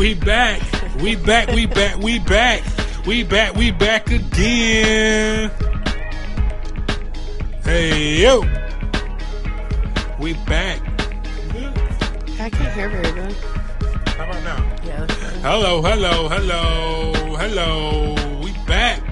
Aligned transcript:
We 0.00 0.14
back. 0.14 0.62
We 1.02 1.14
back. 1.14 1.48
We 1.48 1.66
back. 1.66 1.98
We 1.98 2.18
back. 2.20 2.62
We 3.06 3.22
back. 3.22 3.54
We 3.54 3.70
back 3.70 4.10
again. 4.10 5.50
Hey 7.62 8.22
yo. 8.22 8.40
We 10.18 10.32
back. 10.48 10.80
I 12.40 12.48
can't 12.48 12.72
hear 12.72 12.88
very 12.88 13.12
good. 13.12 13.32
How 14.16 14.24
about 14.24 14.42
now? 14.42 14.56
Yeah. 14.82 15.06
Hello, 15.42 15.82
hello, 15.82 16.30
hello, 16.30 17.36
hello. 17.36 18.40
We 18.42 18.52
back. 18.66 19.02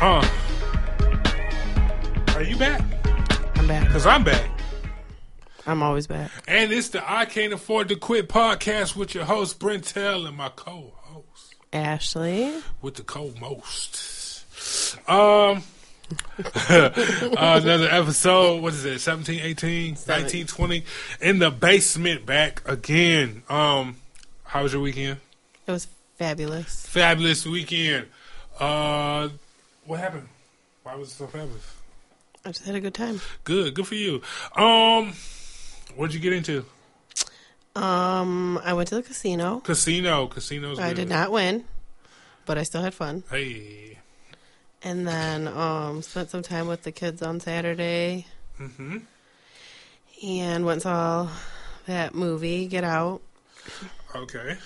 Huh. 0.00 0.26
Are 2.34 2.42
you 2.42 2.56
back? 2.56 2.82
I'm 3.54 3.68
back. 3.68 3.88
Cause 3.90 4.06
I'm 4.06 4.24
back. 4.24 4.57
I'm 5.68 5.82
always 5.82 6.06
back. 6.06 6.30
And 6.48 6.72
it's 6.72 6.88
the 6.88 7.02
I 7.10 7.26
Can't 7.26 7.52
Afford 7.52 7.88
to 7.90 7.96
Quit 7.96 8.26
podcast 8.26 8.96
with 8.96 9.14
your 9.14 9.24
host 9.26 9.58
Brent 9.58 9.84
Tell 9.84 10.24
and 10.24 10.34
my 10.34 10.48
co-host 10.48 11.54
Ashley. 11.74 12.54
with 12.80 12.94
the 12.94 13.02
co-most. 13.02 14.44
Um, 15.06 15.62
another 16.70 17.88
episode. 17.90 18.62
What 18.62 18.72
is 18.72 18.84
it? 18.86 18.98
17, 19.00 19.40
18, 19.40 19.96
19, 20.08 20.46
20. 20.46 20.84
In 21.20 21.38
the 21.38 21.50
basement, 21.50 22.24
back 22.24 22.62
again. 22.66 23.42
Um, 23.50 23.96
how 24.44 24.62
was 24.62 24.72
your 24.72 24.80
weekend? 24.80 25.18
It 25.66 25.72
was 25.72 25.86
fabulous. 26.16 26.86
Fabulous 26.86 27.44
weekend. 27.46 28.06
Uh, 28.58 29.28
what 29.84 30.00
happened? 30.00 30.28
Why 30.82 30.94
was 30.94 31.10
it 31.10 31.12
so 31.16 31.26
fabulous? 31.26 31.74
I 32.46 32.52
just 32.52 32.64
had 32.64 32.74
a 32.74 32.80
good 32.80 32.94
time. 32.94 33.20
Good, 33.44 33.74
good 33.74 33.86
for 33.86 33.96
you. 33.96 34.22
Um, 34.56 35.12
what'd 35.98 36.14
you 36.14 36.20
get 36.20 36.32
into? 36.32 36.64
Um, 37.76 38.58
I 38.64 38.72
went 38.72 38.88
to 38.88 38.94
the 38.96 39.02
casino. 39.02 39.60
Casino. 39.60 40.26
Casino's. 40.26 40.78
I 40.78 40.88
good. 40.88 40.96
did 40.96 41.08
not 41.10 41.30
win, 41.30 41.64
but 42.46 42.56
I 42.58 42.62
still 42.62 42.82
had 42.82 42.94
fun. 42.94 43.22
Hey. 43.30 43.98
And 44.82 45.06
then 45.06 45.46
um, 45.48 46.02
spent 46.02 46.30
some 46.30 46.42
time 46.42 46.66
with 46.68 46.82
the 46.84 46.92
kids 46.92 47.20
on 47.22 47.40
Saturday 47.40 48.26
Mm-hmm. 48.60 48.98
and 50.26 50.64
went 50.64 50.82
saw 50.82 51.28
that 51.86 52.14
movie, 52.14 52.66
Get 52.66 52.82
Out. 52.82 53.20
Okay. 54.16 54.56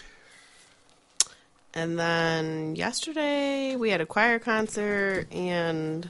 And 1.75 1.99
then 1.99 2.75
yesterday 2.77 3.77
we 3.77 3.91
had 3.91 4.01
a 4.01 4.07
choir 4.07 4.39
concert 4.39 5.27
and 5.33 6.09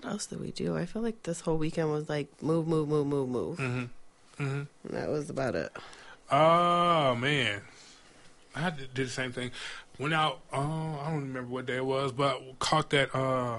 what 0.00 0.12
else 0.12 0.26
did 0.26 0.40
we 0.40 0.50
do? 0.50 0.76
I 0.76 0.86
feel 0.86 1.02
like 1.02 1.22
this 1.24 1.40
whole 1.40 1.58
weekend 1.58 1.90
was 1.90 2.08
like 2.08 2.28
move, 2.42 2.66
move, 2.66 2.88
move, 2.88 3.06
move, 3.06 3.28
move. 3.28 3.58
Mm-hmm. 3.58 4.42
Mm-hmm. 4.42 4.96
That 4.96 5.08
was 5.08 5.28
about 5.28 5.54
it. 5.54 5.70
Oh 6.30 7.14
man, 7.16 7.60
I 8.56 8.70
did 8.70 8.94
the 8.94 9.08
same 9.08 9.32
thing. 9.32 9.50
Went 9.98 10.14
out. 10.14 10.40
Uh, 10.52 10.98
I 11.00 11.10
don't 11.10 11.22
remember 11.22 11.50
what 11.50 11.66
day 11.66 11.76
it 11.76 11.84
was, 11.84 12.12
but 12.12 12.40
caught 12.58 12.90
that 12.90 13.14
uh, 13.14 13.58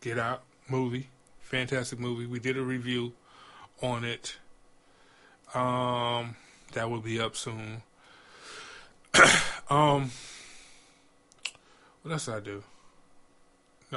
Get 0.00 0.18
Out 0.18 0.42
movie. 0.68 1.08
Fantastic 1.40 1.98
movie. 1.98 2.26
We 2.26 2.38
did 2.38 2.56
a 2.56 2.62
review 2.62 3.14
on 3.82 4.04
it. 4.04 4.36
Um, 5.54 6.36
that 6.74 6.88
will 6.88 7.00
be 7.00 7.20
up 7.20 7.34
soon. 7.34 7.82
um, 9.68 10.12
what 12.02 12.12
else 12.12 12.26
did 12.26 12.34
I 12.34 12.40
do? 12.40 12.62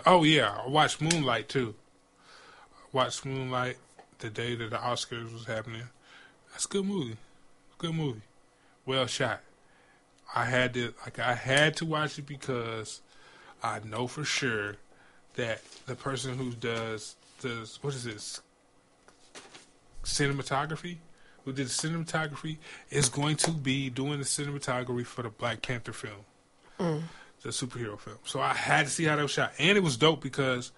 Oh 0.06 0.24
yeah, 0.24 0.62
I 0.66 0.68
watched 0.68 1.02
Moonlight 1.02 1.50
too. 1.50 1.76
I 2.74 2.88
watched 2.92 3.26
Moonlight 3.26 3.78
the 4.20 4.30
day 4.30 4.56
that 4.56 4.70
the 4.70 4.78
Oscars 4.78 5.32
was 5.32 5.46
happening. 5.46 5.84
That's 6.52 6.66
a 6.66 6.70
good 6.70 6.86
movie. 6.86 7.18
Good 7.78 7.96
movie. 7.96 8.22
Well 8.86 9.06
shot. 9.08 9.42
I 10.34 10.46
had 10.46 10.74
to 10.74 10.94
like 11.04 11.20
I 11.20 11.34
had 11.34 11.78
to 11.78 11.86
watch 11.86 12.20
it 12.20 12.26
because 12.26 13.02
I 13.64 13.80
know 13.84 14.08
for 14.08 14.24
sure 14.24 14.76
that 15.36 15.62
the 15.86 15.96
person 15.96 16.38
who 16.38 16.52
does 16.52 17.16
does 17.42 17.80
what 17.82 17.94
is 17.94 18.04
this 18.04 18.42
cinematography 20.04 20.98
who 21.44 21.54
did 21.54 21.68
the 21.68 21.70
cinematography 21.70 22.58
is 22.90 23.08
going 23.08 23.36
to 23.38 23.52
be 23.52 23.90
doing 23.90 24.20
the 24.20 24.26
cinematography 24.26 25.06
for 25.06 25.22
the 25.22 25.30
Black 25.30 25.62
Panther 25.62 25.94
film, 25.94 26.26
mm. 26.80 27.04
The 27.46 27.52
superhero 27.52 27.98
film. 28.00 28.18
So 28.26 28.42
I 28.42 28.54
had 28.54 28.86
to 28.86 28.92
see 28.92 29.06
how 29.06 29.16
that 29.16 29.22
was 29.22 29.32
shot, 29.32 29.54
and 29.60 29.78
it 29.78 29.82
was 29.82 29.96
dope 29.98 30.22
because 30.22 30.72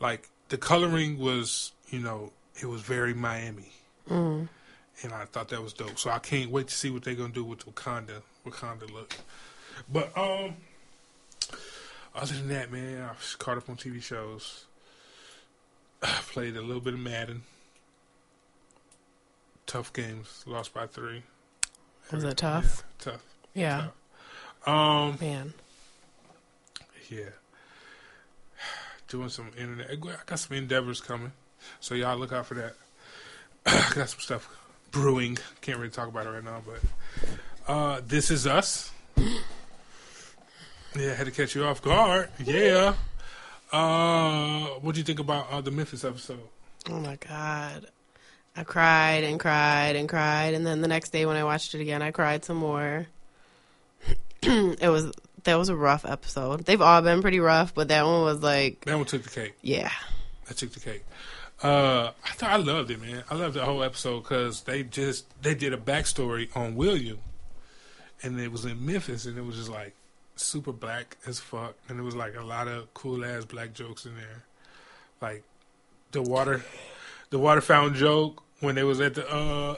like 0.00 0.28
the 0.48 0.58
coloring 0.58 1.18
was 1.18 1.72
you 1.88 2.00
know 2.00 2.32
it 2.60 2.66
was 2.66 2.82
very 2.82 3.14
Miami 3.14 3.72
and 5.02 5.12
I 5.12 5.24
thought 5.24 5.48
that 5.48 5.62
was 5.62 5.72
dope. 5.72 5.98
So 5.98 6.10
I 6.10 6.18
can't 6.18 6.50
wait 6.50 6.68
to 6.68 6.74
see 6.74 6.90
what 6.90 7.04
they're 7.04 7.14
gonna 7.14 7.32
do 7.32 7.44
with 7.44 7.66
Wakanda. 7.66 8.22
Wakanda 8.46 8.92
look. 8.92 9.16
But 9.90 10.16
um, 10.16 10.56
other 12.14 12.34
than 12.34 12.48
that, 12.48 12.72
man, 12.72 13.02
I 13.02 13.08
was 13.10 13.36
caught 13.36 13.58
up 13.58 13.68
on 13.68 13.76
TV 13.76 14.02
shows. 14.02 14.66
I 16.02 16.06
played 16.32 16.56
a 16.56 16.62
little 16.62 16.82
bit 16.82 16.94
of 16.94 17.00
Madden. 17.00 17.42
Tough 19.66 19.92
games, 19.92 20.44
lost 20.46 20.72
by 20.72 20.86
three. 20.86 21.22
Was 22.10 22.24
it 22.24 22.38
tough? 22.38 22.84
Yeah, 23.04 23.12
tough. 23.12 23.24
Yeah. 23.54 23.86
Um, 24.66 25.18
Man. 25.20 25.54
Yeah. 27.10 27.30
Doing 29.08 29.28
some 29.28 29.50
internet. 29.58 29.90
I 29.90 29.96
got 29.96 30.38
some 30.38 30.56
endeavors 30.56 31.00
coming, 31.00 31.32
so 31.80 31.94
y'all 31.94 32.16
look 32.18 32.32
out 32.32 32.46
for 32.46 32.54
that. 32.54 32.74
I 33.66 33.90
got 33.94 34.08
some 34.08 34.20
stuff 34.20 34.48
brewing. 34.90 35.38
Can't 35.60 35.78
really 35.78 35.90
talk 35.90 36.08
about 36.08 36.26
it 36.26 36.30
right 36.30 36.44
now, 36.44 36.62
but 36.64 37.72
uh, 37.72 38.00
this 38.06 38.30
is 38.30 38.46
us. 38.46 38.90
Yeah, 40.96 41.14
had 41.14 41.26
to 41.26 41.32
catch 41.32 41.54
you 41.54 41.64
off 41.64 41.82
guard. 41.82 42.30
Yeah. 42.42 42.94
Uh, 43.70 44.66
what 44.80 44.94
do 44.94 45.00
you 45.00 45.04
think 45.04 45.20
about 45.20 45.46
uh, 45.50 45.60
the 45.60 45.70
Memphis 45.70 46.02
episode? 46.02 46.40
Oh 46.88 46.98
my 46.98 47.16
god. 47.16 47.86
I 48.56 48.64
cried 48.64 49.22
and 49.22 49.38
cried 49.38 49.94
and 49.94 50.08
cried 50.08 50.54
and 50.54 50.66
then 50.66 50.80
the 50.80 50.88
next 50.88 51.10
day 51.10 51.26
when 51.26 51.36
I 51.36 51.44
watched 51.44 51.74
it 51.74 51.80
again 51.80 52.02
I 52.02 52.10
cried 52.10 52.44
some 52.44 52.56
more. 52.56 53.06
it 54.42 54.90
was 54.90 55.12
that 55.48 55.58
was 55.58 55.68
a 55.70 55.76
rough 55.76 56.04
episode. 56.04 56.64
They've 56.64 56.80
all 56.80 57.00
been 57.02 57.20
pretty 57.22 57.40
rough, 57.40 57.74
but 57.74 57.88
that 57.88 58.04
one 58.04 58.22
was 58.22 58.42
like 58.42 58.84
That 58.84 58.96
one 58.96 59.06
took 59.06 59.22
the 59.22 59.30
cake. 59.30 59.54
yeah. 59.62 59.90
That 60.46 60.56
took 60.56 60.72
the 60.72 60.80
cake. 60.80 61.04
Uh, 61.62 62.12
I 62.24 62.30
thought 62.34 62.50
I 62.50 62.56
loved 62.56 62.90
it, 62.90 63.00
man. 63.00 63.24
I 63.30 63.34
loved 63.34 63.54
the 63.54 63.64
whole 63.64 63.82
episode 63.82 64.20
because 64.22 64.62
they 64.62 64.82
just 64.84 65.26
they 65.42 65.54
did 65.54 65.72
a 65.74 65.76
backstory 65.76 66.54
on 66.56 66.76
William, 66.76 67.18
and 68.22 68.38
it 68.40 68.52
was 68.52 68.64
in 68.64 68.86
Memphis, 68.86 69.26
and 69.26 69.36
it 69.36 69.44
was 69.44 69.56
just 69.56 69.68
like 69.68 69.94
super 70.36 70.72
black 70.72 71.16
as 71.26 71.40
fuck, 71.40 71.74
and 71.88 71.98
it 71.98 72.02
was 72.02 72.14
like 72.14 72.36
a 72.36 72.42
lot 72.44 72.68
of 72.68 72.92
cool 72.94 73.24
ass 73.24 73.44
black 73.44 73.74
jokes 73.74 74.06
in 74.06 74.14
there, 74.14 74.44
like 75.20 75.42
the 76.12 76.22
water, 76.22 76.62
the 77.30 77.38
water 77.38 77.60
fountain 77.60 77.94
joke 77.98 78.42
when 78.60 78.74
they 78.76 78.84
was 78.84 79.00
at 79.00 79.14
the 79.14 79.28
uh 79.28 79.74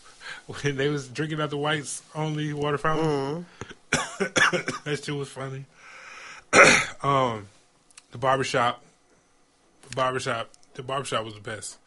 when 0.62 0.76
they 0.76 0.88
was 0.88 1.08
drinking 1.08 1.40
out 1.40 1.50
the 1.50 1.56
whites 1.56 2.02
only 2.14 2.52
water 2.52 2.78
fountain. 2.78 3.44
That 4.84 5.00
shit 5.04 5.14
was 5.14 5.28
funny. 5.28 5.64
um, 7.02 7.46
the 8.12 8.18
barbershop 8.18 8.82
the 9.88 9.94
barbershop. 9.96 10.50
The 10.74 10.82
barbershop 10.82 11.24
was 11.24 11.34
the 11.34 11.40
best. 11.40 11.78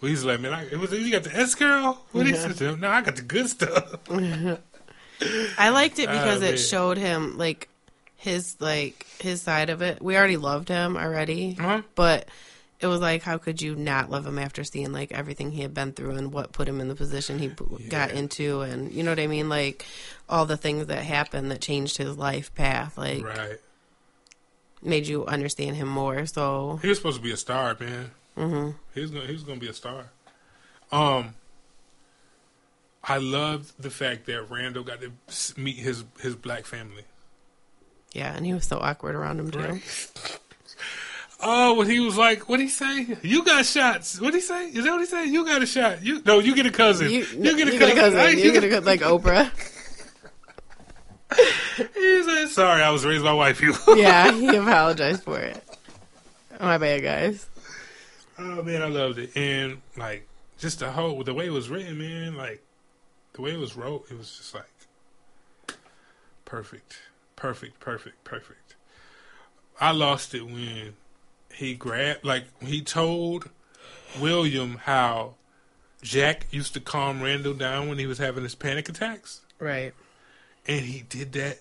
Well, 0.00 0.08
he's 0.10 0.24
like, 0.24 0.40
man, 0.40 0.52
I, 0.52 0.64
it 0.66 0.78
was 0.78 0.92
you 0.92 1.10
got 1.10 1.22
the 1.22 1.34
S 1.34 1.54
curl. 1.54 2.02
What 2.12 2.26
he 2.26 2.32
Yeah. 2.32 2.38
said 2.40 2.56
to 2.56 2.68
him? 2.70 2.80
No, 2.80 2.90
I 2.90 3.00
got 3.00 3.16
the 3.16 3.22
good 3.22 3.48
stuff. 3.48 3.94
I 4.10 5.68
liked 5.70 5.98
it 5.98 6.08
because 6.08 6.38
Oh, 6.38 6.40
man. 6.40 6.54
it 6.54 6.58
showed 6.58 6.98
him 6.98 7.38
like 7.38 7.68
his 8.16 8.56
like 8.60 9.06
his 9.20 9.40
side 9.40 9.70
of 9.70 9.82
it. 9.82 10.02
We 10.02 10.16
already 10.16 10.36
loved 10.36 10.68
him 10.68 10.96
already, 10.96 11.56
Uh-huh. 11.58 11.82
but 11.94 12.28
it 12.80 12.86
was 12.86 13.00
like 13.00 13.22
how 13.22 13.38
could 13.38 13.62
you 13.62 13.74
not 13.74 14.10
love 14.10 14.26
him 14.26 14.38
after 14.38 14.64
seeing 14.64 14.92
like 14.92 15.12
everything 15.12 15.52
he 15.52 15.62
had 15.62 15.72
been 15.72 15.92
through 15.92 16.12
and 16.16 16.32
what 16.32 16.52
put 16.52 16.68
him 16.68 16.80
in 16.80 16.88
the 16.88 16.94
position 16.94 17.38
he 17.38 17.48
b 17.48 17.64
got 17.88 18.10
into 18.10 18.60
and 18.60 18.92
you 18.92 19.02
know 19.02 19.10
what 19.10 19.20
I 19.20 19.26
mean 19.26 19.48
like 19.48 19.84
all 20.28 20.46
the 20.46 20.56
things 20.56 20.86
that 20.86 21.02
happened 21.02 21.50
that 21.50 21.60
changed 21.60 21.96
his 21.96 22.16
life 22.16 22.54
path 22.54 22.98
like 22.98 23.24
right. 23.24 23.58
made 24.82 25.06
you 25.06 25.24
understand 25.26 25.76
him 25.76 25.88
more. 25.88 26.26
So 26.26 26.78
He 26.82 26.88
was 26.88 26.98
supposed 26.98 27.16
to 27.16 27.22
be 27.22 27.32
a 27.32 27.36
star, 27.36 27.76
man. 27.78 28.10
Mm-hmm. 28.36 28.70
He 28.94 29.00
was 29.00 29.10
gonna 29.10 29.26
he 29.26 29.32
was 29.32 29.42
gonna 29.44 29.60
be 29.60 29.68
a 29.68 29.74
star. 29.74 30.10
Um, 30.90 31.34
I 33.02 33.18
loved 33.18 33.80
the 33.80 33.90
fact 33.90 34.26
that 34.26 34.50
Randall 34.50 34.84
got 34.84 35.00
to 35.00 35.12
meet 35.60 35.76
his 35.76 36.04
his 36.20 36.34
black 36.36 36.66
family. 36.66 37.04
yeah, 38.12 38.34
and 38.34 38.44
he 38.46 38.54
was 38.54 38.66
so 38.66 38.78
awkward 38.78 39.14
around 39.14 39.40
him 39.40 39.50
too. 39.50 39.58
Right. 39.58 40.38
Oh, 41.40 41.74
when 41.74 41.90
he 41.90 42.00
was 42.00 42.16
like, 42.16 42.40
what 42.40 42.50
would 42.50 42.60
he 42.60 42.68
say? 42.68 43.16
You 43.22 43.44
got 43.44 43.66
shots. 43.66 44.14
What 44.20 44.26
would 44.32 44.34
he 44.34 44.40
say? 44.40 44.68
Is 44.68 44.84
that 44.84 44.90
what 44.90 45.00
he 45.00 45.06
said? 45.06 45.24
You 45.24 45.44
got 45.44 45.62
a 45.62 45.66
shot. 45.66 46.02
You 46.02 46.22
no, 46.24 46.38
you 46.38 46.54
get 46.54 46.64
a 46.66 46.70
cousin. 46.70 47.10
You, 47.10 47.24
You, 47.24 47.56
get 47.56 47.68
a 47.68 47.72
you 47.72 47.78
cousin. 47.78 47.96
cousin. 47.96 48.18
Right? 48.18 48.38
You 48.38 48.52
get 48.52 48.64
a 48.64 48.68
cousin 48.68 48.84
like 48.84 49.00
Oprah. 49.00 49.50
He 51.76 52.22
said, 52.22 52.46
"Sorry, 52.50 52.80
I 52.82 52.90
was 52.90 53.04
raised 53.04 53.24
by 53.24 53.32
white 53.32 53.56
people." 53.56 53.96
yeah, 53.98 54.30
he 54.30 54.46
apologized 54.56 55.24
for 55.24 55.40
it. 55.40 55.60
My 56.60 56.78
bad, 56.78 57.02
guys. 57.02 57.48
Oh 58.38 58.62
man, 58.62 58.82
I 58.82 58.86
loved 58.86 59.18
it, 59.18 59.36
and 59.36 59.80
like 59.96 60.28
just 60.58 60.78
the 60.78 60.92
whole 60.92 61.24
the 61.24 61.34
way 61.34 61.46
it 61.46 61.50
was 61.52 61.68
written, 61.68 61.98
man. 61.98 62.36
Like 62.36 62.62
the 63.32 63.42
way 63.42 63.50
it 63.52 63.58
was 63.58 63.74
wrote, 63.74 64.06
it 64.10 64.16
was 64.16 64.36
just 64.36 64.54
like 64.54 65.76
Perfect. 66.44 66.98
Perfect, 67.34 67.80
perfect, 67.80 68.22
perfect. 68.22 68.76
I 69.80 69.90
lost 69.90 70.34
it 70.34 70.44
when 70.46 70.94
he 71.54 71.74
grabbed, 71.74 72.24
like, 72.24 72.44
he 72.62 72.80
told 72.82 73.48
William 74.20 74.76
how 74.84 75.34
Jack 76.02 76.46
used 76.50 76.74
to 76.74 76.80
calm 76.80 77.22
Randall 77.22 77.54
down 77.54 77.88
when 77.88 77.98
he 77.98 78.06
was 78.06 78.18
having 78.18 78.42
his 78.42 78.54
panic 78.54 78.88
attacks. 78.88 79.40
Right. 79.58 79.92
And 80.66 80.84
he 80.86 81.02
did 81.02 81.32
that 81.32 81.58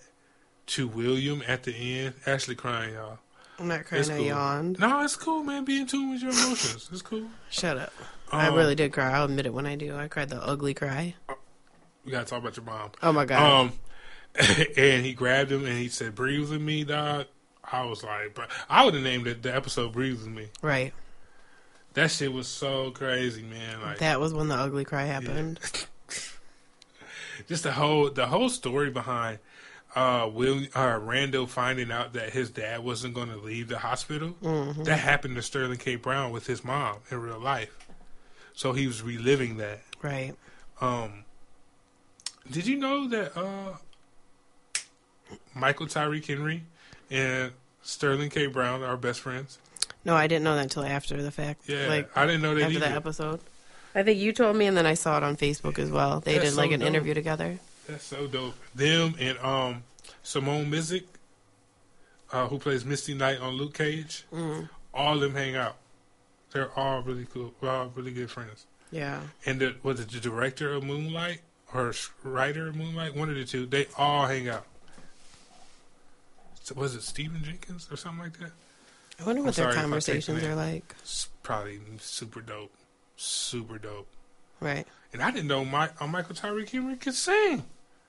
to 0.68 0.88
William 0.88 1.44
at 1.48 1.64
the 1.64 1.74
end. 1.74 2.16
Actually 2.26 2.56
crying, 2.56 2.94
y'all. 2.96 3.20
I'm 3.60 3.68
not 3.68 3.86
crying. 3.86 4.02
It's 4.02 4.10
I 4.10 4.18
cool. 4.18 4.26
yawned. 4.26 4.80
No, 4.80 5.04
it's 5.04 5.16
cool, 5.16 5.44
man. 5.44 5.64
Be 5.66 5.80
in 5.80 5.88
tune 5.88 6.12
with 6.12 6.22
your 6.22 6.32
emotions. 6.32 6.90
It's 6.92 7.02
cool. 7.02 7.26
Shut 7.50 7.78
up. 7.78 7.94
I 8.32 8.48
Um, 8.48 8.56
really 8.56 8.74
did 8.76 8.92
cry. 8.94 9.12
I'll 9.12 9.26
admit 9.26 9.46
it 9.46 9.54
when 9.54 9.66
I 9.68 9.76
do. 9.76 9.96
I 9.96 10.08
cried 10.08 10.30
the 10.30 10.42
ugly 10.44 10.74
cry. 10.74 11.14
We 12.04 12.12
gotta 12.12 12.26
talk 12.26 12.40
about 12.42 12.58
your 12.58 12.66
mom. 12.66 12.92
Oh 13.04 13.12
my 13.14 13.26
god. 13.26 13.42
Um, 13.62 13.74
and 14.78 15.06
he 15.06 15.14
grabbed 15.14 15.52
him 15.52 15.66
and 15.66 15.78
he 15.78 15.88
said, 15.88 16.16
"Breathe 16.16 16.50
with 16.50 16.60
me, 16.62 16.84
dog." 16.84 17.28
I 17.72 17.86
was 17.86 18.04
like, 18.04 18.34
"But 18.36 18.50
I 18.70 18.84
would 18.86 18.94
have 18.94 19.04
named 19.04 19.28
it 19.28 19.42
the 19.44 19.56
episode 19.56 19.94
"Breathe 19.94 20.20
with 20.20 20.28
Me." 20.28 20.48
right. 20.62 20.94
That 21.94 22.10
shit 22.10 22.34
was 22.34 22.48
so 22.48 22.90
crazy, 22.90 23.44
man. 23.44 23.80
Like, 23.82 24.00
That 24.00 24.20
was 24.20 24.34
when 24.34 24.48
the 24.48 24.56
ugly 24.56 24.84
cry 24.84 25.04
happened. 25.04 25.60
just 27.48 27.64
the 27.64 27.72
whole 27.74 28.10
the 28.10 28.26
whole 28.28 28.50
story 28.50 28.90
behind 28.90 29.40
uh 29.96 30.28
Will 30.32 30.64
uh 30.76 30.98
Randall 31.02 31.46
finding 31.48 31.92
out 31.92 32.14
that 32.14 32.32
his 32.32 32.50
dad 32.50 32.84
wasn't 32.84 33.14
going 33.14 33.30
to 33.30 33.38
leave 33.38 33.68
the 33.68 33.78
hospital. 33.80 34.30
hmm 34.30 34.84
That 34.84 34.98
happened 35.00 35.36
to 35.36 35.42
Sterling 35.44 35.78
K. 35.78 35.96
Brown 35.96 36.32
with 36.32 36.48
his 36.48 36.64
mom 36.64 36.98
in 37.12 37.22
real 37.22 37.40
life. 37.40 37.78
So 38.54 38.74
he 38.74 38.88
was 38.88 39.02
reliving 39.04 39.58
that. 39.58 39.82
Right. 40.02 40.34
Um, 40.82 41.26
did 42.50 42.66
you 42.68 42.78
know 42.78 43.08
that 43.08 43.38
uh, 43.38 43.74
Michael 45.54 45.88
Tyreek 45.88 46.26
Henry 46.26 46.64
and 47.12 47.52
Sterling 47.82 48.30
K. 48.30 48.48
Brown 48.48 48.84
are 48.84 48.98
best 48.98 49.20
friends? 49.22 49.58
No, 50.06 50.16
I 50.16 50.28
didn't 50.28 50.44
know 50.44 50.56
that 50.56 50.64
until 50.64 50.84
after 50.84 51.22
the 51.22 51.32
fact. 51.32 51.68
Yeah, 51.70 51.88
Like 51.88 52.18
I 52.18 52.26
didn't 52.26 52.42
know 52.42 52.56
that 52.56 52.64
after 52.64 52.72
either. 52.78 52.80
that 52.88 52.96
episode. 52.96 53.40
I 53.96 54.04
think 54.04 54.20
you 54.20 54.34
told 54.34 54.56
me, 54.56 54.66
and 54.66 54.76
then 54.76 54.86
I 54.86 54.96
saw 54.96 55.18
it 55.18 55.24
on 55.24 55.38
Facebook 55.38 55.78
as 55.80 55.92
well. 55.92 56.20
They 56.20 56.34
That's 56.40 56.52
did 56.52 56.58
like 56.58 56.70
so 56.72 56.74
an 56.76 56.80
dope. 56.82 56.88
interview 56.90 57.14
together. 57.14 57.60
That's 57.88 58.04
so 58.04 58.28
dope. 58.28 58.56
Them 58.74 59.16
and 59.20 59.38
um, 59.40 59.84
Simone 60.24 60.70
Missick, 60.72 61.04
uh, 62.32 62.48
who 62.48 62.58
plays 62.60 62.84
Misty 62.86 63.14
Knight 63.14 63.40
on 63.40 63.54
Luke 63.54 63.74
Cage, 63.76 64.26
Mm. 64.34 64.70
all 64.94 65.16
of 65.16 65.22
them 65.22 65.36
hang 65.36 65.56
out. 65.56 65.78
They're 66.52 66.72
all 66.78 67.02
really 67.02 67.28
cool. 67.32 67.54
We're 67.62 67.70
all 67.70 67.92
really 67.96 68.12
good 68.14 68.30
friends. 68.32 68.66
Yeah. 68.92 69.22
And 69.46 69.60
the, 69.60 69.76
was 69.84 70.00
it 70.00 70.10
the 70.10 70.20
director 70.20 70.72
of 70.74 70.84
Moonlight 70.84 71.42
or 71.74 71.94
writer 72.24 72.68
of 72.68 72.76
Moonlight? 72.76 73.16
One 73.16 73.30
of 73.30 73.36
the 73.36 73.44
two. 73.46 73.66
They 73.66 73.88
all 73.98 74.26
hang 74.28 74.48
out. 74.50 74.66
Was 76.76 76.96
it 76.96 77.04
Stephen 77.04 77.44
Jenkins 77.44 77.88
or 77.92 77.98
something 77.98 78.24
like 78.24 78.40
that? 78.40 78.52
I 79.20 79.26
wonder 79.26 79.42
I'm 79.42 79.46
what 79.46 79.56
their 79.56 79.66
sorry 79.66 79.74
if 79.74 79.78
I 79.78 79.82
take 79.82 79.84
conversations 79.84 80.44
are 80.44 80.56
like. 80.56 80.96
It's 81.00 81.30
probably 81.44 81.80
super 82.00 82.42
dope. 82.42 82.72
Super 83.16 83.78
dope. 83.78 84.08
Right. 84.60 84.88
And 85.12 85.22
I 85.22 85.30
didn't 85.32 85.48
know 85.48 85.66
my, 85.66 85.90
uh, 86.00 86.08
Michael 86.08 86.36
Tyreek 86.36 86.70
Henry 86.70 86.96
could 86.96 87.14
sing. 87.14 87.64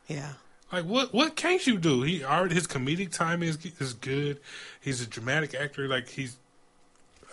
Yeah. 0.07 0.35
Like 0.73 0.85
what? 0.85 1.13
What 1.13 1.37
can't 1.37 1.65
you 1.67 1.79
do? 1.79 2.03
He 2.03 2.25
already 2.25 2.55
his 2.55 2.67
comedic 2.67 3.13
timing 3.13 3.49
is 3.49 3.59
is 3.79 3.93
good. 3.93 4.41
He's 4.81 5.01
a 5.01 5.07
dramatic 5.07 5.55
actor. 5.55 5.87
Like 5.87 6.09
he's 6.09 6.37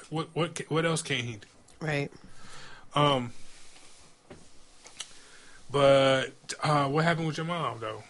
what 0.10 0.28
what 0.34 0.62
what 0.68 0.86
else 0.86 1.02
can 1.02 1.18
he 1.18 1.34
do? 1.34 1.48
Right. 1.80 2.12
Um, 2.94 3.32
but 5.72 6.34
uh, 6.62 6.88
what 6.88 7.04
happened 7.06 7.28
with 7.28 7.38
your 7.38 7.46
mom 7.48 7.80
though? 7.80 8.04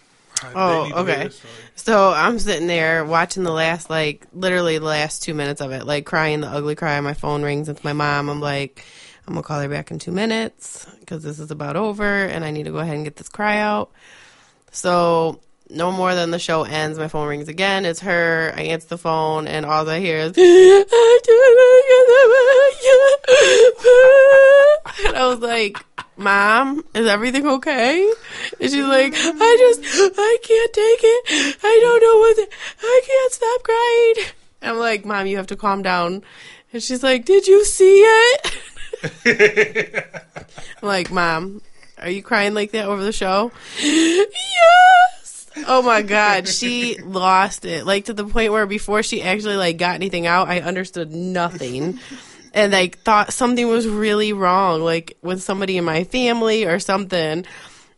Oh, 0.56 0.84
need 0.84 0.90
to 0.90 0.96
hear 0.96 1.04
okay. 1.04 1.30
So 1.76 2.12
I'm 2.12 2.40
sitting 2.40 2.68
there 2.68 3.06
watching 3.06 3.44
the 3.44 3.52
last, 3.52 3.90
like, 3.90 4.28
literally 4.34 4.78
the 4.78 4.86
last 4.86 5.24
two 5.24 5.34
minutes 5.34 5.62
of 5.62 5.72
it, 5.72 5.86
like 5.86 6.06
crying 6.06 6.42
the 6.42 6.48
ugly 6.48 6.76
cry. 6.76 7.00
My 7.02 7.14
phone 7.14 7.44
rings. 7.44 7.70
And 7.70 7.78
it's 7.78 7.84
my 7.84 7.94
mom. 7.94 8.30
I'm 8.30 8.42
like, 8.42 8.86
I'm 9.28 9.34
gonna 9.34 9.44
call 9.44 9.60
her 9.62 9.70
back 9.70 9.92
in 9.92 10.00
two 10.00 10.12
minutes 10.12 10.86
because 11.00 11.24
this 11.24 11.40
is 11.40 11.52
about 11.52 11.76
over, 11.76 12.26
and 12.26 12.44
I 12.44 12.52
need 12.52 12.64
to 12.64 12.72
go 12.72 12.80
ahead 12.80 12.96
and 12.96 13.04
get 13.04 13.16
this 13.16 13.30
cry 13.30 13.58
out. 13.58 13.92
So 14.72 15.40
no 15.74 15.92
more 15.92 16.14
than 16.16 16.32
the 16.32 16.40
show 16.40 16.64
ends, 16.64 16.98
my 17.00 17.08
phone 17.08 17.28
rings 17.28 17.48
again. 17.48 17.86
It's 17.86 18.00
her. 18.02 18.54
I 18.56 18.62
answer 18.64 18.88
the 18.90 18.98
phone, 18.98 19.48
and 19.48 19.66
all 19.66 19.88
I 19.90 20.00
hear 20.00 20.18
is, 20.18 20.34
and 25.06 25.16
I 25.18 25.28
was 25.28 25.40
like, 25.40 25.78
"Mom, 26.18 26.84
is 26.94 27.08
everything 27.08 27.48
okay?" 27.48 28.12
And 28.60 28.70
she's 28.70 28.86
like, 28.86 29.14
"I 29.16 29.58
just, 29.60 29.82
I 30.18 30.38
can't 30.44 30.74
take 30.74 31.00
it. 31.04 31.58
I 31.64 31.80
don't 31.82 32.02
know 32.02 32.18
what. 32.20 32.36
The, 32.36 32.48
I 32.82 33.02
can't 33.06 33.32
stop 33.34 33.64
crying." 33.64 34.16
I'm 34.62 34.78
like, 34.80 35.06
"Mom, 35.06 35.26
you 35.28 35.38
have 35.38 35.48
to 35.48 35.56
calm 35.56 35.82
down." 35.82 36.24
And 36.74 36.84
she's 36.84 37.04
like, 37.04 37.26
"Did 37.26 37.48
you 37.48 37.64
see 37.66 38.00
it?" 38.00 38.56
I'm 40.82 40.88
like, 40.88 41.12
"Mom, 41.12 41.62
are 41.98 42.10
you 42.10 42.22
crying 42.22 42.54
like 42.54 42.72
that 42.72 42.86
over 42.86 43.04
the 43.04 43.12
show?" 43.12 43.52
yes. 43.82 45.21
Oh 45.68 45.82
my 45.82 46.02
god, 46.02 46.48
she 46.48 46.98
lost 47.00 47.66
it. 47.66 47.86
Like 47.86 48.06
to 48.06 48.14
the 48.14 48.26
point 48.26 48.52
where 48.52 48.66
before 48.66 49.04
she 49.04 49.22
actually 49.22 49.58
like 49.58 49.78
got 49.78 49.96
anything 49.96 50.26
out, 50.28 50.48
I 50.48 50.62
understood 50.62 51.12
nothing. 51.12 52.00
And 52.54 52.72
like 52.72 53.00
thought 53.00 53.34
something 53.34 53.68
was 53.68 53.88
really 53.88 54.34
wrong, 54.34 54.82
like 54.82 55.18
with 55.22 55.42
somebody 55.42 55.78
in 55.78 55.86
my 55.86 56.04
family 56.06 56.66
or 56.66 56.80
something. 56.80 57.46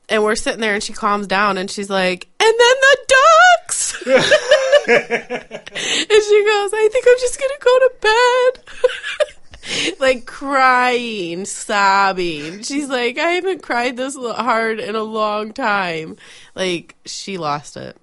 And 0.10 0.24
we're 0.24 0.36
sitting 0.36 0.62
there 0.62 0.74
and 0.74 0.84
she 0.84 0.94
calms 0.94 1.28
down 1.28 1.58
and 1.58 1.72
she's 1.72 1.90
like, 1.90 2.28
and 2.40 2.54
then 2.60 2.76
the 2.82 2.98
ducks 3.08 4.04
And 4.86 6.24
she 6.24 6.46
goes, 6.46 6.72
I 6.74 6.90
think 6.92 7.06
I'm 7.08 7.20
just 7.20 7.40
gonna 7.40 7.60
go 7.60 7.80
to 7.80 7.92
bed. 8.02 9.30
like 10.00 10.26
crying, 10.26 11.46
sobbing. 11.46 12.64
She's 12.64 12.90
like, 12.90 13.18
I 13.18 13.32
haven't 13.32 13.64
cried 13.64 13.98
this 13.98 14.16
hard 14.16 14.80
in 14.80 14.96
a 14.96 15.04
long 15.04 15.54
time. 15.54 16.18
Like 16.56 16.96
she 17.06 17.38
lost 17.38 17.78
it. 17.78 17.98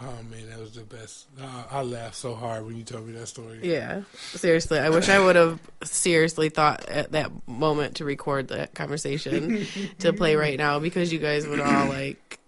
Oh 0.00 0.18
man, 0.28 0.50
that 0.50 0.58
was 0.58 0.72
the 0.72 0.82
best. 0.82 1.26
Uh, 1.40 1.64
I 1.70 1.82
laughed 1.82 2.16
so 2.16 2.34
hard 2.34 2.66
when 2.66 2.76
you 2.76 2.82
told 2.82 3.06
me 3.06 3.12
that 3.14 3.26
story. 3.28 3.60
Yeah, 3.62 4.02
seriously. 4.14 4.78
I 4.78 4.90
wish 4.90 5.08
I 5.08 5.18
would 5.18 5.36
have 5.36 5.60
seriously 5.84 6.48
thought 6.48 6.88
at 6.88 7.12
that 7.12 7.30
moment 7.46 7.96
to 7.96 8.04
record 8.04 8.48
that 8.48 8.74
conversation 8.74 9.66
to 10.00 10.12
play 10.12 10.36
right 10.36 10.58
now 10.58 10.78
because 10.80 11.12
you 11.12 11.20
guys 11.20 11.46
would 11.46 11.60
all 11.60 11.88
like 11.88 12.38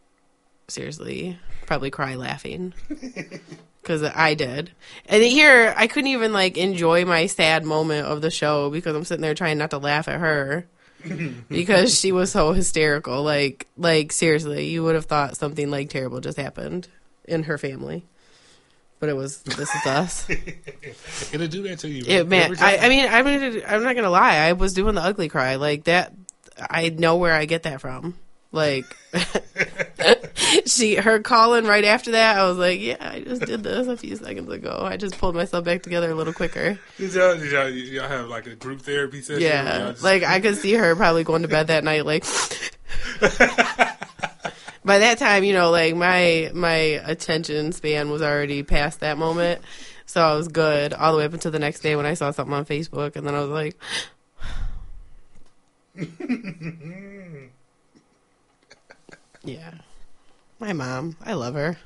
seriously 0.68 1.38
probably 1.66 1.90
cry 1.90 2.16
laughing 2.16 2.74
because 3.86 4.02
I 4.02 4.34
did. 4.34 4.72
And 5.06 5.22
here 5.22 5.72
I 5.76 5.86
couldn't 5.86 6.10
even 6.10 6.32
like 6.32 6.58
enjoy 6.58 7.04
my 7.04 7.26
sad 7.26 7.64
moment 7.64 8.06
of 8.06 8.20
the 8.20 8.32
show 8.32 8.68
because 8.68 8.96
I'm 8.96 9.04
sitting 9.04 9.22
there 9.22 9.34
trying 9.34 9.58
not 9.58 9.70
to 9.70 9.78
laugh 9.78 10.08
at 10.08 10.18
her 10.18 10.66
because 11.48 11.98
she 11.98 12.10
was 12.10 12.32
so 12.32 12.52
hysterical. 12.52 13.22
Like, 13.22 13.68
like 13.76 14.10
seriously, 14.10 14.66
you 14.66 14.82
would 14.82 14.96
have 14.96 15.04
thought 15.04 15.36
something 15.36 15.70
like 15.70 15.88
terrible 15.88 16.20
just 16.20 16.36
happened 16.36 16.88
in 17.26 17.44
her 17.44 17.58
family. 17.58 18.04
But 18.98 19.10
it 19.10 19.14
was 19.14 19.42
this 19.42 19.72
is 19.72 19.86
us. 19.86 20.28
It'll 21.32 21.46
do 21.46 21.62
that 21.64 21.78
to 21.80 21.88
you. 21.88 22.02
It, 22.06 22.28
man, 22.28 22.56
I. 22.58 22.78
I 22.78 22.88
mean, 22.88 23.06
I'm 23.06 23.24
gonna, 23.24 23.62
I'm 23.66 23.82
not 23.82 23.94
gonna 23.94 24.10
lie. 24.10 24.36
I 24.36 24.54
was 24.54 24.72
doing 24.72 24.94
the 24.94 25.02
ugly 25.02 25.28
cry 25.28 25.56
like 25.56 25.84
that. 25.84 26.14
I 26.58 26.88
know 26.88 27.16
where 27.16 27.34
I 27.34 27.44
get 27.44 27.64
that 27.64 27.82
from. 27.82 28.16
Like, 28.52 28.84
she, 30.66 30.94
her 30.94 31.20
calling 31.20 31.66
right 31.66 31.84
after 31.84 32.12
that. 32.12 32.38
I 32.38 32.44
was 32.48 32.56
like, 32.56 32.80
yeah, 32.80 32.96
I 33.00 33.20
just 33.20 33.42
did 33.42 33.62
this 33.62 33.86
a 33.86 33.96
few 33.96 34.16
seconds 34.16 34.50
ago. 34.50 34.80
I 34.82 34.96
just 34.96 35.18
pulled 35.18 35.34
myself 35.34 35.64
back 35.64 35.82
together 35.82 36.10
a 36.10 36.14
little 36.14 36.32
quicker. 36.32 36.78
Did 36.96 37.12
y'all, 37.14 37.36
did 37.36 37.52
y'all, 37.52 37.68
y'all 37.68 38.08
have 38.08 38.28
like 38.28 38.46
a 38.46 38.54
group 38.54 38.80
therapy 38.82 39.20
session? 39.20 39.42
Yeah, 39.42 39.90
just- 39.90 40.02
like 40.02 40.22
I 40.22 40.40
could 40.40 40.56
see 40.56 40.72
her 40.74 40.94
probably 40.96 41.24
going 41.24 41.42
to 41.42 41.48
bed 41.48 41.66
that 41.66 41.84
night. 41.84 42.06
Like, 42.06 42.24
by 44.84 44.98
that 45.00 45.18
time, 45.18 45.44
you 45.44 45.52
know, 45.52 45.70
like 45.70 45.94
my 45.94 46.50
my 46.54 46.74
attention 46.74 47.72
span 47.72 48.10
was 48.10 48.22
already 48.22 48.62
past 48.62 49.00
that 49.00 49.18
moment, 49.18 49.60
so 50.06 50.22
I 50.22 50.34
was 50.34 50.48
good 50.48 50.94
all 50.94 51.12
the 51.12 51.18
way 51.18 51.24
up 51.24 51.34
until 51.34 51.50
the 51.50 51.58
next 51.58 51.80
day 51.80 51.96
when 51.96 52.06
I 52.06 52.14
saw 52.14 52.30
something 52.30 52.54
on 52.54 52.64
Facebook, 52.64 53.16
and 53.16 53.26
then 53.26 53.34
I 53.34 53.40
was 53.40 53.50
like. 53.50 53.76
Yeah. 59.46 59.74
My 60.58 60.72
mom. 60.72 61.16
I 61.24 61.34
love 61.34 61.54
her. 61.54 61.78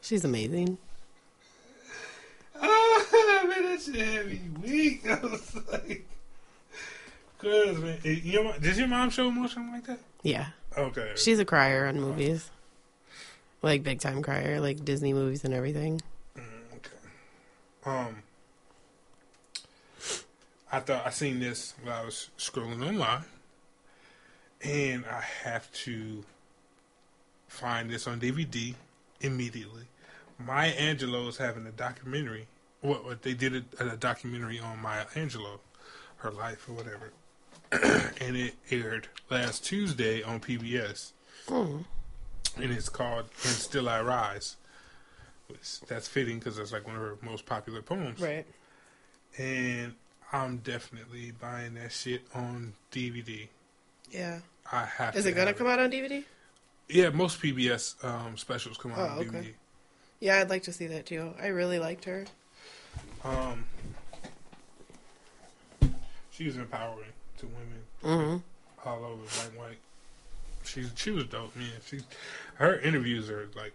She's 0.00 0.24
amazing. 0.24 0.78
Oh, 2.60 3.46
man, 3.48 3.62
that 3.64 3.82
shit 3.82 3.96
had 3.96 4.26
me 4.26 4.40
weak. 4.62 5.06
I 5.10 5.20
was 5.20 5.56
like, 5.72 6.06
cause 7.38 7.78
man, 7.78 7.98
your 8.02 8.44
mom, 8.44 8.54
your 8.62 8.88
mom 8.88 9.10
show 9.10 9.28
emotion 9.28 9.72
like 9.72 9.86
that? 9.86 9.98
Yeah. 10.22 10.46
Okay. 10.76 11.12
She's 11.16 11.38
a 11.38 11.44
crier 11.44 11.86
on 11.86 12.00
movies. 12.00 12.50
Like 13.62 13.82
big 13.82 14.00
time 14.00 14.22
crier, 14.22 14.60
like 14.60 14.84
Disney 14.84 15.12
movies 15.12 15.44
and 15.44 15.54
everything. 15.54 16.02
Mm, 16.36 16.42
okay. 16.76 16.90
Um, 17.84 18.22
I 20.70 20.80
thought 20.80 21.06
I 21.06 21.10
seen 21.10 21.40
this 21.40 21.74
while 21.82 22.02
I 22.02 22.04
was 22.04 22.30
scrolling 22.38 22.86
online, 22.86 23.24
and 24.62 25.04
I 25.06 25.22
have 25.44 25.72
to 25.72 26.24
find 27.56 27.90
this 27.90 28.06
on 28.06 28.20
DVD 28.20 28.74
immediately. 29.20 29.84
Maya 30.38 30.72
Angelou 30.74 31.28
is 31.28 31.36
having 31.38 31.66
a 31.66 31.70
documentary. 31.72 32.46
What, 32.82 33.04
what 33.04 33.22
they 33.22 33.34
did 33.34 33.64
a, 33.80 33.92
a 33.92 33.96
documentary 33.96 34.60
on 34.60 34.80
Maya 34.80 35.06
Angelou, 35.14 35.58
her 36.18 36.30
life 36.30 36.68
or 36.68 36.72
whatever, 36.74 37.12
and 38.20 38.36
it 38.36 38.54
aired 38.70 39.08
last 39.30 39.64
Tuesday 39.64 40.22
on 40.22 40.40
PBS, 40.40 41.12
Hmm. 41.48 41.78
and 42.56 42.72
it's 42.72 42.88
called 42.88 43.24
"And 43.44 43.52
Still 43.52 43.88
I 43.88 44.00
Rise." 44.02 44.56
Which, 45.48 45.80
that's 45.88 46.06
fitting 46.08 46.38
because 46.38 46.56
that's 46.56 46.72
like 46.72 46.86
one 46.86 46.96
of 46.96 47.02
her 47.02 47.16
most 47.22 47.46
popular 47.46 47.80
poems. 47.80 48.20
Right. 48.20 48.44
And 49.38 49.94
I'm 50.32 50.58
definitely 50.58 51.30
buying 51.40 51.74
that 51.74 51.92
shit 51.92 52.22
on 52.34 52.74
DVD. 52.92 53.46
Yeah. 54.10 54.40
I 54.72 54.84
have. 54.84 55.14
Is 55.16 55.24
it 55.26 55.32
gonna 55.32 55.54
come 55.54 55.66
out 55.68 55.78
on 55.78 55.90
DVD? 55.90 56.24
Yeah, 56.88 57.10
most 57.10 57.40
PBS 57.42 58.02
um, 58.04 58.36
specials 58.36 58.76
come 58.78 58.92
out 58.92 58.98
Oh, 58.98 59.02
on 59.04 59.18
okay. 59.18 59.28
DVD. 59.28 59.52
Yeah, 60.20 60.38
I'd 60.38 60.50
like 60.50 60.62
to 60.64 60.72
see 60.72 60.86
that 60.86 61.06
too. 61.06 61.34
I 61.40 61.48
really 61.48 61.78
liked 61.78 62.04
her. 62.04 62.24
Um, 63.24 63.64
she 66.30 66.46
was 66.46 66.56
empowering 66.56 67.10
to 67.38 67.46
women 67.46 67.82
Mm-hmm. 68.04 68.88
all 68.88 69.04
over, 69.04 69.22
black 69.22 69.48
and 69.48 69.58
white. 69.58 69.78
She's 70.64 70.90
she 70.96 71.10
was 71.10 71.24
dope, 71.24 71.54
man. 71.56 71.68
She, 71.86 72.00
her 72.54 72.78
interviews 72.80 73.30
are 73.30 73.48
like. 73.56 73.72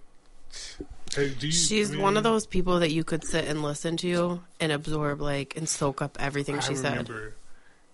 Hey, 1.16 1.30
do 1.34 1.48
you, 1.48 1.52
She's 1.52 1.90
I 1.92 1.94
mean, 1.94 2.02
one 2.02 2.18
of 2.18 2.24
those 2.24 2.46
people 2.46 2.80
that 2.80 2.92
you 2.92 3.04
could 3.04 3.24
sit 3.26 3.46
and 3.46 3.62
listen 3.64 3.98
to 3.98 4.42
and 4.60 4.72
absorb, 4.72 5.22
like, 5.22 5.56
and 5.58 5.68
soak 5.68 6.02
up 6.02 6.18
everything 6.20 6.58
I 6.58 6.60
she 6.60 6.76
said. 6.76 7.10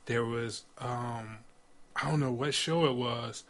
there 0.06 0.26
was 0.26 0.64
um, 0.80 1.38
I 1.96 2.10
don't 2.10 2.20
know 2.20 2.32
what 2.32 2.54
show 2.54 2.86
it 2.86 2.96
was, 2.96 3.44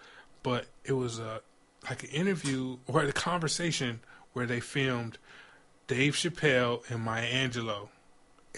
but 0.43 0.65
it 0.85 0.93
was 0.93 1.19
a 1.19 1.41
like 1.89 2.03
an 2.03 2.09
interview 2.09 2.77
or 2.87 3.03
a 3.03 3.11
conversation 3.11 3.99
where 4.33 4.45
they 4.45 4.59
filmed 4.59 5.17
Dave 5.87 6.13
Chappelle 6.15 6.89
and 6.89 7.01
Maya 7.01 7.25
Angelou. 7.31 7.89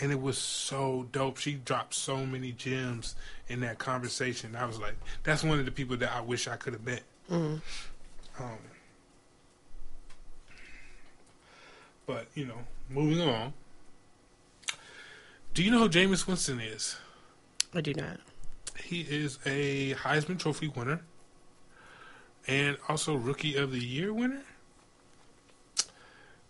And 0.02 0.12
it 0.12 0.22
was 0.22 0.38
so 0.38 1.08
dope. 1.12 1.38
She 1.38 1.54
dropped 1.56 1.94
so 1.94 2.26
many 2.26 2.52
gems 2.54 3.16
in 3.48 3.60
that 3.62 3.80
conversation. 3.80 4.56
I 4.56 4.66
was 4.66 4.80
like, 4.80 4.96
that's 5.24 5.44
one 5.44 5.60
of 5.60 5.66
the 5.66 5.72
people 5.72 5.98
that 5.98 6.12
I 6.12 6.22
wish 6.22 6.48
I 6.48 6.56
could 6.56 6.74
have 6.74 6.86
met. 6.86 7.04
Mhm. 7.30 7.62
Um, 8.40 8.58
but, 12.06 12.28
you 12.34 12.46
know, 12.46 12.66
moving 12.90 13.22
on. 13.22 13.54
Do 15.54 15.64
you 15.64 15.72
know 15.72 15.80
who 15.80 15.90
Jameis 15.90 16.26
Winston 16.26 16.60
is? 16.62 16.96
I 17.74 17.82
do 17.82 17.94
not. 17.94 18.20
He 18.82 19.02
is 19.02 19.38
a 19.46 19.94
Heisman 19.96 20.40
Trophy 20.40 20.70
winner 20.70 21.02
and 22.50 22.78
also 22.90 23.16
Rookie 23.16 23.56
of 23.56 23.72
the 23.72 23.80
Year 23.80 24.12
winner. 24.12 24.42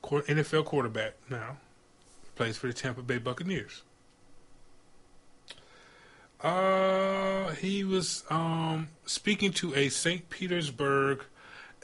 NFL 0.01 0.65
quarterback 0.65 1.13
now. 1.29 1.57
Plays 2.35 2.57
for 2.57 2.67
the 2.67 2.73
Tampa 2.73 3.03
Bay 3.03 3.19
Buccaneers. 3.19 3.83
Uh, 6.41 7.49
he 7.55 7.83
was 7.83 8.23
um, 8.29 8.87
speaking 9.05 9.51
to 9.51 9.75
a 9.75 9.89
St. 9.89 10.27
Petersburg 10.29 11.25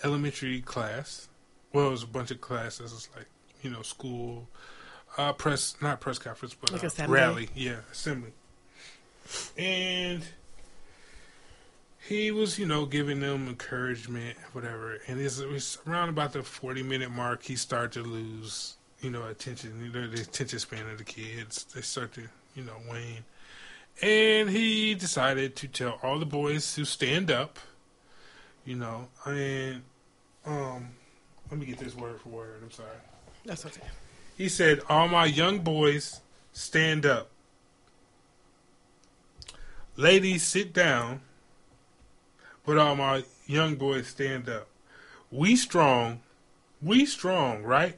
elementary 0.04 0.62
class. 0.62 1.28
Well, 1.74 1.88
it 1.88 1.92
was 1.92 2.04
a 2.04 2.08
bunch 2.08 2.32
of 2.32 2.40
classes. 2.40 2.94
It's 2.94 3.10
like, 3.16 3.28
you 3.62 3.70
know, 3.70 3.82
school, 3.82 4.48
uh, 5.18 5.34
press, 5.34 5.76
not 5.82 6.00
press 6.00 6.18
conference, 6.18 6.56
but 6.56 6.72
Like 6.72 6.86
uh, 6.86 7.08
rally. 7.08 7.50
Yeah, 7.54 7.80
assembly. 7.92 8.32
And 9.58 10.24
he 12.08 12.32
was, 12.32 12.60
you 12.60 12.68
know, 12.68 12.86
giving 12.86 13.20
them 13.20 13.48
encouragement, 13.48 14.38
whatever. 14.54 15.00
And 15.08 15.20
it's, 15.20 15.40
it 15.40 15.50
was 15.50 15.80
around 15.88 16.10
about 16.10 16.34
the 16.34 16.44
40 16.44 16.84
minute 16.84 17.10
mark, 17.10 17.44
he 17.44 17.56
started 17.56 18.04
to 18.04 18.04
lose, 18.04 18.76
you 19.02 19.10
know, 19.10 19.28
attention, 19.28 19.84
you 19.84 19.92
know, 19.92 20.08
the 20.08 20.22
attention 20.22 20.60
span 20.60 20.88
of 20.88 21.00
the 21.00 21.04
kids. 21.04 21.64
They 21.74 21.82
start 21.82 22.14
to, 22.14 22.22
you 22.56 22.64
know, 22.64 22.76
wane. 22.90 23.24
And 24.02 24.50
he 24.50 24.94
decided 24.94 25.56
to 25.58 25.68
tell 25.68 26.00
all 26.04 26.20
the 26.20 26.26
boys 26.26 26.76
to 26.76 26.86
stand 26.86 27.32
up, 27.32 27.58
you 28.66 28.76
know, 28.76 29.08
and, 29.26 29.82
um, 30.46 30.90
let 31.50 31.60
me 31.60 31.66
get 31.66 31.80
this 31.80 31.96
word 31.96 32.20
for 32.22 32.30
word. 32.30 32.60
I'm 32.62 32.72
sorry. 32.72 32.90
That's 33.46 33.66
okay. 33.66 33.82
He 34.38 34.50
said, 34.50 34.82
All 34.90 35.08
my 35.08 35.26
young 35.26 35.60
boys, 35.60 36.22
stand 36.52 37.06
up. 37.06 37.30
Ladies, 39.96 40.44
sit 40.44 40.74
down. 40.74 41.22
But 42.66 42.78
um, 42.78 42.88
all 42.88 42.96
my 42.96 43.24
young 43.46 43.76
boys, 43.76 44.08
stand 44.08 44.50
up. 44.50 44.68
We 45.32 45.56
strong. 45.56 46.22
We 46.82 47.06
strong, 47.06 47.64
right? 47.64 47.98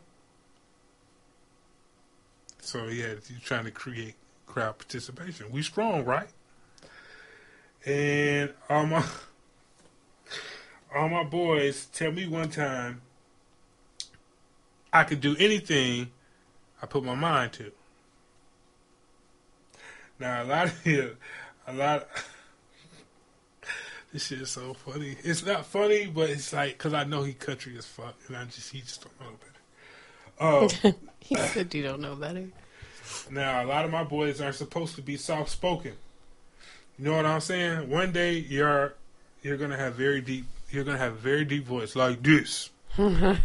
So, 2.59 2.88
yeah, 2.88 3.13
he's 3.27 3.41
trying 3.41 3.65
to 3.65 3.71
create 3.71 4.15
crowd 4.45 4.77
participation. 4.77 5.51
We 5.51 5.62
strong, 5.62 6.03
right? 6.03 6.27
And 7.86 8.53
all 8.69 8.86
my 8.86 9.05
all 10.95 11.09
my 11.09 11.24
boys 11.24 11.86
tell 11.86 12.12
me 12.12 12.27
one 12.27 12.50
time 12.50 13.01
I 14.91 15.03
could 15.03 15.21
do 15.21 15.36
anything 15.39 16.12
I 16.81 16.86
put 16.86 17.03
my 17.03 17.15
mind 17.15 17.53
to. 17.53 17.71
Now 20.19 20.43
a 20.43 20.45
lot 20.45 20.65
of 20.67 20.86
you, 20.86 21.15
a 21.67 21.74
lot. 21.74 22.07
This 24.17 24.25
shit 24.25 24.41
is 24.41 24.50
so 24.50 24.74
funny. 24.74 25.15
It's 25.24 25.45
not 25.45 25.63
funny, 25.63 26.07
but 26.07 26.31
it's 26.31 26.51
like 26.51 26.71
because 26.71 26.95
I 26.95 27.03
know 27.03 27.21
he 27.21 27.33
country 27.33 27.77
as 27.77 27.86
fuck, 27.86 28.15
and 28.27 28.36
I 28.36 28.45
just 28.45 28.71
he 28.71 28.81
just 28.81 29.03
don't 29.03 29.21
know 29.21 29.38
better. 30.79 30.89
Uh, 30.89 30.91
He 31.19 31.36
said 31.36 31.71
you 31.75 31.83
don't 31.83 32.00
know 32.00 32.15
better. 32.15 32.47
now 33.29 33.63
a 33.63 33.67
lot 33.67 33.86
of 33.86 33.91
my 33.91 34.03
boys 34.03 34.41
are 34.41 34.53
supposed 34.53 34.95
to 34.95 35.03
be 35.03 35.17
soft 35.17 35.51
spoken. 35.51 35.93
You 36.97 37.05
know 37.05 37.15
what 37.15 37.27
I'm 37.27 37.41
saying? 37.41 37.91
One 37.91 38.12
day 38.12 38.33
you're 38.38 38.95
you're 39.43 39.57
gonna 39.57 39.77
have 39.77 39.93
very 39.93 40.21
deep. 40.21 40.45
You're 40.71 40.83
gonna 40.83 40.97
have 40.97 41.13
a 41.13 41.17
very 41.17 41.45
deep 41.45 41.67
voice 41.67 41.95
like 41.95 42.24
this. 42.24 42.71
uh, 42.97 43.36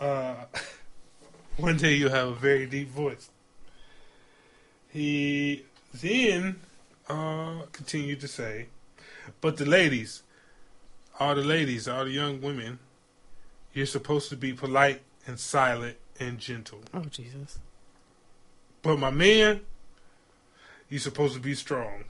one 1.56 1.76
day 1.76 1.94
you'll 1.94 2.10
have 2.10 2.28
a 2.28 2.34
very 2.34 2.66
deep 2.66 2.90
voice. 2.90 3.30
He 4.90 5.64
then 5.92 6.60
uh, 7.08 7.62
continued 7.72 8.20
to 8.20 8.28
say, 8.28 8.68
"But 9.40 9.56
the 9.56 9.66
ladies, 9.66 10.22
all 11.20 11.34
the 11.34 11.42
ladies, 11.42 11.88
all 11.88 12.04
the 12.04 12.10
young 12.10 12.40
women, 12.40 12.78
you're 13.72 13.86
supposed 13.86 14.28
to 14.30 14.36
be 14.36 14.52
polite 14.52 15.02
and 15.26 15.38
silent 15.38 15.96
and 16.18 16.38
gentle. 16.38 16.80
Oh 16.92 17.02
Jesus. 17.04 17.58
But 18.82 18.98
my 18.98 19.10
man, 19.10 19.60
you're 20.88 21.00
supposed 21.00 21.34
to 21.34 21.40
be 21.40 21.54
strong." 21.54 22.04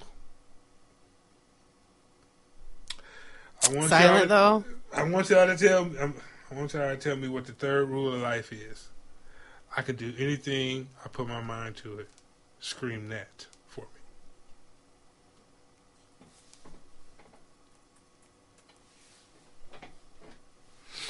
I 3.65 3.69
want 3.69 3.79
y'all 3.81 3.89
Silent 3.89 4.29
though. 4.29 4.65
I 4.95 5.03
want 5.03 5.29
y'all 5.31 5.47
to 5.47 5.57
tell 5.57 5.85
me. 5.85 5.99
I'm- 5.99 6.15
I 6.51 6.55
want 6.55 6.73
y'all 6.73 6.89
to 6.89 6.97
tell 6.97 7.17
me 7.17 7.29
what 7.29 7.45
the 7.45 7.53
third 7.53 7.89
rule 7.91 8.15
of 8.15 8.21
life 8.23 8.53
is. 8.53 8.89
I 9.77 9.83
can 9.83 9.97
do 9.97 10.15
anything 10.17 10.89
I 11.05 11.09
put 11.09 11.29
my 11.29 11.43
mind 11.43 11.77
to 11.79 11.99
it. 11.99 12.09
Scream 12.59 13.09
that 13.11 13.47
for 13.67 13.83
me. 13.83 14.01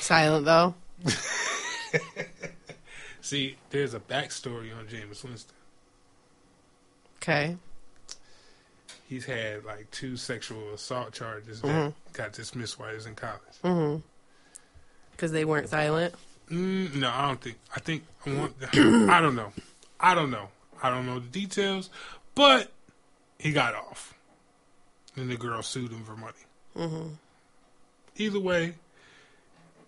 Silent 0.09 0.47
though. 0.47 0.75
See, 3.21 3.57
there's 3.69 3.93
a 3.93 4.01
backstory 4.01 4.75
on 4.75 4.87
Jameis 4.87 5.23
Winston. 5.23 5.55
Okay. 7.17 7.57
He's 9.07 9.27
had 9.27 9.67
like 9.67 9.91
two 9.91 10.17
sexual 10.17 10.73
assault 10.73 11.13
charges 11.13 11.61
that 11.61 11.69
Mhm. 11.69 11.95
got 12.15 12.33
dismissed 12.33 12.79
while 12.79 12.89
he 12.89 12.95
was 12.95 13.05
in 13.05 13.17
college. 13.17 13.43
Mm-hmm. 13.63 14.01
Because 15.11 15.31
they 15.33 15.45
weren't 15.45 15.69
silent. 15.69 16.15
Mm, 16.49 16.95
no, 16.95 17.11
I 17.11 17.27
don't 17.27 17.43
think. 17.43 17.59
I 17.77 17.81
think 17.81 18.05
I 18.25 18.33
want. 18.33 18.55
I 18.73 19.21
don't 19.21 19.35
know. 19.37 19.53
I 20.01 20.15
don't 20.15 20.31
know. 20.31 20.49
I 20.83 20.89
don't 20.89 21.05
know 21.05 21.19
the 21.19 21.29
details, 21.29 21.91
but 22.35 22.73
he 23.39 23.53
got 23.53 23.75
off, 23.75 24.15
and 25.17 25.29
the 25.29 25.37
girl 25.37 25.61
sued 25.63 25.91
him 25.93 26.03
for 26.05 26.17
money. 26.17 26.33
Mm-hmm. 26.75 27.09
Either 28.17 28.41
way, 28.41 28.75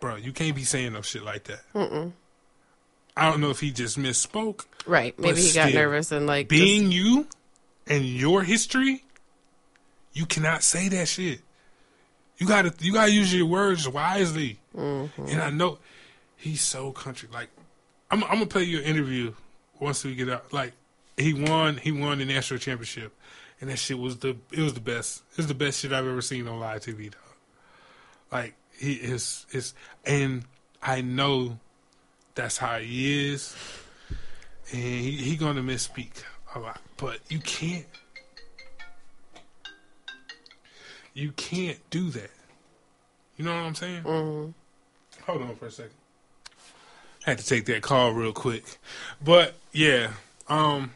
bro, 0.01 0.17
you 0.17 0.33
can't 0.33 0.55
be 0.57 0.65
saying 0.65 0.93
no 0.95 1.03
shit 1.03 1.23
like 1.23 1.45
that. 1.45 1.61
Mm-mm. 1.75 2.13
I 3.17 3.31
don't 3.31 3.41
know 3.41 3.51
if 3.51 3.61
he 3.61 3.71
just 3.71 3.99
misspoke. 3.99 4.65
Right. 4.87 5.19
Maybe 5.19 5.41
he 5.43 5.53
got 5.53 5.69
still, 5.69 5.81
nervous 5.83 6.11
and 6.13 6.27
like 6.27 6.49
Being 6.49 6.91
you 6.91 7.27
and 7.87 8.05
your 8.05 8.43
history, 8.43 9.05
you 10.13 10.27
cannot 10.27 10.63
say 10.63 10.89
that 10.89 11.07
shit. 11.09 11.41
You 12.39 12.47
gotta 12.47 12.73
you 12.81 12.93
gotta 12.95 13.11
use 13.13 13.35
your 13.35 13.47
words 13.47 13.87
wisely. 13.87 14.59
just, 14.75 14.81
Mhm. 14.83 15.33
And 15.33 15.43
I 15.43 15.51
know 15.51 15.79
he's 16.37 16.63
so 16.63 16.93
country. 16.93 17.29
Like 17.33 17.51
I'm, 18.11 18.25
I'm 18.25 18.31
gonna 18.35 18.47
play 18.47 18.63
you 18.65 18.79
an 18.79 18.85
interview 18.85 19.35
once 19.79 20.03
we 20.05 20.15
get 20.15 20.31
out. 20.31 20.51
Like 20.53 20.73
he 21.19 21.35
won, 21.35 21.77
he 21.77 21.93
won 21.93 22.19
the 22.19 22.25
national 22.25 22.59
championship, 22.59 23.13
and 23.61 23.69
that 23.69 23.79
shit 23.79 23.99
was 23.99 24.19
the 24.19 24.37
it 24.51 24.61
was 24.61 24.73
the 24.73 24.81
best. 24.81 25.23
It 25.33 25.37
was 25.37 25.47
the 25.49 25.55
best 25.55 25.81
shit 25.81 25.93
I've 25.93 26.07
ever 26.07 26.23
seen 26.23 26.49
on 26.49 26.59
live 26.61 26.81
TV. 26.81 27.11
Though. 27.13 28.37
Like 28.37 28.55
he 28.81 28.95
is 28.95 29.47
is, 29.53 29.75
and 30.05 30.45
I 30.83 31.03
know 31.03 31.59
that's 32.35 32.57
how 32.57 32.79
he 32.79 33.31
is, 33.31 33.55
and 34.73 34.81
he, 34.81 35.13
he 35.13 35.37
gonna 35.37 35.63
misspeak 35.63 36.23
a 36.55 36.59
lot. 36.59 36.81
But 36.97 37.21
you 37.29 37.39
can't, 37.41 37.87
you 41.15 41.33
can't 41.33 41.79
do 41.91 42.11
that. 42.11 42.31
You 43.37 43.45
know 43.45 43.53
what 43.53 43.61
I'm 43.67 43.75
saying? 43.75 44.03
Mhm. 44.03 44.55
Hold 45.27 45.43
on 45.43 45.57
for 45.57 45.67
a 45.67 45.71
second. 45.71 45.93
I 47.27 47.31
had 47.31 47.39
to 47.39 47.47
take 47.47 47.67
that 47.67 47.83
call 47.83 48.13
real 48.13 48.33
quick, 48.33 48.65
but 49.23 49.55
yeah, 49.73 50.13
um, 50.49 50.93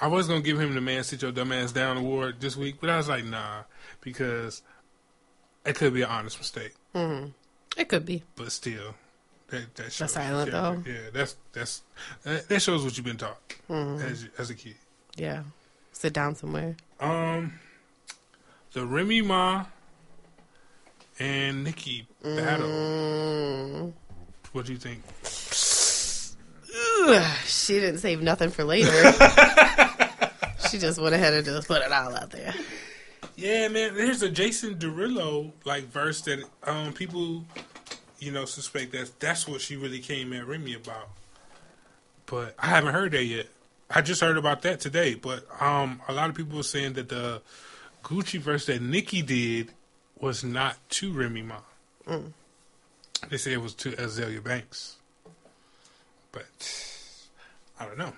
I 0.00 0.08
was 0.08 0.26
gonna 0.26 0.40
give 0.40 0.60
him 0.60 0.74
the 0.74 0.80
man 0.80 1.04
sit 1.04 1.22
your 1.22 1.30
dumb 1.30 1.52
ass 1.52 1.70
down 1.70 1.96
award 1.96 2.40
this 2.40 2.56
week, 2.56 2.76
but 2.80 2.90
I 2.90 2.96
was 2.96 3.08
like, 3.08 3.24
nah, 3.24 3.62
because 4.00 4.62
it 5.64 5.76
could 5.76 5.94
be 5.94 6.02
an 6.02 6.08
honest 6.10 6.38
mistake. 6.38 6.74
Mhm. 6.94 7.32
It 7.76 7.88
could 7.88 8.04
be. 8.06 8.22
But 8.36 8.50
still, 8.52 8.94
that 9.48 9.74
that 9.76 9.92
shows 9.92 10.12
silent, 10.12 10.50
yeah, 10.52 10.60
though. 10.60 10.82
Yeah, 10.86 11.10
that's 11.12 11.36
that's 11.52 11.82
that, 12.24 12.48
that 12.48 12.60
shows 12.60 12.82
what 12.84 12.96
you've 12.96 13.06
been 13.06 13.16
taught 13.18 13.38
Mhm. 13.68 14.02
as 14.02 14.26
as 14.38 14.50
a 14.50 14.54
kid. 14.54 14.76
Yeah. 15.16 15.42
Sit 15.92 16.12
down 16.12 16.34
somewhere. 16.36 16.76
Um, 17.00 17.58
the 18.72 18.86
Remy 18.86 19.22
Ma 19.22 19.64
and 21.18 21.64
Nicki 21.64 22.06
battle. 22.22 22.68
Mm. 22.68 23.92
What 24.52 24.66
do 24.66 24.72
you 24.72 24.78
think? 24.78 25.02
Ugh, 27.08 27.36
she 27.46 27.74
didn't 27.80 27.98
save 27.98 28.20
nothing 28.22 28.50
for 28.50 28.64
later. 28.64 28.90
she 30.70 30.78
just 30.78 31.00
went 31.00 31.14
ahead 31.14 31.34
and 31.34 31.44
just 31.44 31.66
put 31.66 31.82
it 31.82 31.90
all 31.92 32.14
out 32.14 32.30
there. 32.30 32.54
Yeah, 33.38 33.68
man. 33.68 33.94
There's 33.94 34.20
a 34.22 34.30
Jason 34.30 34.74
Derulo 34.74 35.52
like 35.64 35.84
verse 35.84 36.22
that 36.22 36.42
um 36.64 36.92
people, 36.92 37.44
you 38.18 38.32
know, 38.32 38.44
suspect 38.44 38.90
that 38.92 39.12
that's 39.20 39.46
what 39.46 39.60
she 39.60 39.76
really 39.76 40.00
came 40.00 40.32
at 40.32 40.44
Remy 40.44 40.74
about. 40.74 41.08
But 42.26 42.56
I 42.58 42.66
haven't 42.66 42.94
heard 42.94 43.12
that 43.12 43.22
yet. 43.22 43.46
I 43.88 44.02
just 44.02 44.20
heard 44.20 44.38
about 44.38 44.62
that 44.62 44.80
today. 44.80 45.14
But 45.14 45.46
um, 45.60 46.02
a 46.08 46.12
lot 46.12 46.28
of 46.28 46.34
people 46.34 46.56
were 46.56 46.64
saying 46.64 46.94
that 46.94 47.10
the 47.10 47.40
Gucci 48.02 48.40
verse 48.40 48.66
that 48.66 48.82
Nicki 48.82 49.22
did 49.22 49.70
was 50.18 50.42
not 50.42 50.76
to 50.90 51.12
Remy 51.12 51.42
Ma. 51.42 51.58
Mm. 52.08 52.32
They 53.30 53.36
say 53.36 53.52
it 53.52 53.62
was 53.62 53.72
to 53.74 53.92
Azealia 53.92 54.42
Banks. 54.42 54.96
But 56.32 56.44
I 57.78 57.86
don't 57.86 57.98
know. 57.98 58.14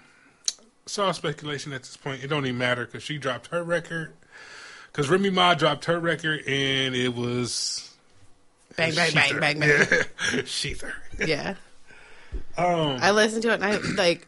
It's 0.85 0.99
all 0.99 1.13
speculation 1.13 1.75
at 1.75 1.83
this 1.83 1.99
point. 1.99 2.25
It 2.25 2.29
don't 2.29 2.47
even 2.47 2.57
matter 2.57 2.87
because 2.87 3.03
she 3.03 3.19
dropped 3.19 3.49
her 3.49 3.63
record. 3.63 4.15
Because 4.93 5.09
Remy 5.09 5.31
Ma 5.31 5.55
dropped 5.55 5.85
her 5.87 5.99
record 6.01 6.41
and 6.47 6.95
it 6.95 7.15
was 7.15 7.87
Bang, 8.77 8.95
bang, 8.95 9.13
bang, 9.15 9.41
bang, 9.41 9.61
bang. 9.61 9.69
Yeah. 10.39 10.75
Yeah. 11.27 11.55
Um, 12.57 12.99
I 13.01 13.11
listened 13.11 13.43
to 13.43 13.51
it 13.51 13.55
and 13.61 13.65
I, 13.65 13.77
like, 14.03 14.27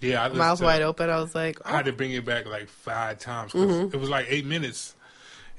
yeah, 0.00 0.24
I 0.24 0.28
mouth 0.28 0.60
wide 0.62 0.80
it. 0.80 0.84
open. 0.84 1.10
I 1.10 1.20
was 1.20 1.34
like, 1.34 1.58
I 1.66 1.72
oh, 1.72 1.76
had 1.76 1.84
to 1.86 1.92
bring 1.92 2.12
it 2.12 2.24
back 2.24 2.46
like 2.46 2.68
five 2.68 3.18
times. 3.18 3.52
'cause 3.52 3.60
Mm-hmm. 3.62 3.94
It 3.94 4.00
was 4.00 4.08
like 4.10 4.26
eight 4.28 4.44
minutes, 4.46 4.94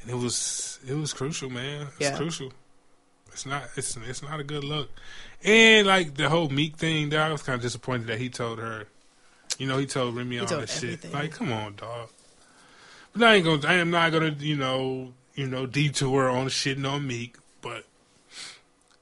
and 0.02 0.10
it 0.12 0.16
was 0.16 0.80
it 0.88 0.94
was 0.96 1.14
crucial, 1.14 1.50
man. 1.50 1.88
It's 2.00 2.00
Yeah. 2.00 2.18
crucial. 2.18 2.52
It's 3.32 3.46
not 3.46 3.64
it's 3.76 3.96
it's 3.98 4.22
not 4.24 4.40
a 4.40 4.44
good 4.44 4.64
look, 4.64 4.90
and 5.44 5.88
like 5.88 6.16
the 6.16 6.28
whole 6.30 6.50
Meek 6.50 6.76
thing. 6.78 7.10
That 7.10 7.20
I 7.22 7.32
was 7.32 7.42
kind 7.44 7.56
of 7.56 7.62
disappointed 7.62 8.08
that 8.08 8.20
he 8.20 8.30
told 8.30 8.60
her. 8.60 8.86
You 9.58 9.68
know, 9.68 9.78
he 9.78 9.86
told 9.86 10.16
Remy 10.16 10.40
all 10.40 10.46
told 10.48 10.64
that 10.64 10.76
everything. 10.76 11.00
shit. 11.12 11.14
Like, 11.14 11.32
come 11.32 11.52
on, 11.54 11.76
dog. 11.76 12.10
I 13.20 13.36
ain't 13.36 13.46
gonna. 13.46 13.68
I 13.68 13.74
am 13.76 13.92
not 13.92 14.12
gonna. 14.12 14.36
You 14.40 14.56
know. 14.58 15.14
You 15.36 15.48
know, 15.48 15.66
detour 15.66 16.30
on 16.30 16.46
shitting 16.48 16.90
on 16.90 17.06
Meek, 17.08 17.36
but 17.62 17.84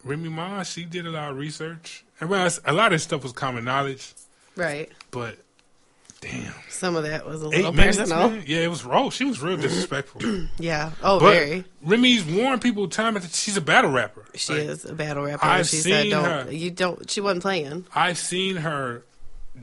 Remy 0.03 0.29
Ma, 0.29 0.63
she 0.63 0.83
did 0.83 1.05
a 1.05 1.11
lot 1.11 1.29
of 1.29 1.37
research. 1.37 2.03
And 2.19 2.27
well, 2.27 2.49
a 2.65 2.73
lot 2.73 2.87
of 2.87 2.93
this 2.93 3.03
stuff 3.03 3.21
was 3.21 3.33
common 3.33 3.65
knowledge, 3.65 4.15
right. 4.55 4.89
but 5.11 5.37
damn. 6.21 6.51
Some 6.69 6.95
of 6.95 7.03
that 7.03 7.27
was 7.27 7.43
a 7.43 7.49
little 7.49 7.71
minutes, 7.71 7.99
personal. 7.99 8.31
man? 8.31 8.43
Yeah, 8.47 8.61
it 8.61 8.69
was 8.71 8.83
raw. 8.83 9.11
She 9.11 9.25
was 9.25 9.43
real 9.43 9.57
disrespectful. 9.57 10.21
Yeah. 10.57 10.89
Oh, 11.03 11.19
but 11.19 11.33
very. 11.33 11.65
Remy's 11.83 12.25
warned 12.25 12.63
people 12.63 12.87
time 12.87 13.15
after 13.15 13.29
she's 13.29 13.57
a 13.57 13.61
battle 13.61 13.91
rapper. 13.91 14.25
She 14.33 14.53
Like, 14.53 14.63
is 14.63 14.85
a 14.85 14.93
battle 14.95 15.25
rapper. 15.25 15.45
I've 15.45 15.67
she 15.67 15.75
said, 15.77 16.01
seen 16.03 16.11
"Don't 16.13 16.25
her. 16.47 16.51
you 16.51 16.71
don't." 16.71 17.11
She 17.11 17.21
wasn't 17.21 17.43
playing. 17.43 17.85
I've 17.93 18.17
seen 18.17 18.55
her 18.55 19.03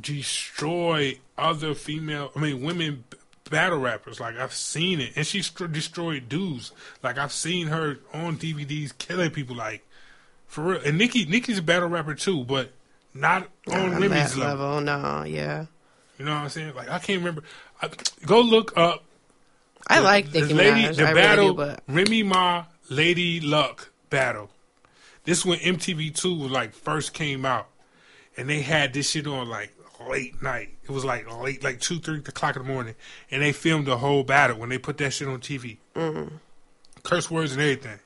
destroy 0.01 1.19
other 1.37 1.75
female, 1.75 2.31
I 2.37 2.39
mean, 2.39 2.63
women 2.63 3.03
battle 3.51 3.79
rappers. 3.79 4.19
Like 4.21 4.37
I've 4.39 4.55
seen 4.55 5.01
it, 5.01 5.13
and 5.17 5.27
she 5.27 5.43
st- 5.43 5.73
destroyed 5.73 6.29
dudes. 6.29 6.73
Like 7.03 7.19
I've 7.19 7.33
seen 7.33 7.67
her 7.67 7.99
on 8.15 8.37
DVDs 8.39 8.97
killing 8.97 9.31
people. 9.31 9.57
Like 9.57 9.87
for 10.47 10.63
real. 10.63 10.81
And 10.85 10.97
Nicki, 10.97 11.27
Nicki's 11.27 11.59
a 11.59 11.63
battle 11.63 11.89
rapper 11.89 12.15
too, 12.15 12.45
but 12.45 12.71
not 13.13 13.49
on 13.69 13.95
on 13.95 14.01
Remy's 14.01 14.37
level. 14.37 14.69
level. 14.69 14.81
No, 14.81 15.25
yeah. 15.25 15.67
You 16.19 16.25
know 16.25 16.33
what 16.35 16.43
I'm 16.43 16.49
saying? 16.49 16.75
Like 16.75 16.89
I 16.89 16.99
can't 16.99 17.19
remember. 17.19 17.43
I, 17.83 17.91
go 18.27 18.41
look 18.41 18.77
up 18.77 19.05
I 19.87 19.99
the- 19.99 20.03
like 20.05 20.31
the 20.33 20.41
Nicki 20.43 20.55
lady, 20.55 20.83
Minaj. 20.85 20.97
the 20.97 21.09
I 21.09 21.15
battle, 21.15 21.45
really 21.57 21.73
do, 21.73 21.77
but 21.79 21.83
Remy 21.89 22.23
Ma, 22.25 22.65
Lady 22.89 23.41
Luck 23.41 23.91
battle. 24.11 24.51
This 25.25 25.45
when 25.45 25.59
MTV 25.59 26.15
Two 26.15 26.35
was 26.39 26.51
like 26.51 26.73
first 26.75 27.13
came 27.15 27.45
out, 27.45 27.69
and 28.37 28.49
they 28.49 28.61
had 28.63 28.93
this 28.93 29.11
shit 29.11 29.27
on 29.27 29.49
like 29.49 29.73
late 30.09 30.43
night. 30.43 30.71
It 30.85 30.91
was 30.91 31.05
like 31.05 31.31
late, 31.41 31.63
like 31.63 31.81
two, 31.81 31.99
three 31.99 32.19
o'clock 32.19 32.57
in 32.57 32.63
the 32.63 32.69
morning, 32.69 32.95
and 33.31 33.43
they 33.43 33.53
filmed 33.53 33.87
the 33.87 33.99
whole 33.99 34.23
battle 34.23 34.59
when 34.59 34.69
they 34.69 34.79
put 34.79 34.99
that 34.99 35.13
shit 35.13 35.29
on 35.29 35.41
TV. 35.41 35.79
Mm-hmm. 35.95 36.37
Curse 37.03 37.31
words 37.31 37.53
and 37.53 37.61
everything. 37.61 37.99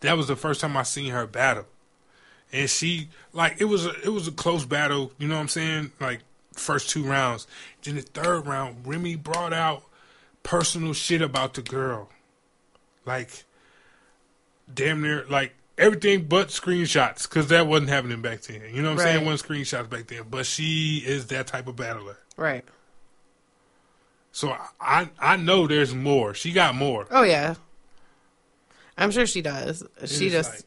That 0.00 0.16
was 0.16 0.28
the 0.28 0.36
first 0.36 0.60
time 0.60 0.76
I 0.76 0.82
seen 0.82 1.12
her 1.12 1.26
battle, 1.26 1.66
and 2.52 2.68
she 2.68 3.08
like 3.32 3.60
it 3.60 3.66
was 3.66 3.86
a 3.86 3.92
it 4.02 4.08
was 4.08 4.26
a 4.26 4.32
close 4.32 4.64
battle. 4.64 5.12
You 5.18 5.28
know 5.28 5.34
what 5.34 5.42
I'm 5.42 5.48
saying? 5.48 5.92
Like 6.00 6.20
first 6.54 6.90
two 6.90 7.04
rounds. 7.04 7.46
Then 7.82 7.96
the 7.96 8.02
third 8.02 8.46
round, 8.46 8.86
Remy 8.86 9.16
brought 9.16 9.52
out 9.52 9.84
personal 10.42 10.92
shit 10.92 11.22
about 11.22 11.54
the 11.54 11.62
girl, 11.62 12.08
like 13.06 13.44
damn 14.72 15.02
near 15.02 15.24
like 15.28 15.54
everything 15.78 16.24
but 16.24 16.48
screenshots 16.48 17.22
because 17.28 17.48
that 17.48 17.66
wasn't 17.66 17.90
happening 17.90 18.20
back 18.22 18.42
then. 18.42 18.62
You 18.72 18.82
know 18.82 18.90
what 18.90 19.00
I'm 19.00 19.04
saying? 19.06 19.16
Right. 19.18 19.26
Wasn't 19.26 19.48
screenshots 19.50 19.88
back 19.90 20.06
then, 20.06 20.22
but 20.30 20.46
she 20.46 21.02
is 21.04 21.26
that 21.28 21.46
type 21.46 21.66
of 21.68 21.76
battler. 21.76 22.16
right. 22.36 22.64
So 24.34 24.56
I 24.80 25.10
I 25.18 25.36
know 25.36 25.66
there's 25.66 25.94
more. 25.94 26.32
She 26.32 26.52
got 26.52 26.74
more. 26.74 27.06
Oh 27.10 27.22
yeah. 27.22 27.54
I'm 28.96 29.10
sure 29.10 29.26
she 29.26 29.42
does. 29.42 29.82
She 30.06 30.30
just 30.30 30.64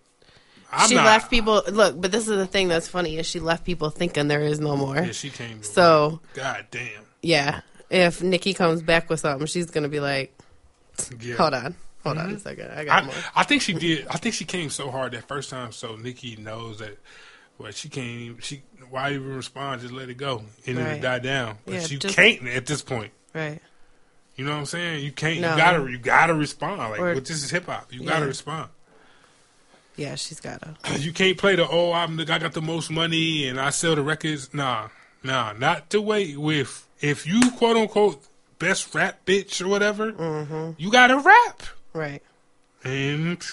like, 0.72 0.88
she 0.88 0.96
not- 0.96 1.06
left 1.06 1.30
people. 1.32 1.64
Look, 1.72 2.00
but 2.00 2.12
this 2.12 2.28
is 2.28 2.38
the 2.38 2.46
thing 2.46 2.68
that's 2.68 2.88
funny 2.88 3.18
is 3.18 3.26
she 3.26 3.40
left 3.40 3.66
people 3.66 3.90
thinking 3.90 4.28
there 4.28 4.42
is 4.42 4.60
no 4.60 4.76
more. 4.76 4.98
Yeah, 4.98 5.12
she 5.14 5.32
came. 5.32 5.64
So 5.64 6.20
God 6.36 6.68
damn. 6.70 7.06
yeah, 7.24 7.62
if 7.90 8.22
Nicki 8.22 8.54
comes 8.54 8.84
back 8.84 9.10
with 9.10 9.20
something, 9.22 9.48
she's 9.48 9.72
gonna 9.72 9.90
be 9.90 10.00
like, 10.00 10.38
Yeah. 11.20 11.36
"Hold 11.36 11.54
on, 11.56 11.76
hold 12.06 12.18
on 12.18 12.32
a 12.32 12.40
second, 12.40 12.72
I 12.72 12.86
got 12.86 13.04
I, 13.04 13.06
more." 13.06 13.16
I 13.36 13.44
think 13.44 13.62
she 13.62 13.74
did. 13.74 14.08
I 14.08 14.18
think 14.18 14.36
she 14.36 14.46
came 14.46 14.70
so 14.70 14.90
hard 14.92 15.12
that 15.14 15.28
first 15.28 15.50
time, 15.50 15.72
so 15.72 15.96
Nicki 15.96 16.36
knows 16.38 16.80
that. 16.80 16.98
Well, 17.58 17.72
she 17.72 17.90
can't. 17.90 18.08
Even, 18.08 18.40
she 18.42 18.64
why 18.90 19.14
even 19.14 19.36
respond? 19.36 19.82
Just 19.82 19.94
let 19.94 20.10
it 20.10 20.16
go 20.18 20.44
and 20.68 20.78
then 20.78 20.86
it 20.86 20.90
Right. 20.92 21.02
die 21.02 21.20
down. 21.20 21.58
But 21.66 21.74
Yeah, 21.76 21.86
you 21.88 21.98
just- 22.00 22.16
can't 22.16 22.48
at 22.48 22.66
this 22.66 22.82
point. 22.82 23.12
Right. 23.34 23.62
You 24.36 24.44
know 24.46 24.52
what 24.52 24.58
I'm 24.60 24.66
saying? 24.66 25.04
You 25.06 25.12
can't. 25.14 25.40
No. 25.40 25.52
You 25.52 25.58
gotta. 25.58 25.92
You 25.92 25.98
gotta 25.98 26.34
respond. 26.34 26.80
Like, 26.92 27.00
Or- 27.00 27.20
this 27.20 27.30
is 27.44 27.50
hip 27.52 27.66
hop. 27.68 27.94
You 27.94 28.02
Yeah. 28.02 28.10
gotta 28.10 28.26
respond. 28.28 28.70
Yeah, 29.96 30.16
she's 30.16 30.40
gotta. 30.42 30.76
You 31.00 31.14
can't 31.14 31.38
play 31.38 31.56
the 31.56 31.68
oh 31.68 31.94
I'm 31.94 32.18
the 32.18 32.24
I 32.34 32.38
got 32.40 32.54
the 32.54 32.62
most 32.62 32.92
money 32.92 33.48
and 33.48 33.60
I 33.60 33.70
sell 33.70 33.96
the 33.96 34.02
records. 34.04 34.54
Nah, 34.54 34.90
nah, 35.24 35.54
not 35.54 35.90
the 35.90 36.02
way 36.02 36.36
with 36.36 36.86
if 37.00 37.26
you 37.26 37.40
quote 37.52 37.78
unquote 37.78 38.22
best 38.60 38.94
rap 38.94 39.26
bitch 39.26 39.62
or 39.64 39.70
whatever. 39.70 40.12
Mm-hmm. 40.12 40.72
You 40.78 40.92
gotta 40.92 41.18
rap 41.18 41.64
Right. 41.96 42.22
and 42.84 43.44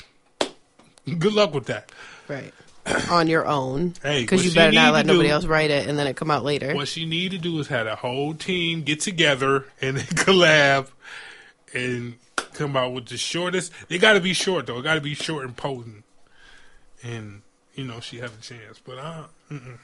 good 1.18 1.32
luck 1.32 1.54
with 1.54 1.66
that. 1.66 1.90
Right. 2.28 2.52
On 3.10 3.28
your 3.28 3.46
own. 3.46 3.94
Hey, 4.02 4.22
because 4.22 4.44
you 4.44 4.52
better 4.52 4.72
not 4.72 4.92
let 4.92 5.06
nobody 5.06 5.28
do- 5.28 5.34
else 5.34 5.44
write 5.46 5.70
it 5.70 5.88
and 5.88 5.96
then 5.96 6.08
it 6.08 6.16
come 6.16 6.30
out 6.32 6.44
later. 6.44 6.74
What 6.74 6.88
she 6.88 7.06
need 7.06 7.30
to 7.30 7.38
do 7.38 7.58
is 7.60 7.68
have 7.68 7.86
a 7.86 7.94
whole 7.94 8.34
team 8.34 8.82
get 8.82 8.98
together 9.00 9.66
and 9.80 9.96
then 9.96 10.04
collab 10.06 10.88
and 11.72 12.16
come 12.36 12.76
out 12.76 12.92
with 12.92 13.06
the 13.06 13.16
shortest. 13.16 13.72
They 13.88 13.98
got 13.98 14.14
to 14.14 14.20
be 14.20 14.32
short 14.32 14.66
though. 14.66 14.78
It 14.78 14.82
got 14.82 14.94
to 14.94 15.00
be 15.00 15.14
short 15.14 15.44
and 15.44 15.56
potent, 15.56 16.02
and 17.04 17.42
you 17.76 17.84
know 17.84 18.00
she 18.00 18.18
have 18.18 18.36
a 18.36 18.42
chance. 18.42 18.80
But 18.84 18.98
uh, 18.98 19.24
mm-mm. 19.50 19.78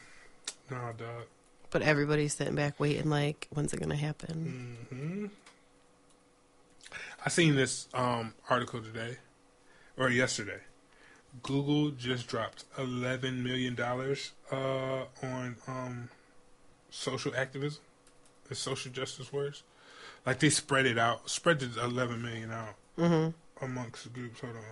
nah, 0.71 0.93
dog. 0.93 1.27
But 1.71 1.83
everybody's 1.83 2.35
sitting 2.35 2.55
back 2.55 2.81
waiting, 2.81 3.11
like, 3.11 3.47
when's 3.51 3.73
it 3.73 3.81
gonna 3.81 3.95
happen? 3.95 4.77
hmm 4.91 5.27
I 7.25 7.29
seen 7.29 7.57
this 7.57 7.89
um, 7.95 8.35
article 8.49 8.81
today 8.81 9.19
or 9.97 10.11
yesterday. 10.11 10.61
Google 11.43 11.91
just 11.91 12.27
dropped 12.27 12.65
eleven 12.79 13.43
million 13.43 13.75
dollars 13.75 14.33
uh, 14.51 15.05
on 15.23 15.57
um, 15.67 16.09
social 16.91 17.35
activism 17.37 17.83
the 18.49 18.55
social 18.55 18.91
justice 18.91 19.33
words. 19.33 19.63
Like 20.27 20.41
they 20.41 20.51
spread 20.51 20.87
it 20.87 20.99
out, 20.99 21.29
spread 21.31 21.61
the 21.61 21.85
eleven 21.85 22.23
million 22.23 22.51
out 22.51 22.75
mm-hmm. 22.99 23.65
amongst 23.65 24.13
groups. 24.13 24.41
Hold 24.41 24.57
on. 24.57 24.63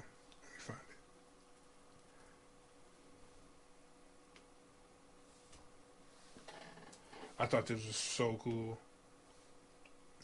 I 7.39 7.45
thought 7.45 7.67
this 7.67 7.87
was 7.87 7.97
so 7.97 8.41
cool. 8.43 8.79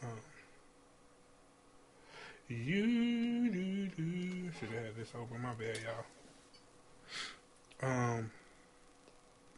Um, 0.02 0.08
you 2.48 3.50
do, 3.50 3.86
do. 3.88 4.50
should 4.58 4.70
have 4.70 4.84
had 4.84 4.96
this 4.96 5.12
open. 5.14 5.40
My 5.42 5.54
bad, 5.54 5.78
y'all. 5.82 6.04
Um, 7.82 8.30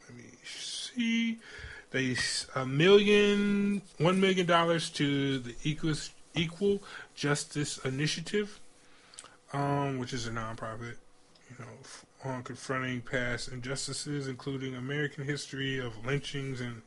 let 0.07 0.17
me 0.17 0.23
see. 0.43 1.39
They 1.91 2.15
a 2.55 2.65
million, 2.65 3.81
one 3.99 4.19
million 4.19 4.45
dollars 4.45 4.89
to 4.91 5.39
the 5.39 5.55
Equal 5.63 5.93
Equal 6.33 6.83
Justice 7.15 7.77
Initiative, 7.79 8.59
um, 9.53 9.97
which 9.99 10.13
is 10.13 10.27
a 10.27 10.31
nonprofit. 10.31 10.95
You 11.49 11.65
know, 11.65 12.29
on 12.29 12.43
confronting 12.43 13.01
past 13.01 13.49
injustices, 13.49 14.27
including 14.27 14.75
American 14.75 15.23
history 15.23 15.79
of 15.79 16.05
lynchings 16.05 16.59
and 16.59 16.81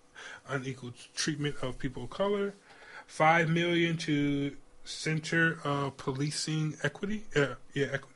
unequal 0.49 0.93
treatment 1.15 1.57
of 1.63 1.79
people 1.79 2.05
of 2.05 2.11
color. 2.11 2.55
Five 3.07 3.49
million 3.49 3.97
to 3.99 4.57
Center 4.89 5.59
of 5.65 5.97
Policing 5.97 6.77
Equity. 6.83 7.25
Uh, 7.37 7.55
yeah, 7.75 7.87
equity. 7.93 8.15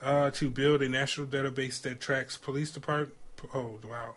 Uh, 0.00 0.30
to 0.30 0.50
build 0.50 0.82
a 0.82 0.88
national 0.88 1.26
database 1.26 1.80
that 1.82 2.00
tracks 2.00 2.36
police 2.36 2.70
department. 2.70 3.14
Oh 3.52 3.78
wow, 3.88 4.14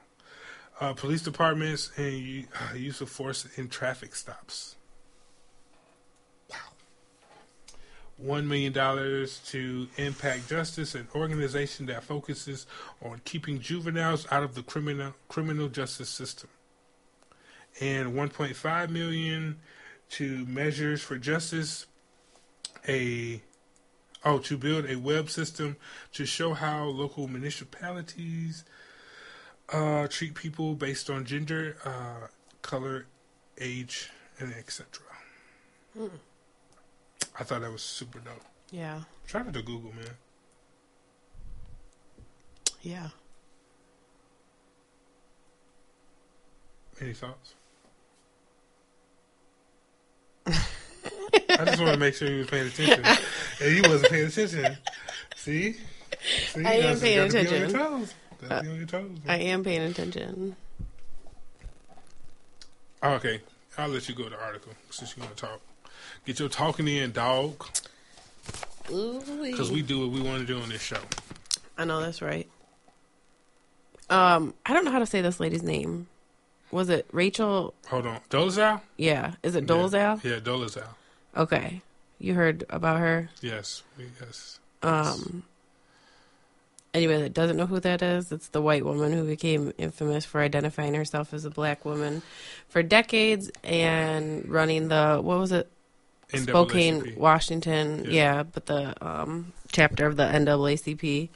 uh, 0.79 0.93
police 0.93 1.21
departments 1.21 1.91
and 1.97 2.47
uh, 2.53 2.75
use 2.75 3.01
of 3.01 3.09
force 3.09 3.47
in 3.57 3.69
traffic 3.69 4.15
stops. 4.15 4.75
$1 8.23 8.45
million 8.45 8.73
to 9.45 9.87
Impact 9.95 10.49
Justice, 10.49 10.93
an 10.93 11.07
organization 11.15 11.85
that 11.85 12.03
focuses 12.03 12.67
on 13.01 13.21
keeping 13.23 13.59
juveniles 13.59 14.27
out 14.29 14.43
of 14.43 14.55
the 14.55 14.63
criminal 14.63 15.13
criminal 15.29 15.69
justice 15.69 16.09
system. 16.09 16.49
And 17.79 18.13
1.5 18.13 18.89
million 18.89 19.59
to 20.11 20.45
Measures 20.45 21.01
for 21.01 21.17
Justice, 21.17 21.85
a 22.87 23.41
oh 24.25 24.39
to 24.39 24.57
build 24.57 24.85
a 24.85 24.95
web 24.97 25.29
system 25.29 25.77
to 26.13 26.25
show 26.25 26.53
how 26.53 26.85
local 26.85 27.27
municipalities 27.27 28.65
uh, 29.71 30.07
treat 30.07 30.33
people 30.35 30.75
based 30.75 31.09
on 31.09 31.25
gender, 31.25 31.77
uh, 31.85 32.27
color, 32.61 33.05
age, 33.59 34.09
and 34.39 34.53
etc. 34.53 34.87
Mm. 35.97 36.09
I 37.39 37.43
thought 37.43 37.61
that 37.61 37.71
was 37.71 37.81
super 37.81 38.19
dope. 38.19 38.43
Yeah. 38.71 39.01
Try 39.27 39.43
to 39.43 39.51
do 39.51 39.61
Google, 39.61 39.91
man. 39.91 40.15
Yeah. 42.81 43.09
Any 47.01 47.13
thoughts? 47.13 47.53
I 51.33 51.65
just 51.65 51.79
want 51.79 51.93
to 51.93 51.99
make 51.99 52.15
sure 52.15 52.29
you 52.29 52.39
was 52.39 52.47
paying 52.47 52.67
attention. 52.67 53.03
and 53.61 53.75
you 53.75 53.89
wasn't 53.89 54.11
paying 54.11 54.27
attention. 54.27 54.77
See? 55.35 55.75
See? 56.23 56.65
I 56.65 56.73
am 56.73 56.99
paying 56.99 57.19
attention. 57.19 57.75
Uh, 57.75 58.03
I 59.27 59.37
am 59.37 59.63
paying 59.63 59.81
attention. 59.81 60.55
Oh, 63.03 63.13
okay. 63.13 63.41
I'll 63.77 63.89
let 63.89 64.07
you 64.09 64.15
go 64.15 64.25
to 64.25 64.29
the 64.29 64.41
article 64.41 64.73
since 64.89 65.15
you 65.15 65.23
want 65.23 65.35
to 65.35 65.45
talk. 65.45 65.61
Get 66.25 66.39
your 66.39 66.49
talking 66.49 66.87
in, 66.87 67.11
dog. 67.11 67.65
Because 68.87 69.71
we 69.71 69.81
do 69.81 69.99
what 69.99 70.09
we 70.09 70.21
want 70.21 70.45
to 70.45 70.45
do 70.45 70.59
on 70.59 70.69
this 70.69 70.81
show. 70.81 70.99
I 71.77 71.85
know 71.85 72.01
that's 72.01 72.21
right. 72.21 72.49
Um, 74.09 74.53
I 74.65 74.73
don't 74.73 74.83
know 74.85 74.91
how 74.91 74.99
to 74.99 75.05
say 75.05 75.21
this 75.21 75.39
lady's 75.39 75.63
name. 75.63 76.07
Was 76.71 76.89
it 76.89 77.07
Rachel? 77.11 77.73
Hold 77.87 78.07
on, 78.07 78.19
Dolezal. 78.29 78.81
Yeah, 78.97 79.33
is 79.43 79.55
it 79.55 79.65
Dolezal? 79.65 80.23
Yeah, 80.23 80.33
yeah 80.33 80.39
Dolezal. 80.39 80.87
Okay, 81.39 81.81
you 82.19 82.33
heard 82.33 82.65
about 82.69 82.99
her? 82.99 83.29
Yes, 83.41 83.83
yes. 84.19 84.59
Um. 84.83 85.43
Anyway, 86.93 87.21
that 87.21 87.33
doesn't 87.33 87.55
know 87.55 87.67
who 87.67 87.79
that 87.79 88.01
is, 88.01 88.31
it's 88.31 88.49
the 88.49 88.61
white 88.61 88.83
woman 88.83 89.13
who 89.13 89.23
became 89.23 89.71
infamous 89.77 90.25
for 90.25 90.41
identifying 90.41 90.95
herself 90.95 91.33
as 91.33 91.45
a 91.45 91.49
black 91.49 91.85
woman 91.85 92.23
for 92.67 92.81
decades 92.81 93.51
and 93.63 94.49
running 94.49 94.89
the 94.89 95.19
what 95.21 95.37
was 95.37 95.51
it? 95.51 95.69
Spokane, 96.35 97.15
Washington. 97.15 98.05
Yeah. 98.05 98.11
yeah. 98.11 98.43
but 98.43 98.65
the 98.65 99.05
um, 99.05 99.53
chapter 99.71 100.05
of 100.07 100.17
the 100.17 100.25
NAACP. 100.25 101.29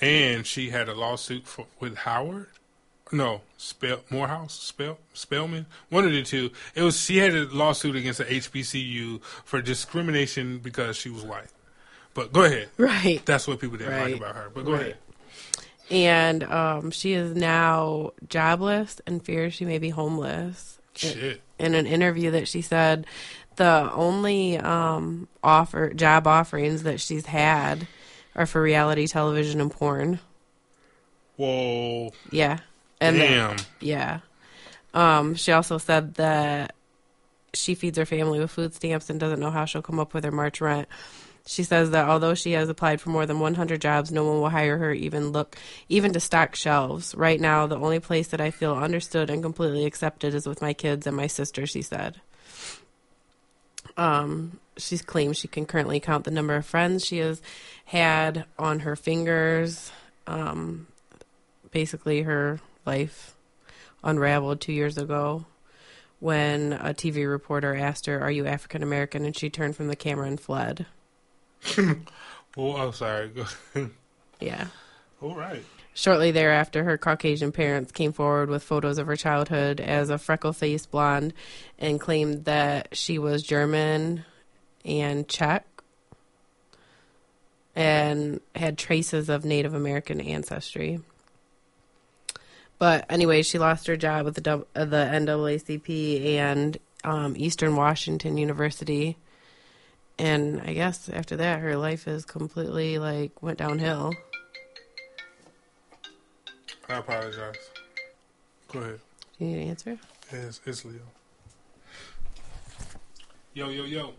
And 0.00 0.46
she 0.46 0.70
had 0.70 0.88
a 0.88 0.94
lawsuit 0.94 1.46
for, 1.46 1.66
with 1.78 1.96
Howard. 1.98 2.48
No, 3.12 3.42
Spell 3.58 4.00
Morehouse, 4.08 4.54
Spell 4.54 4.98
Spelman, 5.12 5.66
one 5.90 6.06
of 6.06 6.12
the 6.12 6.22
two. 6.22 6.50
It 6.74 6.82
was 6.82 6.98
she 6.98 7.18
had 7.18 7.34
a 7.34 7.44
lawsuit 7.44 7.94
against 7.94 8.18
the 8.18 8.24
HBCU 8.24 9.22
for 9.22 9.60
discrimination 9.60 10.58
because 10.58 10.96
she 10.96 11.10
was 11.10 11.22
white. 11.22 11.48
But 12.14 12.32
go 12.32 12.44
ahead. 12.44 12.68
Right. 12.78 13.24
That's 13.24 13.46
what 13.46 13.60
people 13.60 13.76
didn't 13.76 13.92
right. 13.92 14.12
like 14.12 14.16
about 14.16 14.34
her. 14.34 14.50
But 14.52 14.64
go 14.64 14.72
right. 14.72 14.80
ahead. 14.80 14.96
And 15.90 16.44
um, 16.44 16.90
she 16.90 17.12
is 17.12 17.34
now 17.36 18.12
jobless 18.28 19.00
and 19.06 19.22
fears 19.22 19.52
she 19.52 19.66
may 19.66 19.78
be 19.78 19.90
homeless. 19.90 20.78
Shit. 20.94 21.42
In 21.58 21.74
an 21.74 21.86
interview 21.86 22.30
that 22.30 22.48
she 22.48 22.62
said 22.62 23.06
the 23.56 23.90
only 23.92 24.56
um, 24.58 25.28
offer 25.42 25.92
job 25.92 26.26
offerings 26.26 26.82
that 26.84 27.00
she's 27.00 27.26
had 27.26 27.86
are 28.34 28.46
for 28.46 28.62
reality 28.62 29.06
television 29.06 29.60
and 29.60 29.70
porn. 29.70 30.18
Whoa. 31.36 32.12
Yeah. 32.30 32.58
And 33.02 33.16
Damn. 33.16 33.56
yeah. 33.80 34.20
Um, 34.94 35.34
she 35.34 35.50
also 35.50 35.78
said 35.78 36.14
that 36.14 36.76
she 37.52 37.74
feeds 37.74 37.98
her 37.98 38.06
family 38.06 38.38
with 38.38 38.52
food 38.52 38.74
stamps 38.74 39.10
and 39.10 39.18
doesn't 39.18 39.40
know 39.40 39.50
how 39.50 39.64
she'll 39.64 39.82
come 39.82 39.98
up 39.98 40.14
with 40.14 40.22
her 40.22 40.30
March 40.30 40.60
rent. 40.60 40.86
She 41.44 41.64
says 41.64 41.90
that 41.90 42.08
although 42.08 42.34
she 42.34 42.52
has 42.52 42.68
applied 42.68 43.00
for 43.00 43.10
more 43.10 43.26
than 43.26 43.40
100 43.40 43.80
jobs, 43.80 44.12
no 44.12 44.24
one 44.24 44.40
will 44.40 44.50
hire 44.50 44.78
her 44.78 44.92
even 44.92 45.32
look 45.32 45.56
even 45.88 46.12
to 46.12 46.20
stock 46.20 46.54
shelves. 46.54 47.12
Right 47.16 47.40
now, 47.40 47.66
the 47.66 47.76
only 47.76 47.98
place 47.98 48.28
that 48.28 48.40
I 48.40 48.52
feel 48.52 48.74
understood 48.74 49.28
and 49.28 49.42
completely 49.42 49.84
accepted 49.84 50.32
is 50.32 50.46
with 50.46 50.62
my 50.62 50.72
kids 50.72 51.08
and 51.08 51.16
my 51.16 51.26
sister, 51.26 51.66
she 51.66 51.82
said. 51.82 52.20
Um, 53.96 54.60
she 54.76 54.96
claims 54.98 55.36
she 55.36 55.48
can 55.48 55.66
currently 55.66 55.98
count 55.98 56.22
the 56.22 56.30
number 56.30 56.54
of 56.54 56.64
friends 56.64 57.04
she 57.04 57.18
has 57.18 57.42
had 57.86 58.44
on 58.56 58.80
her 58.80 58.94
fingers. 58.94 59.90
Um, 60.28 60.86
basically, 61.72 62.22
her 62.22 62.60
life 62.84 63.34
unraveled 64.02 64.60
two 64.60 64.72
years 64.72 64.98
ago 64.98 65.44
when 66.20 66.72
a 66.72 66.94
TV 66.94 67.28
reporter 67.28 67.74
asked 67.74 68.06
her, 68.06 68.20
Are 68.20 68.30
you 68.30 68.46
African 68.46 68.82
American? 68.82 69.24
And 69.24 69.36
she 69.36 69.50
turned 69.50 69.76
from 69.76 69.88
the 69.88 69.96
camera 69.96 70.26
and 70.26 70.40
fled. 70.40 70.86
oh, 72.56 72.76
I'm 72.76 72.92
sorry. 72.92 73.30
yeah. 74.40 74.66
All 75.20 75.34
right. 75.34 75.64
Shortly 75.94 76.30
thereafter, 76.30 76.84
her 76.84 76.96
Caucasian 76.96 77.52
parents 77.52 77.92
came 77.92 78.12
forward 78.12 78.48
with 78.48 78.62
photos 78.62 78.98
of 78.98 79.06
her 79.06 79.16
childhood 79.16 79.78
as 79.78 80.10
a 80.10 80.18
freckle 80.18 80.52
faced 80.52 80.90
blonde 80.90 81.34
and 81.78 82.00
claimed 82.00 82.46
that 82.46 82.96
she 82.96 83.18
was 83.18 83.42
German 83.42 84.24
and 84.84 85.28
Czech 85.28 85.66
and 87.74 88.40
had 88.54 88.78
traces 88.78 89.28
of 89.28 89.44
Native 89.44 89.74
American 89.74 90.20
ancestry. 90.20 91.00
But 92.82 93.06
anyway, 93.08 93.42
she 93.42 93.60
lost 93.60 93.86
her 93.86 93.96
job 93.96 94.26
at 94.26 94.34
the, 94.34 94.66
uh, 94.74 94.84
the 94.84 94.96
NAACP 94.96 96.34
and 96.34 96.76
um, 97.04 97.36
Eastern 97.36 97.76
Washington 97.76 98.36
University. 98.36 99.16
And 100.18 100.60
I 100.62 100.72
guess 100.72 101.08
after 101.08 101.36
that, 101.36 101.60
her 101.60 101.76
life 101.76 102.08
is 102.08 102.24
completely 102.24 102.98
like 102.98 103.40
went 103.40 103.58
downhill. 103.58 104.14
I 106.88 106.94
apologize. 106.94 107.54
Go 108.72 108.80
ahead. 108.80 109.00
Do 109.38 109.44
you 109.44 109.52
need 109.52 109.62
an 109.62 109.68
answer? 109.68 109.98
Yes, 110.32 110.60
it's 110.66 110.84
Leo. 110.84 111.02
Yo, 113.54 113.68
yo, 113.68 113.84
yo. 113.84 114.12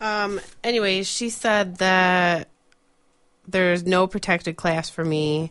Um. 0.00 0.40
Anyway, 0.62 1.02
she 1.02 1.30
said 1.30 1.78
that 1.78 2.46
there's 3.48 3.84
no 3.84 4.06
protected 4.06 4.54
class 4.54 4.88
for 4.88 5.04
me. 5.04 5.50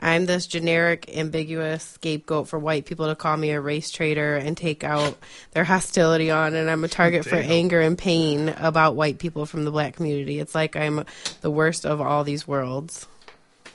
I'm 0.00 0.24
this 0.24 0.46
generic, 0.46 1.14
ambiguous 1.14 1.84
scapegoat 1.84 2.48
for 2.48 2.58
white 2.58 2.86
people 2.86 3.06
to 3.08 3.14
call 3.14 3.36
me 3.36 3.50
a 3.50 3.60
race 3.60 3.90
traitor 3.90 4.36
and 4.36 4.56
take 4.56 4.82
out 4.82 5.18
their 5.52 5.64
hostility 5.64 6.30
on, 6.30 6.54
and 6.54 6.70
I'm 6.70 6.82
a 6.84 6.88
target 6.88 7.24
Damn. 7.24 7.30
for 7.30 7.36
anger 7.36 7.80
and 7.80 7.98
pain 7.98 8.48
about 8.48 8.96
white 8.96 9.18
people 9.18 9.44
from 9.44 9.64
the 9.64 9.70
black 9.70 9.96
community. 9.96 10.40
It's 10.40 10.54
like 10.54 10.74
I'm 10.74 11.04
the 11.42 11.50
worst 11.50 11.84
of 11.84 12.00
all 12.00 12.24
these 12.24 12.48
worlds. 12.48 13.06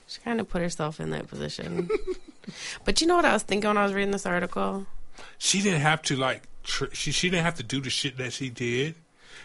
She 0.08 0.20
kind 0.22 0.42
of 0.42 0.50
put 0.50 0.62
herself 0.64 1.00
in 1.00 1.12
that 1.12 1.28
position. 1.28 1.90
but 2.86 3.02
you 3.02 3.08
know 3.08 3.16
what 3.16 3.26
I 3.26 3.34
was 3.34 3.44
thinking 3.44 3.68
when 3.68 3.78
I 3.78 3.84
was 3.84 3.94
reading 3.94 4.12
this 4.12 4.26
article? 4.26 4.88
She 5.38 5.62
didn't 5.62 5.82
have 5.82 6.02
to 6.04 6.16
like. 6.16 6.44
Tr- 6.64 6.86
she 6.94 7.12
she 7.12 7.30
didn't 7.30 7.46
have 7.46 7.56
to 7.56 7.64
do 7.64 7.80
the 7.80 7.92
shit 7.92 8.18
that 8.18 8.34
she 8.34 8.50
did. 8.50 8.96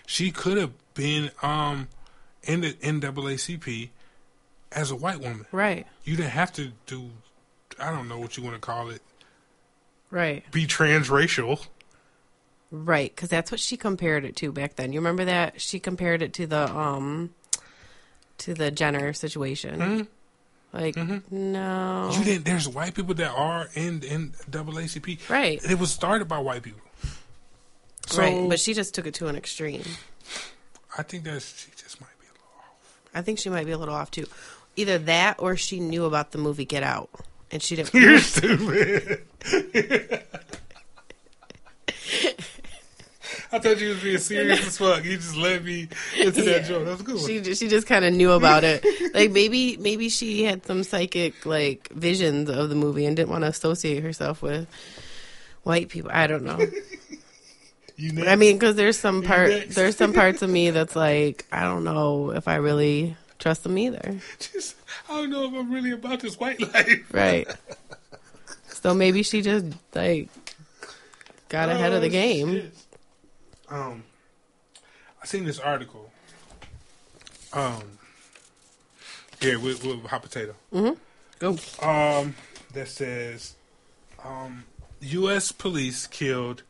She 0.06 0.30
could 0.30 0.56
have 0.56 0.72
been 0.94 1.30
um 1.42 1.88
in 2.42 2.62
the 2.62 2.72
NAACP 2.72 3.90
as 4.72 4.90
a 4.90 4.96
white 4.96 5.20
woman. 5.20 5.46
Right. 5.52 5.86
You 6.04 6.16
didn't 6.16 6.30
have 6.30 6.52
to 6.54 6.72
do 6.86 7.10
I 7.78 7.90
don't 7.90 8.08
know 8.08 8.18
what 8.18 8.36
you 8.36 8.42
want 8.42 8.56
to 8.56 8.60
call 8.60 8.90
it. 8.90 9.00
Right. 10.10 10.44
Be 10.50 10.66
transracial. 10.66 11.66
Right, 12.72 13.14
because 13.14 13.28
that's 13.28 13.50
what 13.50 13.58
she 13.58 13.76
compared 13.76 14.24
it 14.24 14.36
to 14.36 14.52
back 14.52 14.76
then. 14.76 14.92
You 14.92 15.00
remember 15.00 15.24
that 15.24 15.60
she 15.60 15.80
compared 15.80 16.22
it 16.22 16.32
to 16.34 16.46
the 16.46 16.70
um 16.70 17.34
to 18.38 18.54
the 18.54 18.70
Jenner 18.70 19.12
situation. 19.12 19.80
Mhm. 19.80 20.06
Like, 20.72 20.96
no, 21.32 22.12
You 22.14 22.22
didn't. 22.24 22.44
There's 22.44 22.68
white 22.68 22.94
people 22.94 23.14
that 23.14 23.30
are 23.32 23.68
in 23.74 24.02
in 24.04 24.34
AACP. 24.50 25.28
right, 25.28 25.60
It 25.68 25.80
was 25.80 25.90
started 25.90 26.28
by 26.28 26.38
white 26.38 26.62
people. 26.62 26.80
So 28.06 28.18
right. 28.22 28.48
But 28.48 28.60
she 28.60 28.72
just 28.74 28.94
took 28.94 29.06
it 29.06 29.14
to 29.14 29.26
an 29.26 29.34
extreme. 29.36 29.82
I 30.96 31.02
think 31.02 31.24
that 31.24 31.42
she 31.42 31.70
just 31.76 32.00
might 32.00 32.16
be 32.20 32.26
a 32.26 32.32
little 32.32 32.50
off. 32.58 32.98
I 33.14 33.22
think 33.22 33.38
she 33.40 33.48
might 33.50 33.66
be 33.66 33.72
a 33.72 33.78
little 33.78 33.94
off 33.94 34.10
too. 34.12 34.26
Either 34.80 34.98
that, 34.98 35.36
or 35.38 35.56
she 35.56 35.80
knew 35.80 36.04
about 36.04 36.32
the 36.32 36.38
movie 36.38 36.64
Get 36.64 36.82
Out, 36.82 37.10
and 37.50 37.62
she 37.62 37.76
didn't. 37.76 37.94
You're 38.00 38.18
stupid. 38.18 39.22
I 43.52 43.58
thought 43.58 43.80
you 43.80 43.90
was 43.90 44.02
being 44.02 44.18
serious 44.18 44.64
as 44.64 44.78
fuck. 44.78 45.04
You 45.04 45.16
just 45.16 45.36
led 45.36 45.64
me 45.64 45.88
into 46.16 46.42
that 46.42 46.66
joke. 46.66 46.84
That's 46.84 47.00
a 47.00 47.04
good. 47.04 47.16
One. 47.16 47.26
She 47.26 47.40
ju- 47.40 47.54
she 47.54 47.68
just 47.68 47.86
kind 47.86 48.04
of 48.04 48.14
knew 48.14 48.30
about 48.30 48.62
it. 48.64 48.84
Like 49.12 49.32
maybe 49.32 49.76
maybe 49.76 50.08
she 50.08 50.44
had 50.44 50.64
some 50.64 50.84
psychic 50.84 51.44
like 51.44 51.88
visions 51.92 52.48
of 52.48 52.68
the 52.68 52.76
movie 52.76 53.06
and 53.06 53.16
didn't 53.16 53.30
want 53.30 53.42
to 53.42 53.48
associate 53.48 54.02
herself 54.02 54.40
with 54.40 54.68
white 55.64 55.88
people. 55.88 56.10
I 56.12 56.28
don't 56.28 56.44
know. 56.44 56.58
you 57.96 58.24
I 58.24 58.36
mean, 58.36 58.56
because 58.56 58.76
there's 58.76 58.98
some 58.98 59.22
part 59.22 59.70
there's 59.70 59.96
some 59.96 60.12
parts 60.12 60.42
of 60.42 60.50
me 60.50 60.70
that's 60.70 60.94
like 60.94 61.46
I 61.50 61.62
don't 61.62 61.82
know 61.82 62.30
if 62.30 62.46
I 62.46 62.56
really 62.56 63.16
trust 63.40 63.64
them 63.64 63.76
either. 63.78 64.20
just, 64.38 64.76
I 65.08 65.14
don't 65.16 65.30
know 65.30 65.44
if 65.46 65.54
I'm 65.54 65.72
really 65.72 65.90
about 65.90 66.20
this 66.20 66.38
white 66.38 66.60
life. 66.72 67.04
Right. 67.12 67.48
so 68.68 68.94
maybe 68.94 69.22
she 69.24 69.42
just 69.42 69.66
like 69.94 70.28
got 71.48 71.68
ahead 71.68 71.92
of 71.92 72.00
the 72.02 72.06
Oh, 72.08 72.10
game. 72.10 72.52
shit. 72.52 72.74
Um, 73.68 74.04
I 75.22 75.26
seen 75.26 75.44
this 75.44 75.58
article. 75.58 76.10
Um, 77.52 77.82
yeah, 79.40 79.56
with, 79.56 79.84
with 79.84 80.04
hot 80.06 80.22
potato. 80.22 80.54
Mm-hmm. 80.72 80.94
Go. 81.38 81.50
Um, 81.86 82.34
that 82.74 82.88
says, 82.88 83.54
um, 84.24 84.64
U.S. 85.00 85.50
police 85.50 86.06
killed 86.06 86.62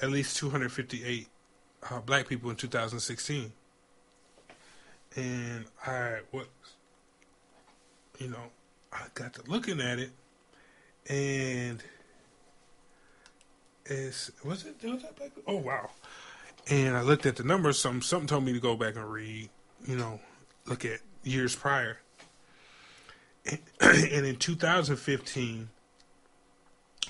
at 0.00 0.10
least 0.10 0.36
258 0.38 1.28
uh, 1.90 2.00
black 2.00 2.28
people 2.28 2.48
in 2.50 2.56
2016. 2.56 3.52
And 5.16 5.66
I 5.86 6.20
what, 6.30 6.48
you 8.18 8.28
know, 8.28 8.50
I 8.92 9.04
got 9.14 9.34
to 9.34 9.50
looking 9.50 9.80
at 9.80 9.98
it, 9.98 10.10
and 11.08 11.82
it's 13.84 14.30
was 14.44 14.64
it 14.64 14.76
was 14.82 15.02
that 15.02 15.16
black? 15.16 15.32
Oh 15.46 15.56
wow! 15.56 15.90
And 16.70 16.96
I 16.96 17.02
looked 17.02 17.26
at 17.26 17.36
the 17.36 17.44
numbers. 17.44 17.78
Some 17.78 18.00
something 18.00 18.26
told 18.26 18.44
me 18.44 18.52
to 18.52 18.60
go 18.60 18.76
back 18.76 18.96
and 18.96 19.10
read. 19.10 19.50
You 19.86 19.96
know, 19.96 20.20
look 20.66 20.84
at 20.84 21.00
years 21.24 21.54
prior. 21.54 21.98
And, 23.44 23.58
and 23.80 24.26
in 24.26 24.36
2015, 24.36 25.68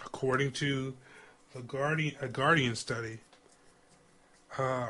according 0.04 0.52
to 0.52 0.94
the 1.54 1.60
Guardian, 1.60 2.16
a 2.20 2.28
Guardian 2.28 2.74
study, 2.74 3.18
uh, 4.58 4.88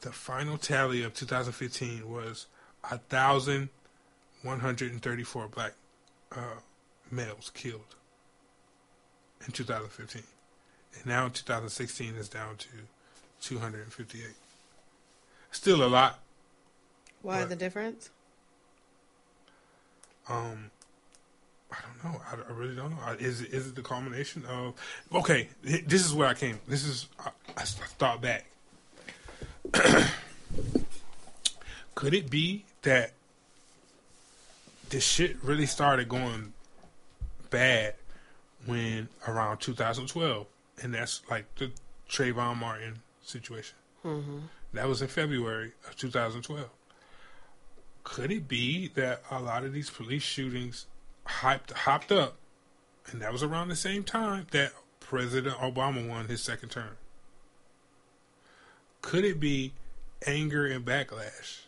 the 0.00 0.12
final 0.12 0.56
tally 0.58 1.02
of 1.02 1.14
2015 1.14 2.08
was 2.10 2.46
1,134 2.88 5.48
black 5.48 5.72
uh, 6.32 6.40
males 7.10 7.50
killed 7.54 7.94
in 9.46 9.52
2015. 9.52 10.22
And 10.94 11.06
now 11.06 11.26
in 11.26 11.32
2016 11.32 12.14
it's 12.16 12.28
down 12.28 12.56
to 12.56 12.68
258. 13.40 14.26
Still 15.50 15.82
a 15.84 15.88
lot. 15.88 16.18
Why 17.22 17.44
the 17.44 17.56
difference? 17.56 18.10
Um, 20.28 20.70
I 21.72 21.76
don't 21.82 22.04
know. 22.12 22.20
I, 22.30 22.34
I 22.48 22.52
really 22.54 22.76
don't 22.76 22.90
know. 22.90 22.98
I- 23.04 23.14
Is 23.14 23.40
is 23.42 23.66
it 23.68 23.74
the 23.74 23.82
culmination 23.82 24.44
of? 24.46 24.74
Okay, 25.12 25.48
this 25.62 26.04
is 26.04 26.12
where 26.12 26.28
I 26.28 26.34
came. 26.34 26.60
This 26.68 26.84
is 26.84 27.08
I 27.56 27.62
thought 27.62 28.20
back. 28.20 28.46
Could 31.94 32.14
it 32.14 32.30
be 32.30 32.64
that 32.82 33.12
this 34.90 35.04
shit 35.04 35.36
really 35.42 35.66
started 35.66 36.08
going 36.08 36.52
bad 37.50 37.94
when 38.66 39.08
around 39.26 39.58
2012, 39.58 40.46
and 40.82 40.94
that's 40.94 41.22
like 41.30 41.52
the 41.56 41.70
Trayvon 42.08 42.56
Martin 42.56 43.00
situation. 43.22 43.76
Mm-hmm. 44.04 44.38
That 44.74 44.88
was 44.88 45.02
in 45.02 45.08
February 45.08 45.72
of 45.86 45.96
2012. 45.96 46.68
Could 48.04 48.32
it 48.32 48.48
be 48.48 48.88
that 48.88 49.22
a 49.30 49.40
lot 49.40 49.64
of 49.64 49.72
these 49.72 49.90
police 49.90 50.22
shootings 50.22 50.86
hyped, 51.26 51.72
hopped 51.72 52.12
up, 52.12 52.36
and 53.10 53.20
that 53.20 53.32
was 53.32 53.42
around 53.42 53.68
the 53.68 53.76
same 53.76 54.02
time 54.02 54.46
that 54.50 54.72
President 55.00 55.56
Obama 55.56 56.06
won 56.06 56.28
his 56.28 56.42
second 56.42 56.70
term? 56.70 56.96
Could 59.02 59.24
it 59.24 59.38
be 59.40 59.72
anger 60.26 60.66
and 60.66 60.84
backlash 60.84 61.60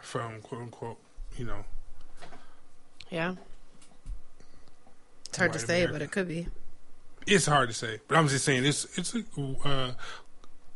from 0.00 0.40
quote 0.42 0.62
unquote, 0.62 0.98
you 1.36 1.44
know, 1.44 1.64
Yeah. 3.10 3.34
It's 5.26 5.38
hard 5.38 5.52
to 5.54 5.58
say, 5.58 5.82
America. 5.82 5.92
but 5.92 6.02
it 6.02 6.10
could 6.12 6.28
be. 6.28 6.46
it's 7.26 7.46
hard 7.46 7.68
to 7.68 7.74
say, 7.74 8.00
but 8.06 8.16
I'm 8.16 8.28
just 8.28 8.44
saying 8.44 8.64
it's 8.64 8.84
it's 8.98 9.14
a 9.14 9.24
uh, 9.64 9.92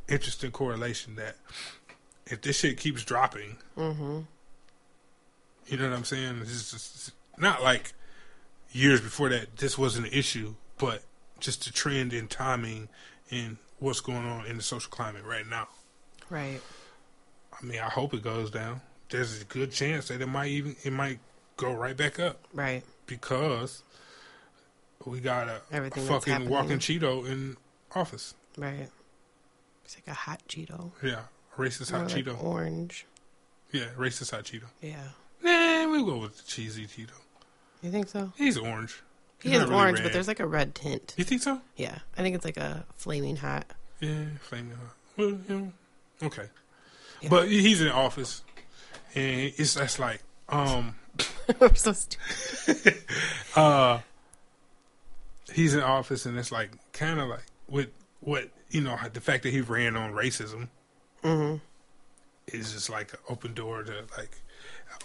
interesting 0.08 0.50
correlation 0.50 1.14
that 1.16 1.36
if 2.26 2.40
this 2.42 2.58
shit 2.58 2.76
keeps 2.78 3.04
dropping, 3.04 3.56
Mm-hmm. 3.76 4.20
you 5.68 5.76
know 5.76 5.88
what 5.88 5.96
I'm 5.96 6.04
saying? 6.04 6.38
It's 6.42 6.72
just 6.72 6.74
it's 6.74 7.12
not 7.38 7.62
like 7.62 7.92
years 8.72 9.00
before 9.00 9.28
that 9.28 9.56
this 9.58 9.78
wasn't 9.78 10.06
an 10.08 10.12
issue, 10.12 10.54
but 10.76 11.02
just 11.38 11.64
the 11.64 11.70
trend 11.72 12.12
in 12.12 12.26
timing 12.26 12.88
and 13.30 13.58
what's 13.78 14.00
going 14.00 14.24
on 14.26 14.46
in 14.46 14.56
the 14.56 14.62
social 14.62 14.90
climate 14.90 15.24
right 15.24 15.46
now. 15.46 15.68
Right. 16.30 16.60
I 17.60 17.64
mean, 17.64 17.78
I 17.80 17.88
hope 17.88 18.14
it 18.14 18.22
goes 18.22 18.50
down. 18.50 18.80
There's 19.10 19.40
a 19.40 19.44
good 19.44 19.72
chance 19.72 20.08
that 20.08 20.20
it 20.20 20.26
might 20.26 20.48
even 20.50 20.76
it 20.84 20.92
might 20.92 21.18
go 21.56 21.72
right 21.72 21.96
back 21.96 22.20
up 22.20 22.38
Right. 22.52 22.82
because 23.06 23.82
we 25.04 25.20
got 25.20 25.48
a, 25.48 25.60
Everything 25.72 26.04
fucking 26.06 26.48
walking 26.48 26.78
Cheeto 26.78 27.26
in 27.26 27.56
office. 27.94 28.34
Right. 28.56 28.88
It's 29.84 29.96
like 29.96 30.06
a 30.08 30.12
hot 30.14 30.42
Cheeto. 30.48 30.90
Yeah, 31.02 31.22
racist 31.56 31.90
More 31.92 32.00
hot 32.02 32.12
like 32.12 32.24
Cheeto. 32.26 32.42
orange. 32.44 33.06
Yeah, 33.72 33.86
racist 33.96 34.30
hot 34.32 34.44
Cheeto. 34.44 34.64
Yeah. 34.82 34.96
Nah, 35.42 35.88
we'll 35.90 36.04
go 36.04 36.18
with 36.18 36.36
the 36.36 36.42
cheesy 36.44 36.86
Cheeto. 36.86 37.12
You 37.82 37.90
think 37.90 38.08
so? 38.08 38.32
He's 38.36 38.58
orange. 38.58 39.02
He 39.40 39.50
He's 39.50 39.58
is 39.58 39.64
really 39.64 39.74
orange, 39.76 39.98
red. 39.98 40.04
but 40.04 40.12
there's 40.12 40.28
like 40.28 40.40
a 40.40 40.46
red 40.46 40.74
tint. 40.74 41.14
You 41.16 41.24
think 41.24 41.42
so? 41.42 41.60
Yeah. 41.76 41.98
I 42.16 42.22
think 42.22 42.34
it's 42.34 42.44
like 42.44 42.56
a 42.56 42.84
flaming 42.96 43.36
hot. 43.36 43.66
Yeah, 44.00 44.24
flaming 44.40 44.72
hot. 44.76 44.94
Well, 45.16 45.38
you 45.48 45.72
okay. 46.22 46.46
Yeah. 47.20 47.28
But 47.30 47.48
he's 47.48 47.80
in 47.80 47.88
office, 47.88 48.42
and 49.14 49.52
it's 49.56 49.74
that's 49.74 49.98
like, 49.98 50.22
um, 50.48 50.94
We're 51.60 51.74
so 51.74 51.92
stupid. 51.92 53.02
uh, 53.56 53.98
he's 55.52 55.74
in 55.74 55.80
office, 55.80 56.26
and 56.26 56.38
it's 56.38 56.52
like 56.52 56.70
kind 56.92 57.18
of 57.20 57.28
like 57.28 57.44
with 57.68 57.88
what 58.20 58.48
you 58.70 58.80
know 58.80 58.96
the 59.12 59.20
fact 59.20 59.42
that 59.44 59.50
he 59.50 59.60
ran 59.60 59.96
on 59.96 60.12
racism 60.12 60.68
Mm-hmm. 61.24 61.56
is 62.56 62.72
just 62.72 62.88
like 62.90 63.12
an 63.12 63.18
open 63.28 63.52
door 63.54 63.82
to 63.82 64.04
like 64.16 64.30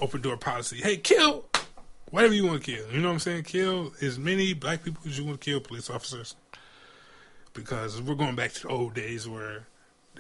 open 0.02 0.22
door 0.22 0.38
policy. 0.38 0.78
Hey, 0.78 0.98
kill 0.98 1.46
whatever 2.14 2.36
you 2.36 2.46
want 2.46 2.64
to 2.64 2.72
kill. 2.76 2.86
You 2.92 3.02
know 3.02 3.08
what 3.08 3.14
I'm 3.16 3.20
saying? 3.20 3.44
Kill 3.46 3.92
as 4.00 4.20
many 4.20 4.54
black 4.54 4.84
people 4.84 5.02
as 5.08 5.18
you 5.18 5.26
want 5.26 5.42
to 5.42 5.46
kill 5.50 5.60
police 5.60 5.90
officers. 5.90 6.36
Because 7.54 8.00
we're 8.00 8.14
going 8.14 8.36
back 8.36 8.52
to 8.54 8.62
the 8.62 8.68
old 8.68 8.94
days 8.94 9.28
where 9.28 9.66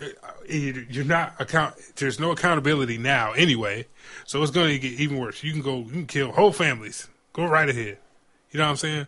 uh, 0.01 0.07
you- 0.49 0.87
you're 0.89 1.05
not 1.05 1.39
account. 1.39 1.75
There's 1.97 2.19
no 2.19 2.31
accountability 2.31 2.97
now 2.97 3.33
anyway, 3.33 3.85
so 4.25 4.41
it's 4.41 4.51
going 4.51 4.69
to 4.69 4.79
get 4.79 4.99
even 4.99 5.19
worse. 5.19 5.43
You 5.43 5.51
can 5.51 5.61
go, 5.61 5.81
you 5.81 5.91
can 5.91 6.07
kill 6.07 6.31
whole 6.31 6.51
families. 6.51 7.07
Go 7.31 7.45
right 7.45 7.69
ahead. 7.69 7.99
You 8.51 8.57
know 8.57 8.63
what 8.65 8.71
I'm 8.71 8.77
saying? 8.77 9.07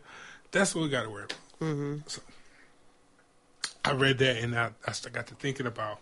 That's 0.51 0.75
what 0.75 0.83
we 0.83 0.89
got 0.89 1.03
to 1.03 1.09
worry 1.09 1.23
about. 1.25 1.37
Mm-hmm. 1.61 1.95
So 2.05 2.21
I 3.83 3.93
read 3.93 4.19
that 4.19 4.37
and 4.37 4.55
I, 4.55 4.69
I 4.87 5.09
got 5.11 5.25
to 5.27 5.35
thinking 5.35 5.65
about, 5.65 5.99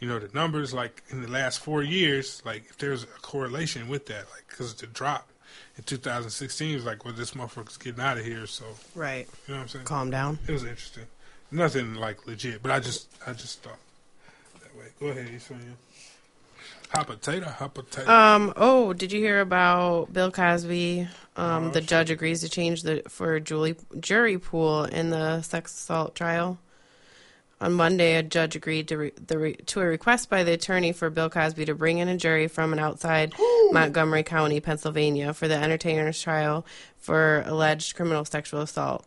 you 0.00 0.08
know, 0.08 0.18
the 0.18 0.28
numbers 0.34 0.74
like 0.74 1.04
in 1.10 1.22
the 1.22 1.28
last 1.30 1.60
four 1.60 1.84
years, 1.84 2.42
like 2.44 2.64
if 2.68 2.78
there's 2.78 3.04
a 3.04 3.06
correlation 3.22 3.88
with 3.88 4.06
that, 4.06 4.24
like 4.32 4.46
because 4.48 4.74
the 4.74 4.86
drop 4.88 5.28
in 5.76 5.84
2016 5.84 6.74
was 6.74 6.84
like, 6.84 7.04
well, 7.04 7.14
this 7.14 7.32
motherfucker's 7.32 7.76
getting 7.76 8.00
out 8.00 8.18
of 8.18 8.24
here. 8.24 8.46
So 8.46 8.64
Right. 8.94 9.28
you 9.46 9.54
know 9.54 9.58
what 9.58 9.62
I'm 9.62 9.68
saying? 9.68 9.84
Calm 9.84 10.10
down. 10.10 10.38
It 10.46 10.52
was 10.52 10.62
interesting. 10.64 11.04
Nothing 11.50 11.94
like 11.94 12.26
legit, 12.26 12.62
but 12.62 12.70
I 12.72 12.80
just 12.80 13.08
I 13.26 13.32
just 13.32 13.62
thought 13.62 13.78
that 14.62 14.76
way. 14.76 14.86
Go 15.00 15.06
ahead, 15.08 15.40
Sonia. 15.40 15.64
Hot 16.90 17.06
potato, 17.06 17.46
hot 17.48 17.74
potato. 17.74 18.10
Um. 18.10 18.52
Oh, 18.56 18.92
did 18.92 19.12
you 19.12 19.20
hear 19.20 19.40
about 19.40 20.12
Bill 20.12 20.30
Cosby? 20.30 21.08
Um, 21.36 21.72
the 21.72 21.80
judge 21.80 22.10
agrees 22.10 22.40
to 22.42 22.48
change 22.48 22.82
the 22.84 23.02
for 23.08 23.40
Julie 23.40 23.74
jury 23.98 24.38
pool 24.38 24.84
in 24.84 25.10
the 25.10 25.42
sex 25.42 25.72
assault 25.74 26.14
trial. 26.14 26.58
On 27.64 27.72
Monday, 27.72 28.16
a 28.16 28.22
judge 28.22 28.56
agreed 28.56 28.88
to 28.88 28.98
re, 28.98 29.12
the 29.26 29.38
re, 29.38 29.54
to 29.54 29.80
a 29.80 29.86
request 29.86 30.28
by 30.28 30.44
the 30.44 30.52
attorney 30.52 30.92
for 30.92 31.08
Bill 31.08 31.30
Cosby 31.30 31.64
to 31.64 31.74
bring 31.74 31.96
in 31.96 32.08
a 32.08 32.16
jury 32.18 32.46
from 32.46 32.74
an 32.74 32.78
outside 32.78 33.32
Montgomery 33.72 34.22
County, 34.22 34.60
Pennsylvania, 34.60 35.32
for 35.32 35.48
the 35.48 35.56
entertainer's 35.56 36.20
trial 36.20 36.66
for 36.98 37.42
alleged 37.46 37.96
criminal 37.96 38.26
sexual 38.26 38.60
assault. 38.60 39.06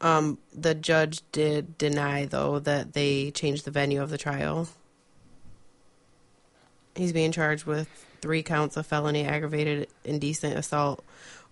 Um, 0.00 0.38
the 0.50 0.74
judge 0.74 1.20
did 1.30 1.76
deny, 1.76 2.24
though, 2.24 2.58
that 2.58 2.94
they 2.94 3.32
changed 3.32 3.66
the 3.66 3.70
venue 3.70 4.00
of 4.00 4.08
the 4.08 4.16
trial. 4.16 4.66
He's 6.94 7.12
being 7.12 7.32
charged 7.32 7.66
with 7.66 7.86
three 8.22 8.42
counts 8.42 8.78
of 8.78 8.86
felony 8.86 9.26
aggravated 9.26 9.88
indecent 10.06 10.56
assault 10.56 11.04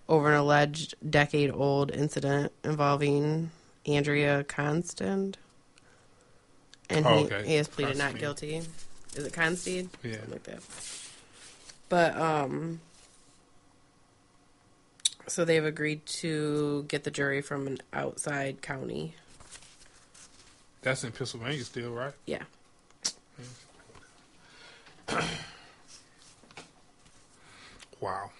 over 0.07 0.31
an 0.31 0.39
alleged 0.39 0.95
decade 1.07 1.51
old 1.51 1.91
incident 1.91 2.51
involving 2.63 3.51
Andrea 3.85 4.43
Constand. 4.43 5.37
And 6.89 7.05
he, 7.05 7.11
Oh, 7.11 7.17
okay. 7.25 7.45
he 7.45 7.55
has 7.55 7.67
pleaded 7.67 7.97
not 7.97 8.17
guilty. 8.17 8.61
Is 9.15 9.25
it 9.25 9.33
Consteed? 9.33 9.89
Yeah. 10.03 10.13
Something 10.13 10.31
like 10.31 10.43
that. 10.43 10.59
But 11.89 12.15
um 12.17 12.81
so 15.27 15.45
they've 15.45 15.63
agreed 15.65 16.05
to 16.07 16.85
get 16.87 17.03
the 17.03 17.11
jury 17.11 17.41
from 17.41 17.67
an 17.67 17.77
outside 17.93 18.61
county. 18.63 19.15
That's 20.81 21.03
in 21.03 21.11
Pennsylvania 21.11 21.63
still, 21.63 21.91
right? 21.91 22.13
Yeah. 22.25 22.43
Wow. 28.01 28.31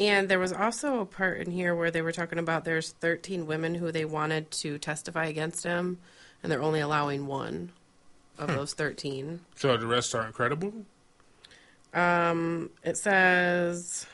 And 0.00 0.30
there 0.30 0.38
was 0.38 0.52
also 0.52 1.00
a 1.00 1.06
part 1.06 1.38
in 1.38 1.50
here 1.50 1.74
where 1.74 1.90
they 1.90 2.00
were 2.00 2.10
talking 2.10 2.38
about 2.38 2.64
there's 2.64 2.92
13 2.92 3.46
women 3.46 3.74
who 3.74 3.92
they 3.92 4.06
wanted 4.06 4.50
to 4.52 4.78
testify 4.78 5.26
against 5.26 5.62
him, 5.62 5.98
and 6.42 6.50
they're 6.50 6.62
only 6.62 6.80
allowing 6.80 7.26
one 7.26 7.70
of 8.38 8.48
those 8.48 8.72
13. 8.72 9.40
So 9.56 9.76
the 9.76 9.86
rest 9.86 10.14
are 10.14 10.26
incredible. 10.26 10.72
Um, 11.92 12.70
it 12.82 12.96
says 12.96 14.06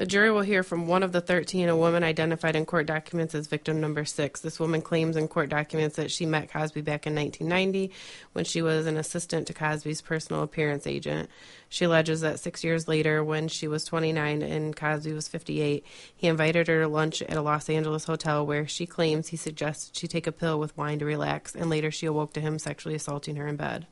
the 0.00 0.06
jury 0.06 0.30
will 0.30 0.40
hear 0.40 0.62
from 0.62 0.86
one 0.86 1.02
of 1.02 1.12
the 1.12 1.20
13, 1.20 1.68
a 1.68 1.76
woman 1.76 2.02
identified 2.02 2.56
in 2.56 2.64
court 2.64 2.86
documents 2.86 3.34
as 3.34 3.48
victim 3.48 3.82
number 3.82 4.06
six. 4.06 4.40
This 4.40 4.58
woman 4.58 4.80
claims 4.80 5.14
in 5.14 5.28
court 5.28 5.50
documents 5.50 5.96
that 5.96 6.10
she 6.10 6.24
met 6.24 6.50
Cosby 6.50 6.80
back 6.80 7.06
in 7.06 7.14
1990 7.14 7.92
when 8.32 8.46
she 8.46 8.62
was 8.62 8.86
an 8.86 8.96
assistant 8.96 9.46
to 9.48 9.52
Cosby's 9.52 10.00
personal 10.00 10.42
appearance 10.42 10.86
agent. 10.86 11.28
She 11.68 11.84
alleges 11.84 12.22
that 12.22 12.40
six 12.40 12.64
years 12.64 12.88
later, 12.88 13.22
when 13.22 13.48
she 13.48 13.68
was 13.68 13.84
29 13.84 14.40
and 14.40 14.74
Cosby 14.74 15.12
was 15.12 15.28
58, 15.28 15.84
he 16.16 16.26
invited 16.26 16.68
her 16.68 16.80
to 16.80 16.88
lunch 16.88 17.20
at 17.20 17.36
a 17.36 17.42
Los 17.42 17.68
Angeles 17.68 18.04
hotel 18.04 18.46
where 18.46 18.66
she 18.66 18.86
claims 18.86 19.28
he 19.28 19.36
suggested 19.36 19.94
she 19.94 20.08
take 20.08 20.26
a 20.26 20.32
pill 20.32 20.58
with 20.58 20.74
wine 20.78 20.98
to 21.00 21.04
relax, 21.04 21.54
and 21.54 21.68
later 21.68 21.90
she 21.90 22.06
awoke 22.06 22.32
to 22.32 22.40
him 22.40 22.58
sexually 22.58 22.94
assaulting 22.94 23.36
her 23.36 23.46
in 23.46 23.56
bed. 23.56 23.86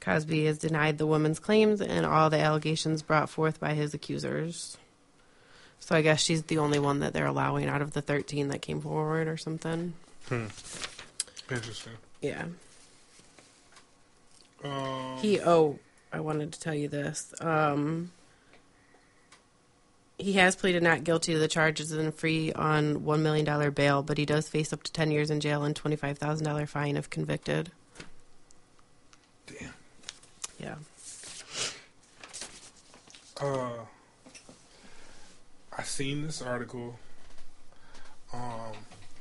Cosby 0.00 0.46
has 0.46 0.58
denied 0.58 0.98
the 0.98 1.06
woman's 1.06 1.38
claims 1.38 1.80
and 1.80 2.04
all 2.04 2.28
the 2.28 2.40
allegations 2.40 3.02
brought 3.02 3.30
forth 3.30 3.60
by 3.60 3.74
his 3.74 3.94
accusers. 3.94 4.76
So 5.82 5.96
I 5.96 6.02
guess 6.02 6.22
she's 6.22 6.44
the 6.44 6.58
only 6.58 6.78
one 6.78 7.00
that 7.00 7.12
they're 7.12 7.26
allowing 7.26 7.68
out 7.68 7.82
of 7.82 7.92
the 7.92 8.00
13 8.00 8.48
that 8.48 8.62
came 8.62 8.80
forward 8.80 9.26
or 9.26 9.36
something. 9.36 9.94
Hmm. 10.28 10.46
Interesting. 11.50 11.94
Yeah. 12.20 12.44
Um, 14.62 15.16
He 15.18 15.40
oh, 15.40 15.80
I 16.12 16.20
wanted 16.20 16.52
to 16.52 16.60
tell 16.60 16.72
you 16.74 16.86
this. 16.86 17.34
Um 17.40 18.12
he 20.18 20.34
has 20.34 20.54
pleaded 20.54 20.84
not 20.84 21.02
guilty 21.02 21.32
to 21.32 21.38
the 21.40 21.48
charges 21.48 21.90
and 21.90 22.14
free 22.14 22.52
on 22.52 23.02
one 23.04 23.24
million 23.24 23.44
dollar 23.44 23.72
bail, 23.72 24.04
but 24.04 24.18
he 24.18 24.24
does 24.24 24.48
face 24.48 24.72
up 24.72 24.84
to 24.84 24.92
ten 24.92 25.10
years 25.10 25.30
in 25.30 25.40
jail 25.40 25.64
and 25.64 25.74
twenty 25.74 25.96
five 25.96 26.16
thousand 26.16 26.46
dollar 26.46 26.64
fine 26.64 26.96
if 26.96 27.10
convicted. 27.10 27.72
Damn. 29.48 29.74
Yeah. 30.60 30.74
Uh, 33.40 33.70
I 35.76 35.82
seen 35.84 36.22
this 36.22 36.42
article. 36.42 36.98
Um, 38.32 38.72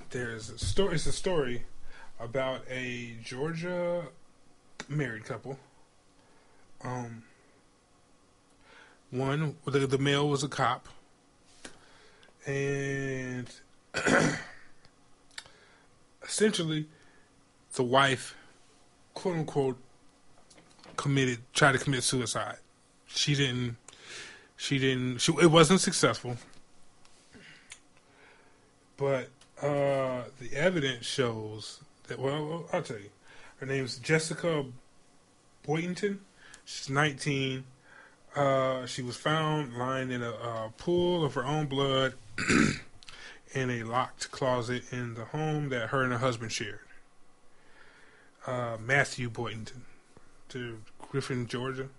there's 0.10 0.50
a 0.50 0.58
story. 0.58 0.96
It's 0.96 1.06
a 1.06 1.14
story 1.14 1.64
about 2.20 2.62
a 2.70 3.16
Georgia 3.24 4.04
married 4.90 5.24
couple. 5.24 5.58
Um, 6.84 7.24
one 9.12 9.56
the 9.66 9.88
the 9.88 9.98
male 9.98 10.28
was 10.28 10.44
a 10.44 10.50
cop, 10.50 10.88
and 12.46 13.50
essentially, 16.24 16.88
the 17.74 17.84
wife, 17.84 18.36
quote 19.14 19.38
unquote, 19.38 19.78
committed 20.98 21.40
tried 21.54 21.74
to 21.74 21.78
commit 21.78 22.04
suicide. 22.04 22.58
She 23.08 23.36
didn't. 23.36 23.78
She 24.62 24.78
didn't. 24.78 25.18
She, 25.18 25.34
it 25.42 25.48
wasn't 25.48 25.82
successful. 25.82 26.38
But 28.96 29.30
uh, 29.60 30.26
the 30.40 30.54
evidence 30.54 31.04
shows 31.04 31.80
that. 32.06 32.20
Well, 32.20 32.68
I'll 32.72 32.84
tell 32.84 33.00
you. 33.00 33.10
Her 33.58 33.66
name's 33.66 33.98
Jessica 33.98 34.66
Boynton. 35.64 36.20
She's 36.64 36.92
19. 36.92 37.64
Uh, 38.36 38.86
she 38.86 39.02
was 39.02 39.18
found 39.18 39.74
lying 39.80 40.12
in 40.12 40.22
a, 40.22 40.30
uh 40.30 40.70
pool 40.78 41.26
of 41.26 41.34
her 41.34 41.44
own 41.44 41.66
blood 41.66 42.14
in 43.56 43.72
a 43.72 43.82
locked 43.82 44.30
closet 44.30 44.84
in 44.94 45.16
the 45.16 45.26
home 45.26 45.70
that 45.70 45.90
her 45.90 46.04
and 46.04 46.12
her 46.14 46.20
husband 46.20 46.52
shared. 46.52 46.82
Uh, 48.46 48.78
Matthew 48.80 49.28
Boynton 49.28 49.86
to 50.50 50.82
Griffin, 51.00 51.48
Georgia. 51.48 51.90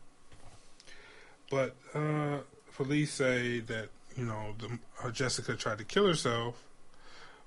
But 1.52 1.76
uh, 1.94 2.38
police 2.76 3.12
say 3.12 3.60
that 3.60 3.90
you 4.16 4.24
know 4.24 4.54
the, 4.58 4.78
uh, 5.04 5.10
Jessica 5.10 5.54
tried 5.54 5.76
to 5.78 5.84
kill 5.84 6.06
herself 6.06 6.64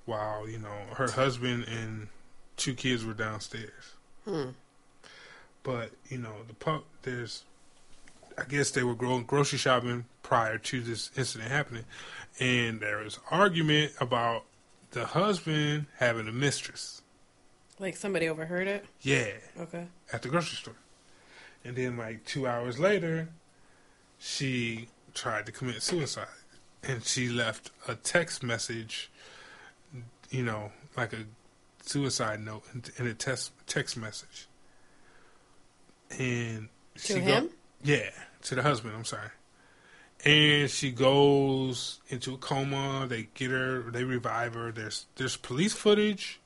while 0.06 0.48
you 0.48 0.60
know 0.60 0.94
her 0.96 1.10
husband 1.10 1.66
and 1.68 2.08
two 2.56 2.76
kids 2.76 3.04
were 3.04 3.16
downstairs. 3.16 3.96
Hmm. 4.24 4.50
But 5.64 5.90
you 6.08 6.20
know 6.20 6.36
the 6.48 6.54
pup. 6.54 6.86
There's, 7.02 7.46
I 8.38 8.44
guess 8.44 8.70
they 8.70 8.84
were 8.84 8.94
gro- 8.94 9.22
grocery 9.22 9.58
shopping 9.58 10.06
prior 10.22 10.60
to 10.60 10.82
this 10.82 11.10
incident 11.18 11.50
happening, 11.50 11.86
and 12.40 12.80
there 12.82 13.00
was 13.00 13.18
argument 13.32 13.94
about 14.00 14.44
the 14.92 15.06
husband 15.08 15.88
having 15.98 16.28
a 16.28 16.32
mistress. 16.32 17.02
Like 17.80 17.98
somebody 17.98 18.30
overheard 18.30 18.68
it? 18.68 18.86
Yeah, 19.02 19.32
Okay. 19.60 19.88
at 20.14 20.22
the 20.22 20.30
grocery 20.30 20.58
store. 20.58 20.76
And 21.64 21.76
then, 21.76 21.98
like 21.98 22.24
two 22.24 22.48
hours 22.48 22.80
later, 22.80 23.30
she 24.20 24.88
tried 25.14 25.46
to 25.46 25.52
commit 25.52 25.82
suicide. 25.82 26.28
And 26.84 27.04
she 27.04 27.30
left 27.30 27.72
a 27.88 27.96
text 27.96 28.44
message, 28.44 29.10
you 30.30 30.44
know, 30.44 30.72
like 30.96 31.14
a 31.14 31.26
suicide 31.82 32.44
note 32.44 32.64
in, 32.98 33.08
a 33.08 33.14
text, 33.14 33.52
text 33.66 33.98
message. 33.98 34.48
And 36.20 36.70
To 36.96 37.14
she 37.14 37.20
him? 37.20 37.48
Go, 37.48 37.54
yeah, 37.84 38.10
to 38.44 38.56
the 38.56 38.62
husband, 38.62 38.96
I'm 38.96 39.06
sorry. 39.06 39.30
And 40.24 40.70
she 40.70 40.92
goes 40.92 42.00
into 42.10 42.34
a 42.34 42.38
coma. 42.38 43.06
They 43.08 43.28
get 43.34 43.52
her, 43.52 43.92
they 43.92 44.04
revive 44.04 44.54
her. 44.56 44.72
There's 44.72 45.06
there's 45.16 45.38
police 45.38 45.74
footage, 45.74 46.40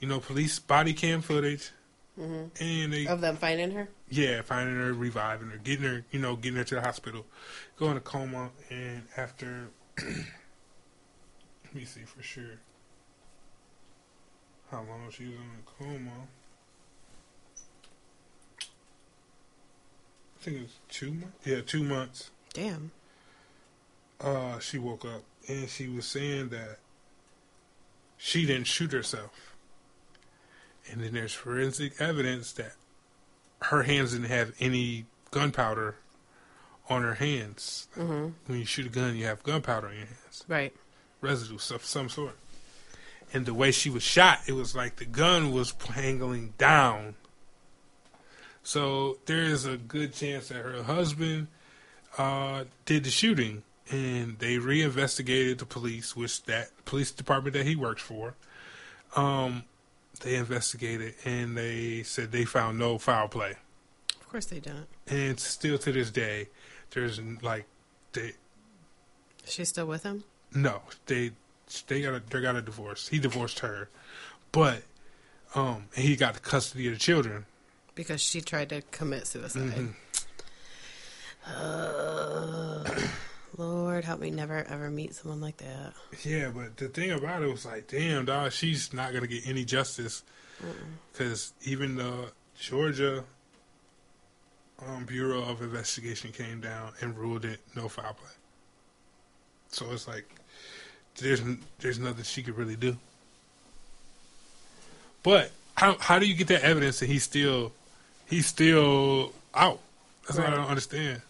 you 0.00 0.08
know, 0.08 0.20
police 0.20 0.58
body 0.58 0.92
cam 0.92 1.22
footage. 1.22 1.70
mm-hmm. 2.18 2.62
And 2.62 2.92
they 2.92 3.06
Of 3.06 3.20
them 3.20 3.36
finding 3.36 3.70
her? 3.70 3.88
Yeah, 4.10 4.42
finding 4.42 4.76
her, 4.76 4.92
reviving 4.92 5.50
her, 5.50 5.58
getting 5.58 5.84
her, 5.84 6.04
you 6.10 6.18
know, 6.18 6.36
getting 6.36 6.56
her 6.56 6.64
to 6.64 6.76
the 6.76 6.80
hospital, 6.80 7.26
going 7.76 7.94
to 7.94 8.00
coma, 8.00 8.50
and 8.70 9.02
after, 9.16 9.68
let 9.98 11.74
me 11.74 11.84
see 11.84 12.02
for 12.02 12.22
sure 12.22 12.60
how 14.70 14.78
long 14.78 15.10
she 15.10 15.24
was 15.24 15.34
in 15.34 15.40
a 15.40 15.84
coma. 15.84 16.10
I 20.40 20.44
think 20.44 20.56
it 20.58 20.62
was 20.62 20.78
two 20.88 21.12
months. 21.12 21.46
Yeah, 21.46 21.60
two 21.66 21.82
months. 21.82 22.30
Damn. 22.52 22.92
Uh, 24.20 24.58
she 24.58 24.78
woke 24.78 25.04
up 25.04 25.22
and 25.48 25.68
she 25.68 25.88
was 25.88 26.06
saying 26.06 26.48
that 26.50 26.78
she 28.16 28.46
didn't 28.46 28.66
shoot 28.66 28.92
herself. 28.92 29.54
And 30.90 31.02
then 31.02 31.12
there's 31.12 31.32
forensic 31.32 32.00
evidence 32.00 32.52
that 32.52 32.72
her 33.62 33.82
hands 33.82 34.12
didn't 34.12 34.28
have 34.28 34.52
any 34.60 35.06
gunpowder 35.30 35.96
on 36.88 37.02
her 37.02 37.14
hands. 37.14 37.88
hmm 37.94 38.28
When 38.46 38.58
you 38.58 38.64
shoot 38.64 38.86
a 38.86 38.88
gun, 38.90 39.16
you 39.16 39.26
have 39.26 39.42
gunpowder 39.42 39.88
on 39.88 39.94
your 39.96 40.06
hands, 40.06 40.44
Right. 40.48 40.74
residue 41.20 41.56
of 41.56 41.84
some 41.84 42.08
sort. 42.08 42.36
and 43.32 43.44
the 43.44 43.52
way 43.52 43.70
she 43.70 43.90
was 43.90 44.02
shot, 44.02 44.40
it 44.46 44.52
was 44.52 44.74
like 44.74 44.96
the 44.96 45.04
gun 45.04 45.52
was 45.52 45.74
angling 45.96 46.54
down. 46.56 47.14
So 48.62 49.18
there 49.26 49.42
is 49.42 49.64
a 49.66 49.76
good 49.76 50.14
chance 50.14 50.48
that 50.48 50.56
her 50.64 50.82
husband 50.82 51.48
uh, 52.16 52.64
did 52.84 53.04
the 53.04 53.10
shooting, 53.10 53.62
and 53.90 54.38
they 54.38 54.58
reinvestigated 54.58 55.58
the 55.58 55.66
police, 55.66 56.16
which 56.16 56.42
that 56.44 56.68
police 56.84 57.10
department 57.10 57.54
that 57.54 57.66
he 57.66 57.76
works 57.76 58.02
for. 58.02 58.34
Um, 59.16 59.64
they 60.18 60.34
investigated 60.36 61.14
and 61.24 61.56
they 61.56 62.02
said 62.02 62.32
they 62.32 62.44
found 62.44 62.78
no 62.78 62.98
foul 62.98 63.28
play. 63.28 63.54
Of 64.20 64.28
course 64.28 64.46
they 64.46 64.60
don't. 64.60 64.86
And 65.06 65.38
still 65.40 65.78
to 65.78 65.92
this 65.92 66.10
day, 66.10 66.48
there's 66.90 67.20
like 67.42 67.66
they 68.12 68.32
She's 69.44 69.68
still 69.70 69.86
with 69.86 70.02
him. 70.02 70.24
no 70.54 70.82
they 71.06 71.32
they 71.86 72.02
got 72.02 72.14
a 72.14 72.22
they 72.30 72.40
got 72.40 72.56
a 72.56 72.62
divorce. 72.62 73.08
He 73.08 73.18
divorced 73.18 73.60
her, 73.60 73.88
but 74.52 74.82
um 75.54 75.84
and 75.96 76.04
he 76.04 76.16
got 76.16 76.34
the 76.34 76.40
custody 76.40 76.86
of 76.88 76.94
the 76.94 76.98
children. 77.00 77.46
Because 77.94 78.20
she 78.20 78.40
tried 78.40 78.68
to 78.70 78.82
commit 78.90 79.26
suicide. 79.26 79.62
Mhm. 79.62 79.94
Uh, 81.46 82.77
Lord, 83.58 84.04
help 84.04 84.20
me 84.20 84.30
never 84.30 84.62
ever 84.62 84.88
meet 84.88 85.14
someone 85.14 85.40
like 85.40 85.58
that. 85.58 85.92
Yeah, 86.24 86.50
but 86.54 86.76
the 86.76 86.88
thing 86.88 87.10
about 87.10 87.42
it 87.42 87.50
was 87.50 87.66
like, 87.66 87.88
damn, 87.88 88.24
dog, 88.24 88.52
she's 88.52 88.94
not 88.94 89.12
gonna 89.12 89.26
get 89.26 89.46
any 89.46 89.64
justice 89.64 90.22
because 91.12 91.52
even 91.64 91.96
the 91.96 92.30
Georgia 92.58 93.24
um, 94.86 95.04
Bureau 95.04 95.42
of 95.42 95.60
Investigation 95.60 96.30
came 96.32 96.60
down 96.60 96.92
and 97.00 97.16
ruled 97.18 97.44
it 97.44 97.60
no 97.74 97.88
foul 97.88 98.14
play. 98.14 98.30
So 99.70 99.90
it's 99.90 100.06
like 100.06 100.24
there's 101.16 101.42
there's 101.80 101.98
nothing 101.98 102.24
she 102.24 102.42
could 102.42 102.56
really 102.56 102.76
do. 102.76 102.96
But 105.22 105.50
how 105.74 105.98
how 105.98 106.18
do 106.18 106.26
you 106.26 106.34
get 106.34 106.46
that 106.48 106.62
evidence 106.62 107.00
that 107.00 107.06
he's 107.06 107.24
still 107.24 107.72
he's 108.26 108.46
still 108.46 109.32
out? 109.52 109.80
That's 110.26 110.38
what 110.38 110.46
I 110.46 110.54
don't 110.54 110.68
understand. 110.68 111.22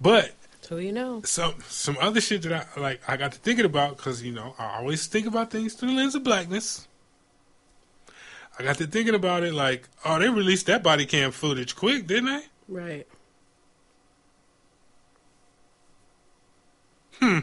But 0.00 0.32
So 0.60 0.76
you 0.76 0.92
know. 0.92 1.22
some 1.24 1.54
some 1.68 1.96
other 2.00 2.20
shit 2.20 2.42
that 2.42 2.68
I 2.76 2.80
like 2.80 3.00
I 3.08 3.16
got 3.16 3.32
to 3.32 3.38
thinking 3.38 3.64
about 3.64 3.96
because 3.96 4.22
you 4.22 4.32
know 4.32 4.54
I 4.58 4.78
always 4.78 5.06
think 5.06 5.26
about 5.26 5.50
things 5.50 5.74
through 5.74 5.90
the 5.90 5.94
lens 5.94 6.14
of 6.14 6.24
blackness. 6.24 6.86
I 8.58 8.64
got 8.64 8.76
to 8.78 8.86
thinking 8.86 9.14
about 9.14 9.44
it 9.44 9.54
like, 9.54 9.88
oh, 10.04 10.18
they 10.18 10.28
released 10.28 10.66
that 10.66 10.82
body 10.82 11.06
cam 11.06 11.30
footage 11.30 11.76
quick, 11.76 12.08
didn't 12.08 12.26
they? 12.26 12.42
Right. 12.66 13.06
Hmm. 17.20 17.38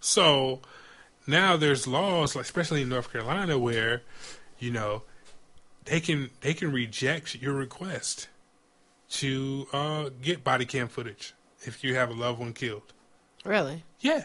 So 0.00 0.60
now 1.26 1.56
there's 1.56 1.86
laws, 1.86 2.36
like 2.36 2.44
especially 2.44 2.82
in 2.82 2.88
North 2.88 3.12
Carolina, 3.12 3.58
where 3.58 4.02
you 4.58 4.70
know 4.70 5.02
they 5.84 6.00
can 6.00 6.30
they 6.40 6.54
can 6.54 6.70
reject 6.70 7.36
your 7.36 7.54
request 7.54 8.28
to 9.10 9.66
uh, 9.72 10.10
get 10.22 10.42
body 10.44 10.64
cam 10.64 10.88
footage 10.88 11.34
if 11.62 11.82
you 11.84 11.94
have 11.94 12.10
a 12.10 12.14
loved 12.14 12.38
one 12.40 12.52
killed. 12.52 12.92
Really? 13.44 13.84
Yeah. 14.00 14.24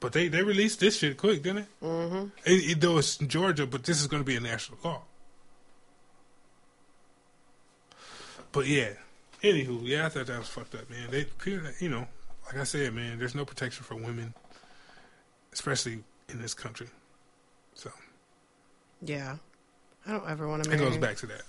But 0.00 0.12
they, 0.12 0.28
they 0.28 0.42
released 0.42 0.80
this 0.80 0.98
shit 0.98 1.16
quick, 1.16 1.42
didn't 1.42 1.58
it? 1.64 1.66
Mm-hmm. 1.82 2.26
It, 2.44 2.52
it? 2.70 2.80
Though 2.80 2.98
it's 2.98 3.20
in 3.20 3.28
Georgia, 3.28 3.66
but 3.66 3.84
this 3.84 4.00
is 4.00 4.06
going 4.06 4.22
to 4.22 4.26
be 4.26 4.36
a 4.36 4.40
national 4.40 4.78
law. 4.82 5.02
But 8.52 8.66
yeah. 8.66 8.90
Anywho, 9.42 9.80
yeah, 9.84 10.06
I 10.06 10.08
thought 10.08 10.26
that 10.26 10.38
was 10.38 10.48
fucked 10.48 10.74
up, 10.74 10.90
man. 10.90 11.08
They, 11.10 11.26
you 11.80 11.88
know, 11.88 12.06
like 12.46 12.56
I 12.58 12.64
said, 12.64 12.92
man, 12.94 13.18
there's 13.18 13.34
no 13.34 13.44
protection 13.44 13.84
for 13.84 13.94
women, 13.94 14.34
especially 15.52 16.02
in 16.28 16.42
this 16.42 16.52
country. 16.54 16.88
So 17.74 17.90
Yeah. 19.00 19.36
I 20.06 20.12
don't 20.12 20.28
ever 20.28 20.48
want 20.48 20.64
to 20.64 20.72
it 20.72 20.78
goes 20.78 20.96
back 20.96 21.16
to 21.18 21.26
that. 21.26 21.42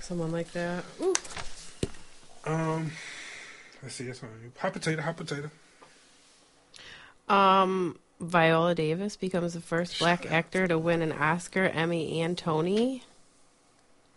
someone 0.00 0.30
like 0.32 0.52
that. 0.52 0.84
Ooh. 1.00 1.14
Um, 2.48 2.90
let's 3.82 3.94
see, 3.94 4.04
that's. 4.04 4.20
Hot 4.58 4.72
potato, 4.72 5.02
hot 5.02 5.16
potato. 5.16 5.50
Um, 7.28 7.98
Viola 8.20 8.74
Davis 8.74 9.16
becomes 9.16 9.54
the 9.54 9.60
first 9.60 9.98
black 9.98 10.22
Shut 10.22 10.32
up. 10.32 10.38
actor 10.38 10.66
to 10.66 10.78
win 10.78 11.02
an 11.02 11.12
Oscar, 11.12 11.64
Emmy, 11.66 12.20
and 12.22 12.36
Tony. 12.38 13.02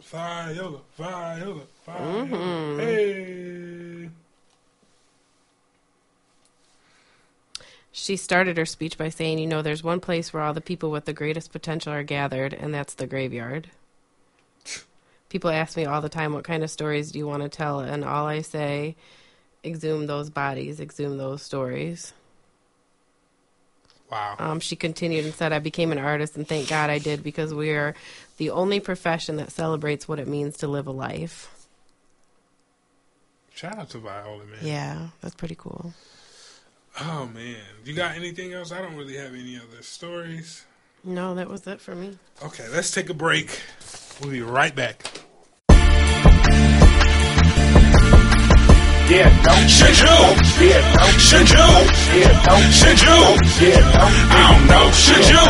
Viola, 0.02 0.80
Viola, 0.98 1.62
Viola. 1.86 2.26
Mhm. 2.26 2.80
Hey. 2.80 4.10
She 7.92 8.16
started 8.16 8.58
her 8.58 8.66
speech 8.66 8.98
by 8.98 9.10
saying, 9.10 9.38
You 9.40 9.48
know, 9.48 9.62
there's 9.62 9.84
one 9.84 10.00
place 10.00 10.32
where 10.34 10.42
all 10.42 10.54
the 10.54 10.62
people 10.62 10.90
with 10.90 11.06
the 11.06 11.14
greatest 11.14 11.52
potential 11.52 11.92
are 11.92 12.04
gathered, 12.04 12.54
and 12.54 12.74
that's 12.74 12.94
the 12.94 13.06
graveyard. 13.06 13.70
People 15.32 15.50
ask 15.50 15.78
me 15.78 15.86
all 15.86 16.02
the 16.02 16.10
time, 16.10 16.34
What 16.34 16.44
kind 16.44 16.62
of 16.62 16.70
stories 16.70 17.14
do 17.14 17.18
you 17.18 17.26
want 17.26 17.42
to 17.42 17.48
tell? 17.48 17.80
And 17.80 18.04
all 18.04 18.28
I 18.28 18.42
say, 18.42 18.98
Exhume 19.64 20.06
those 20.06 20.30
bodies, 20.30 20.82
exhume 20.82 21.18
those 21.18 21.42
stories. 21.42 22.12
Wow. 24.12 24.36
Um, 24.40 24.60
she 24.60 24.76
continued 24.76 25.24
and 25.24 25.34
said, 25.34 25.54
I 25.54 25.60
became 25.60 25.94
an 25.94 26.00
artist, 26.00 26.36
and 26.36 26.46
thank 26.46 26.68
God 26.68 26.90
I 26.90 27.00
did 27.00 27.24
because 27.24 27.54
we 27.54 27.70
are 27.70 27.96
the 28.36 28.50
only 28.50 28.82
profession 28.82 29.38
that 29.38 29.54
celebrates 29.54 30.06
what 30.06 30.20
it 30.20 30.28
means 30.28 30.58
to 30.58 30.68
live 30.68 30.86
a 30.86 30.92
life. 30.92 31.50
Shout 33.54 33.78
out 33.78 33.90
to 33.92 34.00
Viola, 34.00 34.44
man. 34.46 34.60
Yeah, 34.62 35.08
that's 35.22 35.36
pretty 35.36 35.56
cool. 35.56 35.94
Oh 37.00 37.26
man, 37.34 37.56
you 37.86 37.94
got 37.94 38.18
anything 38.18 38.52
else? 38.52 38.74
I 38.74 38.82
don't 38.82 38.98
really 38.98 39.16
have 39.16 39.34
any 39.34 39.56
other 39.56 39.82
stories. 39.82 40.66
No, 41.04 41.36
that 41.36 41.50
was 41.50 41.66
it 41.68 41.82
for 41.82 41.96
me. 41.96 42.18
Okay, 42.44 42.68
let's 42.70 42.92
take 42.92 43.10
a 43.10 43.14
break. 43.14 43.60
We'll 44.22 44.32
be 44.32 44.42
right 44.42 44.76
back. 44.76 45.22
Yeah, 49.12 49.28
don't 49.44 49.68
Should 49.68 49.98
you? 50.00 50.16
Yeah, 50.72 50.80
don't 50.96 51.20
Should 51.20 51.50
you? 51.52 51.68
Yeah, 52.16 52.32
don't 52.48 52.72
Should 52.72 53.02
you? 53.04 53.20
Yeah, 53.60 53.84
don't 53.92 54.16
I 54.32 54.48
don't 54.48 54.64
know. 54.72 54.88
Should 55.04 55.28
you? 55.28 55.44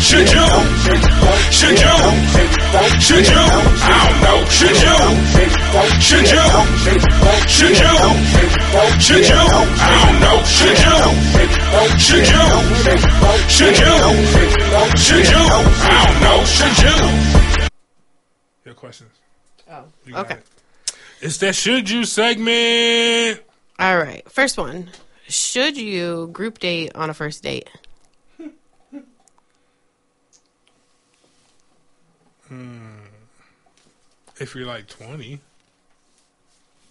Should 0.00 0.32
you? 0.32 0.48
Should 1.52 1.76
you? 1.84 1.96
Should 3.04 3.28
you? 3.28 3.44
I 3.44 4.00
don't 4.00 4.16
know. 4.24 4.38
Should 4.48 4.80
you? 4.80 4.96
Should 6.08 6.24
you? 6.32 6.46
Should 7.52 7.76
you? 7.84 7.92
Should 9.04 9.28
you? 9.28 9.44
I 9.76 9.92
don't 10.00 10.16
know. 10.24 10.40
Should 10.56 10.80
you? 10.88 10.98
Should 12.00 12.28
you? 12.32 12.44
Should 13.52 13.76
you? 13.76 13.94
Should 14.96 15.28
you? 15.28 15.44
I 15.84 16.00
don't 16.00 16.16
know. 16.24 16.38
Should 16.56 16.78
you? 16.80 16.96
Your 18.64 18.74
questions. 18.74 19.12
Oh, 19.70 19.84
You 20.06 20.16
okay. 20.16 20.36
it. 20.36 20.53
It's 21.24 21.38
that 21.38 21.54
should 21.54 21.88
you 21.88 22.04
segment. 22.04 23.40
All 23.78 23.96
right. 23.96 24.30
First 24.30 24.58
one. 24.58 24.90
Should 25.26 25.78
you 25.78 26.26
group 26.26 26.58
date 26.58 26.92
on 26.94 27.08
a 27.08 27.14
first 27.14 27.42
date? 27.42 27.70
Hmm. 32.46 32.98
If 34.38 34.54
you're 34.54 34.66
like 34.66 34.86
20, 34.86 35.40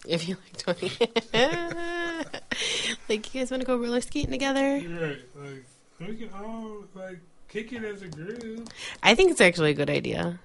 If 0.08 0.26
you're 0.26 0.38
like 0.38 0.56
20. 0.56 0.90
like, 3.08 3.32
you 3.32 3.40
guys 3.40 3.52
want 3.52 3.60
to 3.60 3.66
go 3.66 3.76
roller 3.76 4.00
skating 4.00 4.32
together? 4.32 4.60
right? 4.60 5.18
Like 5.36 5.64
we 6.00 6.16
can 6.16 6.30
all 6.34 6.82
like 6.96 7.20
kick 7.48 7.72
it 7.72 7.84
as 7.84 8.02
a 8.02 8.08
group. 8.08 8.68
I 9.00 9.14
think 9.14 9.30
it's 9.30 9.40
actually 9.40 9.70
a 9.70 9.74
good 9.74 9.90
idea. 9.90 10.40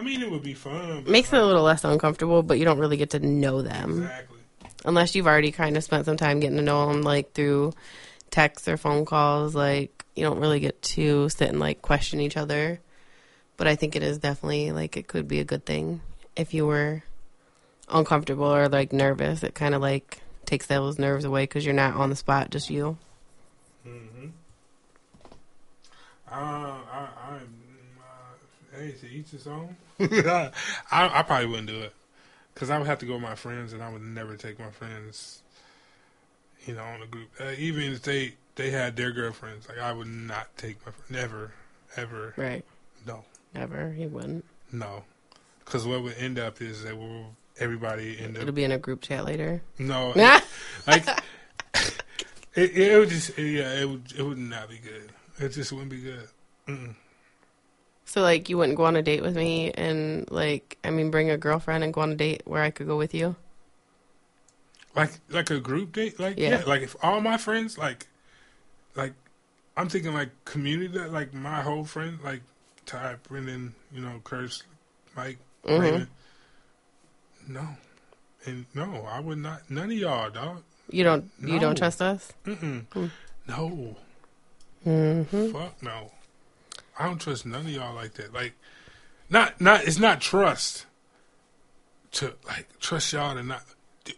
I 0.00 0.02
mean, 0.02 0.22
it 0.22 0.30
would 0.30 0.42
be 0.42 0.54
fun. 0.54 1.04
Makes 1.04 1.30
it 1.34 1.38
a 1.38 1.44
little 1.44 1.62
less 1.62 1.84
uncomfortable, 1.84 2.42
but 2.42 2.58
you 2.58 2.64
don't 2.64 2.78
really 2.78 2.96
get 2.96 3.10
to 3.10 3.18
know 3.18 3.60
them. 3.60 4.04
exactly. 4.04 4.38
Unless 4.86 5.14
you've 5.14 5.26
already 5.26 5.52
kind 5.52 5.76
of 5.76 5.84
spent 5.84 6.06
some 6.06 6.16
time 6.16 6.40
getting 6.40 6.56
to 6.56 6.62
know 6.62 6.86
them, 6.86 7.02
like 7.02 7.34
through 7.34 7.74
texts 8.30 8.66
or 8.66 8.78
phone 8.78 9.04
calls. 9.04 9.54
Like, 9.54 10.06
you 10.14 10.24
don't 10.24 10.40
really 10.40 10.58
get 10.58 10.80
to 10.82 11.28
sit 11.28 11.50
and, 11.50 11.60
like, 11.60 11.82
question 11.82 12.18
each 12.18 12.38
other. 12.38 12.80
But 13.58 13.66
I 13.66 13.76
think 13.76 13.94
it 13.94 14.02
is 14.02 14.16
definitely, 14.16 14.72
like, 14.72 14.96
it 14.96 15.06
could 15.06 15.28
be 15.28 15.40
a 15.40 15.44
good 15.44 15.66
thing 15.66 16.00
if 16.34 16.54
you 16.54 16.66
were 16.66 17.02
uncomfortable 17.90 18.46
or, 18.46 18.70
like, 18.70 18.94
nervous. 18.94 19.42
It 19.42 19.54
kind 19.54 19.74
of, 19.74 19.82
like, 19.82 20.22
takes 20.46 20.66
those 20.66 20.98
nerves 20.98 21.26
away 21.26 21.42
because 21.42 21.66
you're 21.66 21.74
not 21.74 21.94
on 21.94 22.08
the 22.08 22.16
spot, 22.16 22.48
just 22.48 22.70
you. 22.70 22.96
Mm-hmm. 23.86 24.28
Uh, 26.26 26.32
I, 26.32 27.08
I'm. 27.28 27.54
Uh, 27.98 28.78
hey, 28.78 28.92
to 28.92 29.06
each 29.10 29.30
his 29.32 29.46
own. 29.46 29.76
I, 30.90 31.20
I 31.20 31.22
probably 31.22 31.46
wouldn't 31.46 31.68
do 31.68 31.80
it 31.80 31.92
because 32.54 32.70
I 32.70 32.78
would 32.78 32.86
have 32.86 32.98
to 33.00 33.06
go 33.06 33.14
with 33.14 33.22
my 33.22 33.34
friends, 33.34 33.72
and 33.72 33.82
I 33.82 33.90
would 33.92 34.02
never 34.02 34.36
take 34.36 34.58
my 34.58 34.70
friends. 34.70 35.42
You 36.66 36.74
know, 36.74 36.84
on 36.84 37.02
a 37.02 37.06
group, 37.06 37.28
uh, 37.40 37.52
even 37.58 37.92
if 37.92 38.02
they 38.02 38.34
they 38.56 38.70
had 38.70 38.96
their 38.96 39.12
girlfriends, 39.12 39.68
like 39.68 39.78
I 39.78 39.92
would 39.92 40.06
not 40.08 40.48
take 40.58 40.84
my 40.84 40.92
fr- 40.92 41.12
never, 41.12 41.52
ever, 41.96 42.34
Right. 42.36 42.64
no, 43.06 43.24
Never. 43.54 43.90
He 43.92 44.06
wouldn't. 44.06 44.44
no, 44.70 45.04
because 45.64 45.86
what 45.86 46.02
would 46.02 46.16
end 46.18 46.38
up 46.38 46.60
is 46.60 46.82
that 46.84 46.96
we'll 46.98 47.34
everybody 47.58 48.18
end 48.20 48.36
up. 48.36 48.42
It'll 48.42 48.54
be 48.54 48.64
in 48.64 48.72
a 48.72 48.78
group 48.78 49.00
chat 49.00 49.24
later. 49.24 49.62
no, 49.78 50.12
Nah. 50.14 50.40
like 50.86 51.06
It, 52.54 52.76
it 52.76 52.98
would 52.98 53.08
just 53.08 53.38
yeah, 53.38 53.72
it 53.80 53.88
would 53.88 54.12
it 54.16 54.22
would 54.22 54.36
not 54.38 54.68
be 54.68 54.78
good. 54.78 55.10
It 55.38 55.50
just 55.50 55.72
wouldn't 55.72 55.90
be 55.90 56.00
good. 56.02 56.28
Mm-mm. 56.68 56.94
So 58.10 58.22
like 58.22 58.48
you 58.48 58.58
wouldn't 58.58 58.76
go 58.76 58.86
on 58.86 58.96
a 58.96 59.02
date 59.02 59.22
with 59.22 59.36
me 59.36 59.70
and 59.70 60.28
like 60.32 60.76
I 60.82 60.90
mean 60.90 61.12
bring 61.12 61.30
a 61.30 61.36
girlfriend 61.38 61.84
and 61.84 61.94
go 61.94 62.00
on 62.00 62.10
a 62.10 62.16
date 62.16 62.42
where 62.44 62.60
I 62.60 62.70
could 62.70 62.88
go 62.88 62.96
with 62.96 63.14
you? 63.14 63.36
Like 64.96 65.12
like 65.28 65.48
a 65.50 65.60
group 65.60 65.92
date, 65.92 66.18
like 66.18 66.36
Yeah. 66.36 66.58
yeah. 66.58 66.64
like 66.66 66.82
if 66.82 66.96
all 67.04 67.20
my 67.20 67.36
friends 67.36 67.78
like 67.78 68.08
like 68.96 69.12
I'm 69.76 69.88
thinking 69.88 70.12
like 70.12 70.30
community, 70.44 70.98
like 70.98 71.32
my 71.32 71.62
whole 71.62 71.84
friend, 71.84 72.18
like 72.24 72.42
Ty, 72.84 73.14
Brendan, 73.28 73.76
you 73.92 74.00
know, 74.00 74.20
Curtis, 74.24 74.64
Mike, 75.16 75.38
Mhm. 75.64 75.80
Raymond. 75.80 76.08
No, 77.46 77.68
and 78.44 78.66
no, 78.74 79.06
I 79.08 79.20
would 79.20 79.38
not. 79.38 79.70
None 79.70 79.92
of 79.92 79.96
y'all, 79.96 80.30
dog. 80.30 80.64
You 80.90 81.04
don't 81.04 81.30
you 81.40 81.60
don't 81.60 81.76
trust 81.78 82.02
us? 82.02 82.32
Mm-mm. 82.44 83.10
No, 83.46 83.94
Mm-hmm. 84.84 85.52
fuck 85.52 85.80
no. 85.80 86.10
I 87.00 87.06
don't 87.06 87.18
trust 87.18 87.46
none 87.46 87.62
of 87.62 87.70
y'all 87.70 87.94
like 87.94 88.14
that. 88.14 88.34
Like, 88.34 88.52
not 89.30 89.60
not. 89.60 89.84
It's 89.84 89.98
not 89.98 90.20
trust. 90.20 90.86
To 92.12 92.34
like 92.46 92.68
trust 92.78 93.12
y'all 93.12 93.34
to 93.34 93.42
not. 93.42 93.64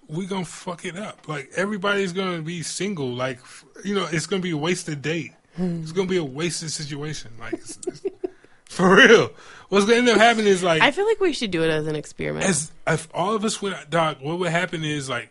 We 0.08 0.26
gonna 0.26 0.44
fuck 0.44 0.84
it 0.84 0.96
up. 0.96 1.28
Like 1.28 1.50
everybody's 1.54 2.12
gonna 2.12 2.42
be 2.42 2.62
single. 2.62 3.12
Like 3.12 3.38
you 3.84 3.94
know, 3.94 4.08
it's 4.10 4.26
gonna 4.26 4.42
be 4.42 4.50
a 4.50 4.56
wasted 4.56 5.00
date. 5.00 5.32
Hmm. 5.56 5.82
It's 5.82 5.92
gonna 5.92 6.08
be 6.08 6.16
a 6.16 6.24
wasted 6.24 6.70
situation. 6.72 7.30
Like 7.38 7.54
it's, 7.54 7.78
it's- 7.86 8.02
for 8.64 8.96
real. 8.96 9.30
What's 9.68 9.84
gonna 9.84 9.98
end 9.98 10.08
up 10.08 10.18
happening 10.18 10.48
is 10.48 10.62
like 10.62 10.82
I 10.82 10.90
feel 10.90 11.06
like 11.06 11.20
we 11.20 11.32
should 11.32 11.50
do 11.50 11.62
it 11.62 11.70
as 11.70 11.86
an 11.86 11.94
experiment. 11.94 12.46
as 12.46 12.72
if 12.86 13.08
all 13.14 13.34
of 13.34 13.44
us 13.44 13.62
went 13.62 13.90
dog, 13.90 14.16
what 14.22 14.38
would 14.38 14.50
happen 14.50 14.82
is 14.82 15.08
like 15.08 15.30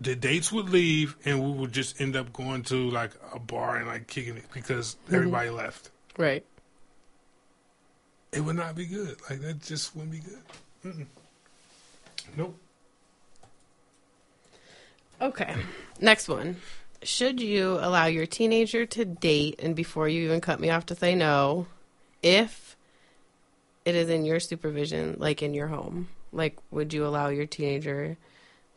the 0.00 0.14
dates 0.14 0.52
would 0.52 0.68
leave 0.68 1.16
and 1.24 1.42
we 1.42 1.58
would 1.58 1.72
just 1.72 2.00
end 2.00 2.16
up 2.16 2.32
going 2.32 2.62
to 2.64 2.90
like 2.90 3.12
a 3.32 3.38
bar 3.38 3.76
and 3.76 3.86
like 3.86 4.08
kicking 4.08 4.36
it 4.36 4.44
because 4.52 4.96
mm-hmm. 5.06 5.14
everybody 5.14 5.48
left. 5.48 5.90
right. 6.18 6.44
It 8.36 8.44
would 8.44 8.56
not 8.56 8.74
be 8.74 8.84
good. 8.84 9.16
Like 9.30 9.40
that 9.40 9.62
just 9.62 9.96
wouldn't 9.96 10.12
be 10.12 10.20
good. 10.20 10.42
Mm-mm. 10.84 11.06
Nope. 12.36 12.58
Okay. 15.22 15.56
Next 16.00 16.28
one. 16.28 16.56
Should 17.02 17.40
you 17.40 17.78
allow 17.80 18.04
your 18.06 18.26
teenager 18.26 18.84
to 18.84 19.04
date 19.06 19.58
and 19.62 19.74
before 19.74 20.06
you 20.06 20.24
even 20.24 20.42
cut 20.42 20.60
me 20.60 20.68
off 20.68 20.84
to 20.86 20.94
say 20.94 21.14
no 21.14 21.66
if 22.22 22.76
it 23.86 23.94
is 23.94 24.10
in 24.10 24.26
your 24.26 24.40
supervision, 24.40 25.16
like 25.18 25.42
in 25.42 25.54
your 25.54 25.68
home? 25.68 26.08
Like, 26.30 26.58
would 26.70 26.92
you 26.92 27.06
allow 27.06 27.28
your 27.28 27.46
teenager 27.46 28.18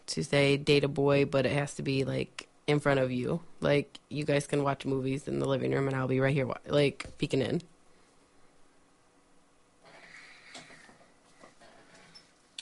to 0.07 0.24
say 0.24 0.55
date 0.55 0.86
a 0.86 0.88
boy, 0.88 1.26
but 1.26 1.45
it 1.45 1.51
has 1.51 1.74
to 1.76 1.82
be 1.82 2.05
like 2.05 2.47
in 2.66 2.80
front 2.80 3.01
of 3.01 3.12
you? 3.12 3.41
Like, 3.60 3.99
you 4.07 4.24
guys 4.24 4.47
can 4.47 4.64
watch 4.64 4.86
movies 4.86 5.28
in 5.28 5.39
the 5.39 5.47
living 5.47 5.74
room 5.74 5.88
and 5.88 5.97
I'll 5.97 6.07
be 6.07 6.22
right 6.22 6.34
here, 6.34 6.47
like, 6.68 7.07
peeking 7.18 7.41
in. 7.41 7.62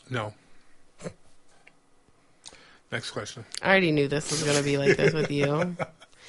No. 0.09 0.33
Next 2.91 3.11
question. 3.11 3.43
I 3.61 3.69
already 3.69 3.91
knew 3.91 4.07
this 4.07 4.31
was 4.31 4.43
going 4.43 4.57
to 4.57 4.63
be 4.63 4.77
like 4.77 4.95
this 4.95 5.13
with 5.13 5.29
you. 5.29 5.75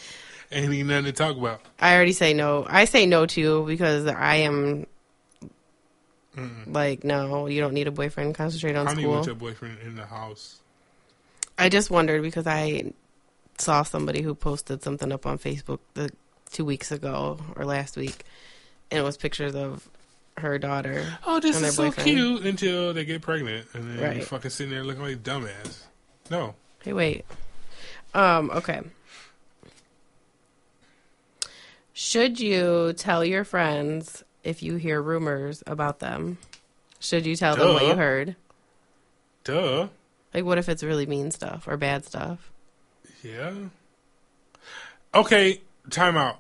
Ain't 0.51 0.73
even 0.73 0.87
nothing 0.87 1.05
to 1.05 1.13
talk 1.13 1.37
about. 1.37 1.61
I 1.79 1.95
already 1.95 2.13
say 2.13 2.35
no. 2.35 2.67
I 2.69 2.87
say 2.87 3.07
no 3.07 3.27
to 3.27 3.41
you 3.41 3.65
because 3.67 4.07
I 4.07 4.37
am 4.37 4.87
like, 6.67 7.05
no, 7.05 7.47
you 7.47 7.61
don't 7.61 7.75
need 7.75 7.87
a 7.87 7.93
boyfriend. 7.93 8.35
Concentrate 8.35 8.75
on 8.75 8.87
school. 8.87 8.89
How 8.89 8.95
do 8.95 9.01
you 9.01 9.09
want 9.09 9.25
school. 9.25 9.35
your 9.35 9.41
boyfriend 9.41 9.79
in 9.81 9.95
the 9.95 10.07
house? 10.07 10.61
I 11.59 11.69
just 11.69 11.91
wondered 11.91 12.23
because 12.23 12.47
I 12.47 12.93
saw 13.59 13.83
somebody 13.83 14.23
who 14.23 14.35
posted 14.35 14.83
something 14.83 15.13
up 15.13 15.27
on 15.27 15.39
Facebook 15.39 15.81
the 15.95 16.11
two 16.51 16.65
weeks 16.65 16.93
ago 16.93 17.39
or 17.57 17.65
last 17.65 17.97
week, 17.97 18.25
and 18.91 19.01
it 19.01 19.03
was 19.03 19.17
pictures 19.17 19.55
of 19.55 19.89
her 20.41 20.59
daughter. 20.59 21.05
Oh, 21.27 21.41
this 21.41 21.61
is 21.61 21.75
so 21.75 21.85
boyfriend. 21.85 22.09
cute 22.09 22.45
until 22.47 22.93
they 22.95 23.05
get 23.05 23.23
pregnant 23.23 23.67
and 23.75 23.91
then 23.91 23.99
you 23.99 24.05
Right. 24.05 24.25
fucking 24.25 24.51
sitting 24.51 24.73
there 24.73 24.85
looking 24.85 25.03
like 25.03 25.15
a 25.15 25.19
dumbass. 25.19 25.83
No. 26.31 26.55
Hey, 26.83 26.93
wait. 26.93 27.25
Um. 28.15 28.51
Okay. 28.51 28.81
Should 31.93 32.39
you 32.41 32.93
tell 32.97 33.25
your 33.25 33.45
friends 33.45 34.23
if 34.45 34.63
you 34.63 34.77
hear 34.77 35.03
rumors 35.03 35.63
about 35.67 35.99
them? 35.99 36.39
Should 37.01 37.27
you 37.27 37.37
tell 37.37 37.57
them 37.57 37.75
what 37.75 37.87
you 37.87 37.95
heard? 37.97 38.37
Duh. 39.45 39.89
Like, 40.35 40.45
what 40.45 40.59
if 40.59 40.69
it's 40.69 40.83
really 40.83 41.07
mean 41.07 41.31
stuff 41.31 41.67
or 41.67 41.77
bad 41.77 42.05
stuff? 42.05 42.51
Yeah. 43.23 43.53
Okay, 45.15 45.61
time 45.91 46.17
out. 46.17 46.39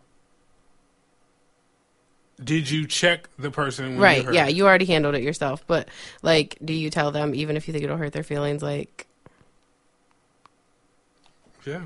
Did 2.43 2.70
you 2.70 2.86
check 2.86 3.28
the 3.39 3.51
person 3.51 3.86
when 3.86 3.95
you 3.95 4.03
right. 4.03 4.24
heard 4.24 4.34
Yeah, 4.34 4.47
you 4.47 4.66
already 4.66 4.84
handled 4.84 5.14
it 5.16 5.22
yourself. 5.22 5.64
But, 5.66 5.89
like, 6.22 6.57
do 6.64 6.72
you 6.72 6.89
tell 6.91 7.11
them 7.11 7.34
even 7.34 7.57
if 7.57 7.66
you 7.66 7.72
think 7.72 7.84
it'll 7.84 7.97
hurt 7.97 8.12
their 8.12 8.22
feelings? 8.22 8.62
Like, 8.62 9.07
Yeah. 11.66 11.82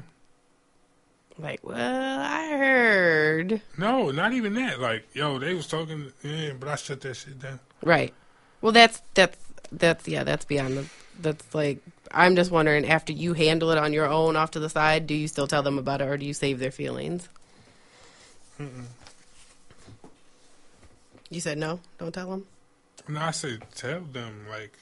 like, 1.39 1.61
well, 1.65 2.21
I 2.21 2.51
heard. 2.57 3.63
No, 3.79 4.11
not 4.11 4.33
even 4.35 4.55
that. 4.55 4.79
Like, 4.79 5.07
yo, 5.15 5.39
they 5.39 5.55
was 5.55 5.67
talking, 5.67 6.13
yeah, 6.23 6.53
but 6.59 6.69
I 6.69 6.77
shut 6.77 7.01
that 7.01 7.15
shit 7.15 7.41
down. 7.41 7.59
Right. 7.83 8.13
Well, 8.61 8.73
that's 8.73 9.03
that's 9.15 9.37
that's 9.73 10.07
yeah, 10.07 10.23
that's 10.23 10.45
beyond 10.45 10.77
the. 10.77 10.87
That's 11.21 11.55
like 11.55 11.79
I'm 12.13 12.37
just 12.37 12.51
wondering 12.51 12.89
after 12.89 13.13
you 13.13 13.33
handle 13.33 13.71
it 13.71 13.79
on 13.79 13.93
your 13.93 14.07
own 14.07 14.37
off 14.37 14.53
to 14.53 14.61
the 14.61 14.69
side, 14.69 15.07
do 15.07 15.15
you 15.15 15.27
still 15.27 15.47
tell 15.47 15.63
them 15.63 15.79
about 15.79 16.01
it 16.01 16.05
or 16.05 16.17
do 16.17 16.25
you 16.27 16.35
save 16.35 16.59
their 16.59 16.71
feelings? 16.71 17.29
You 21.33 21.41
said 21.41 21.57
no. 21.57 21.81
Don't 21.99 22.13
tell 22.13 22.31
them. 22.31 22.47
No, 23.09 23.21
I 23.21 23.31
said 23.31 23.63
tell 23.75 24.01
them 24.01 24.45
like, 24.51 24.77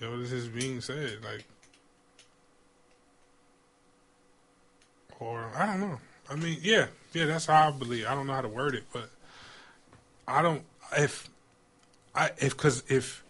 yo, 0.00 0.18
this 0.18 0.32
is 0.32 0.48
being 0.48 0.80
said, 0.80 1.18
like, 1.22 1.44
or 5.18 5.50
I 5.54 5.66
don't 5.66 5.80
know. 5.80 5.98
I 6.30 6.36
mean, 6.36 6.58
yeah, 6.62 6.86
yeah, 7.12 7.26
that's 7.26 7.46
how 7.46 7.68
I 7.68 7.70
believe. 7.70 8.06
I 8.06 8.14
don't 8.14 8.26
know 8.26 8.32
how 8.32 8.40
to 8.40 8.48
word 8.48 8.74
it, 8.74 8.84
but 8.92 9.10
I 10.26 10.40
don't 10.40 10.62
if 10.96 11.28
I 12.14 12.30
if 12.38 12.56
because 12.56 12.82
if 12.88 13.22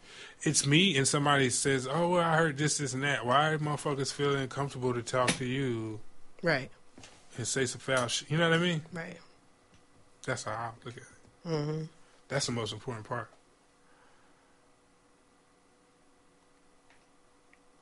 it's 0.42 0.64
me 0.66 0.96
and 0.96 1.08
somebody 1.08 1.50
says, 1.50 1.88
oh, 1.90 2.10
well, 2.10 2.22
I 2.22 2.36
heard 2.36 2.56
this, 2.56 2.78
this, 2.78 2.94
and 2.94 3.02
that. 3.02 3.26
Why 3.26 3.48
are 3.50 3.58
motherfuckers 3.58 4.12
feeling 4.12 4.46
comfortable 4.48 4.94
to 4.94 5.02
talk 5.02 5.28
to 5.38 5.44
you 5.44 5.98
Right. 6.42 6.70
and 7.36 7.46
say 7.46 7.66
some 7.66 7.80
foul 7.80 8.06
shit? 8.06 8.30
You 8.30 8.38
know 8.38 8.48
what 8.48 8.58
I 8.58 8.62
mean? 8.62 8.80
Right. 8.92 9.18
That's 10.24 10.44
how 10.44 10.52
I 10.52 10.70
look 10.84 10.96
at 10.96 11.02
it. 11.02 11.08
Hmm 11.44 11.82
That's 12.28 12.46
the 12.46 12.52
most 12.52 12.72
important 12.72 13.06
part. 13.06 13.28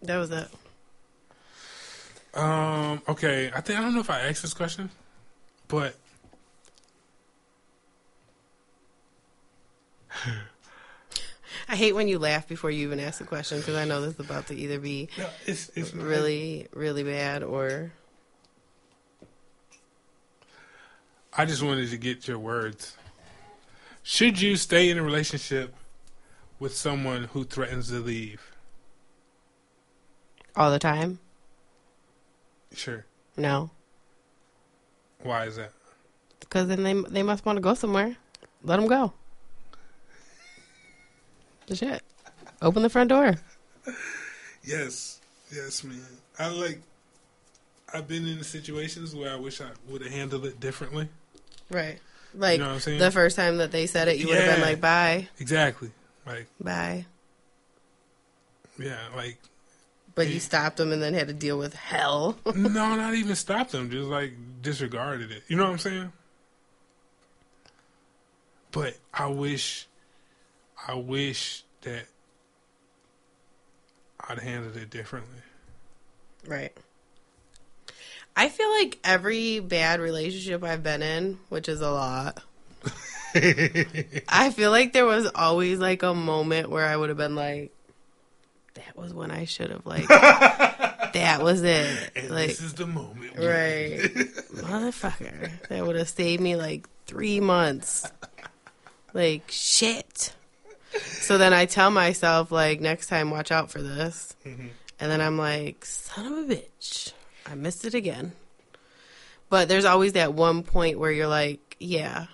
That 0.02 0.16
was 0.18 0.30
it. 0.30 0.48
Um. 2.34 3.02
Okay. 3.08 3.50
I 3.54 3.60
think 3.60 3.78
I 3.78 3.82
don't 3.82 3.94
know 3.94 4.00
if 4.00 4.10
I 4.10 4.20
asked 4.20 4.42
this 4.42 4.54
question, 4.54 4.90
but 5.66 5.96
I 11.68 11.76
hate 11.76 11.94
when 11.94 12.08
you 12.08 12.18
laugh 12.18 12.46
before 12.48 12.70
you 12.70 12.86
even 12.86 13.00
ask 13.00 13.18
the 13.18 13.24
question 13.24 13.58
because 13.58 13.76
I 13.76 13.84
know 13.84 14.00
this 14.00 14.14
is 14.14 14.20
about 14.20 14.46
to 14.48 14.54
either 14.54 14.78
be 14.78 15.08
no, 15.18 15.26
it's 15.46 15.70
it's 15.74 15.92
really 15.94 16.68
really 16.72 17.02
bad 17.02 17.42
or 17.42 17.92
I 21.36 21.44
just 21.44 21.62
wanted 21.62 21.90
to 21.90 21.96
get 21.98 22.26
your 22.26 22.38
words. 22.38 22.96
Should 24.10 24.40
you 24.40 24.56
stay 24.56 24.88
in 24.88 24.96
a 24.96 25.02
relationship 25.02 25.74
with 26.58 26.74
someone 26.74 27.24
who 27.24 27.44
threatens 27.44 27.88
to 27.90 27.96
leave? 28.00 28.40
all 30.56 30.70
the 30.70 30.78
time. 30.78 31.18
Sure. 32.74 33.04
No, 33.36 33.70
Why 35.22 35.44
is 35.44 35.56
that? 35.56 35.72
because 36.40 36.68
then 36.68 36.82
they 36.84 36.94
they 36.94 37.22
must 37.22 37.44
want 37.44 37.58
to 37.58 37.60
go 37.60 37.74
somewhere. 37.74 38.16
Let 38.64 38.76
them 38.76 38.88
go. 38.88 39.12
The 41.66 41.76
shit. 41.76 42.02
Open 42.62 42.82
the 42.82 42.88
front 42.88 43.10
door. 43.10 43.34
Yes. 44.64 45.20
Yes, 45.54 45.84
man. 45.84 46.00
I 46.38 46.48
like. 46.48 46.80
I've 47.92 48.08
been 48.08 48.26
in 48.26 48.42
situations 48.42 49.14
where 49.14 49.30
I 49.30 49.36
wish 49.36 49.60
I 49.60 49.68
would 49.86 50.00
have 50.00 50.12
handled 50.12 50.46
it 50.46 50.58
differently. 50.60 51.08
Right. 51.70 51.98
Like 52.38 52.60
know 52.60 52.74
what 52.74 52.86
I'm 52.86 52.98
the 52.98 53.10
first 53.10 53.36
time 53.36 53.58
that 53.58 53.72
they 53.72 53.86
said 53.86 54.08
it, 54.08 54.18
you 54.18 54.28
would 54.28 54.36
have 54.36 54.46
been 54.46 54.60
like, 54.60 54.80
"Bye, 54.80 55.28
Exactly. 55.38 55.90
Like, 56.24 56.46
bye," 56.60 57.06
yeah, 58.78 58.98
like 59.16 59.38
but 60.14 60.26
you 60.26 60.40
stopped 60.40 60.78
them 60.78 60.90
and 60.92 61.00
then 61.00 61.14
had 61.14 61.28
to 61.28 61.34
deal 61.34 61.56
with 61.58 61.74
hell. 61.74 62.36
no, 62.54 62.96
not 62.96 63.14
even 63.14 63.36
stop 63.36 63.70
them. 63.70 63.88
Just 63.88 64.08
like 64.08 64.32
disregarded 64.60 65.30
it. 65.30 65.44
You 65.46 65.56
know 65.56 65.62
what 65.64 65.70
I'm 65.70 65.78
saying? 65.78 66.12
But 68.72 68.96
I 69.14 69.26
wish, 69.28 69.86
I 70.88 70.94
wish 70.94 71.62
that 71.82 72.06
I'd 74.28 74.40
handled 74.40 74.76
it 74.76 74.90
differently. 74.90 75.38
right. 76.46 76.76
I 78.38 78.48
feel 78.50 78.70
like 78.70 79.00
every 79.02 79.58
bad 79.58 79.98
relationship 79.98 80.62
I've 80.62 80.84
been 80.84 81.02
in, 81.02 81.40
which 81.48 81.68
is 81.68 81.80
a 81.80 81.90
lot, 81.90 82.40
I 83.34 84.52
feel 84.54 84.70
like 84.70 84.92
there 84.92 85.06
was 85.06 85.28
always 85.34 85.80
like 85.80 86.04
a 86.04 86.14
moment 86.14 86.70
where 86.70 86.86
I 86.86 86.96
would 86.96 87.08
have 87.08 87.18
been 87.18 87.34
like, 87.34 87.72
that 88.74 88.96
was 88.96 89.12
when 89.12 89.32
I 89.32 89.44
should 89.44 89.70
have 89.70 89.84
like, 89.84 90.06
that 90.08 91.40
was 91.42 91.64
it. 91.64 92.12
And 92.14 92.30
like, 92.30 92.50
this 92.50 92.60
is 92.60 92.74
the 92.74 92.86
moment. 92.86 93.36
right, 93.36 93.98
motherfucker, 94.54 95.50
that 95.68 95.84
would 95.84 95.96
have 95.96 96.08
saved 96.08 96.40
me 96.40 96.54
like 96.54 96.88
three 97.06 97.40
months. 97.40 98.08
Like 99.14 99.50
shit. 99.50 100.32
So 100.92 101.38
then 101.38 101.52
I 101.52 101.66
tell 101.66 101.90
myself 101.90 102.52
like, 102.52 102.80
next 102.80 103.08
time, 103.08 103.32
watch 103.32 103.50
out 103.50 103.72
for 103.72 103.82
this. 103.82 104.36
Mm-hmm. 104.46 104.68
And 105.00 105.10
then 105.10 105.20
I'm 105.20 105.38
like, 105.38 105.84
son 105.84 106.26
of 106.32 106.50
a 106.50 106.54
bitch, 106.54 107.12
I 107.50 107.54
missed 107.54 107.84
it 107.84 107.94
again. 107.94 108.32
But 109.50 109.68
there's 109.68 109.84
always 109.84 110.12
that 110.12 110.34
one 110.34 110.62
point 110.62 110.98
where 110.98 111.10
you're 111.10 111.28
like, 111.28 111.76
yeah, 111.80 112.26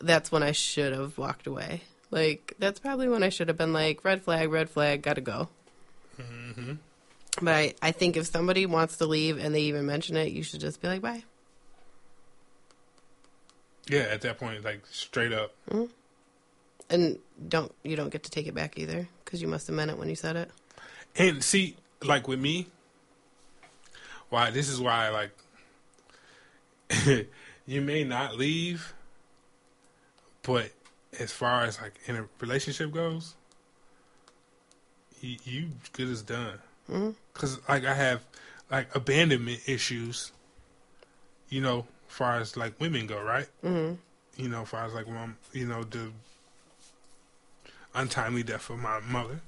that's 0.00 0.30
when 0.30 0.42
I 0.42 0.52
should 0.52 0.92
have 0.92 1.18
walked 1.18 1.46
away. 1.46 1.82
Like, 2.10 2.54
that's 2.58 2.78
probably 2.78 3.08
when 3.08 3.22
I 3.22 3.30
should 3.30 3.48
have 3.48 3.56
been 3.56 3.72
like, 3.72 4.04
red 4.04 4.22
flag, 4.22 4.50
red 4.50 4.70
flag, 4.70 5.02
gotta 5.02 5.20
go. 5.20 5.48
Mm-hmm. 6.20 6.74
But 7.40 7.54
I, 7.54 7.74
I 7.80 7.92
think 7.92 8.16
if 8.16 8.26
somebody 8.26 8.66
wants 8.66 8.98
to 8.98 9.06
leave 9.06 9.38
and 9.38 9.54
they 9.54 9.62
even 9.62 9.86
mention 9.86 10.16
it, 10.16 10.32
you 10.32 10.42
should 10.42 10.60
just 10.60 10.82
be 10.82 10.88
like, 10.88 11.00
bye. 11.00 11.24
Yeah, 13.88 14.02
at 14.02 14.20
that 14.20 14.38
point, 14.38 14.62
like 14.64 14.86
straight 14.90 15.32
up. 15.32 15.54
Mm-hmm. 15.70 15.86
And 16.90 17.18
don't 17.48 17.74
you 17.82 17.96
don't 17.96 18.10
get 18.10 18.22
to 18.24 18.30
take 18.30 18.46
it 18.46 18.54
back 18.54 18.78
either 18.78 19.08
because 19.24 19.40
you 19.40 19.48
must 19.48 19.66
have 19.66 19.74
meant 19.74 19.90
it 19.90 19.98
when 19.98 20.10
you 20.10 20.14
said 20.14 20.36
it. 20.36 20.50
And 21.16 21.42
see, 21.42 21.76
like 22.02 22.28
with 22.28 22.38
me, 22.38 22.68
why 24.32 24.50
this 24.50 24.68
is 24.68 24.80
why 24.80 25.10
like 25.10 25.30
you 27.66 27.80
may 27.80 28.04
not 28.04 28.36
leave, 28.36 28.94
but 30.42 30.70
as 31.18 31.30
far 31.30 31.62
as 31.62 31.80
like 31.80 31.94
in 32.06 32.16
a 32.16 32.24
relationship 32.40 32.92
goes, 32.92 33.34
you, 35.20 35.36
you 35.44 35.68
good 35.92 36.08
as 36.08 36.22
done. 36.22 36.58
Because 37.32 37.60
like 37.68 37.84
I 37.84 37.94
have 37.94 38.24
like 38.70 38.94
abandonment 38.94 39.60
issues, 39.66 40.32
you 41.48 41.60
know, 41.60 41.86
far 42.08 42.38
as 42.38 42.56
like 42.56 42.78
women 42.80 43.06
go, 43.06 43.22
right? 43.22 43.48
Mm-hmm. 43.64 43.94
You 44.42 44.48
know, 44.48 44.62
as 44.62 44.68
far 44.68 44.84
as 44.84 44.94
like 44.94 45.08
mom, 45.08 45.36
you 45.52 45.66
know, 45.66 45.84
the 45.84 46.10
untimely 47.94 48.42
death 48.42 48.70
of 48.70 48.78
my 48.78 49.00
mother 49.00 49.40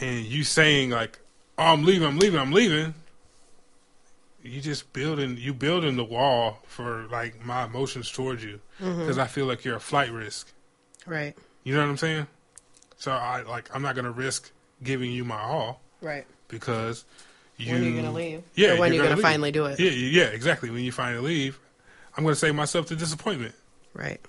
and 0.00 0.24
you 0.24 0.44
saying 0.44 0.90
like, 0.90 1.18
"Oh, 1.58 1.64
I'm 1.64 1.84
leaving, 1.84 2.06
I'm 2.06 2.18
leaving, 2.18 2.38
I'm 2.38 2.52
leaving," 2.52 2.94
you 4.46 4.60
just 4.60 4.92
building 4.92 5.36
you 5.38 5.52
building 5.54 5.96
the 5.96 6.04
wall 6.04 6.62
for 6.66 7.06
like 7.10 7.44
my 7.44 7.64
emotions 7.64 8.10
towards 8.10 8.42
you 8.44 8.60
mm-hmm. 8.80 9.00
because 9.00 9.18
I 9.18 9.26
feel 9.26 9.46
like 9.46 9.64
you're 9.64 9.76
a 9.76 9.80
flight 9.80 10.10
risk. 10.12 10.52
Right. 11.06 11.34
You 11.64 11.74
know 11.74 11.80
what 11.80 11.88
I'm 11.90 11.96
saying? 11.96 12.26
So 12.98 13.12
I 13.12 13.42
like 13.42 13.68
I'm 13.74 13.82
not 13.82 13.94
gonna 13.96 14.10
risk 14.10 14.50
giving 14.82 15.10
you 15.10 15.24
my 15.24 15.40
all 15.40 15.80
Right. 16.00 16.26
because 16.48 17.04
you. 17.56 17.72
when 17.72 17.82
are 17.82 17.84
you 17.86 17.96
gonna 17.96 18.12
leave? 18.12 18.42
Yeah, 18.54 18.74
Or 18.74 18.80
when 18.80 18.92
you're 18.92 18.96
you're 18.96 19.04
gonna 19.04 19.16
leave. 19.16 19.22
finally 19.22 19.52
do 19.52 19.66
it? 19.66 19.80
Yeah, 19.80 19.90
yeah, 19.90 20.24
exactly. 20.24 20.70
When 20.70 20.84
you 20.84 20.92
finally 20.92 21.26
leave, 21.26 21.58
I'm 22.16 22.24
gonna 22.24 22.36
save 22.36 22.54
myself 22.54 22.88
the 22.88 22.96
disappointment. 22.96 23.54
Right. 23.94 24.20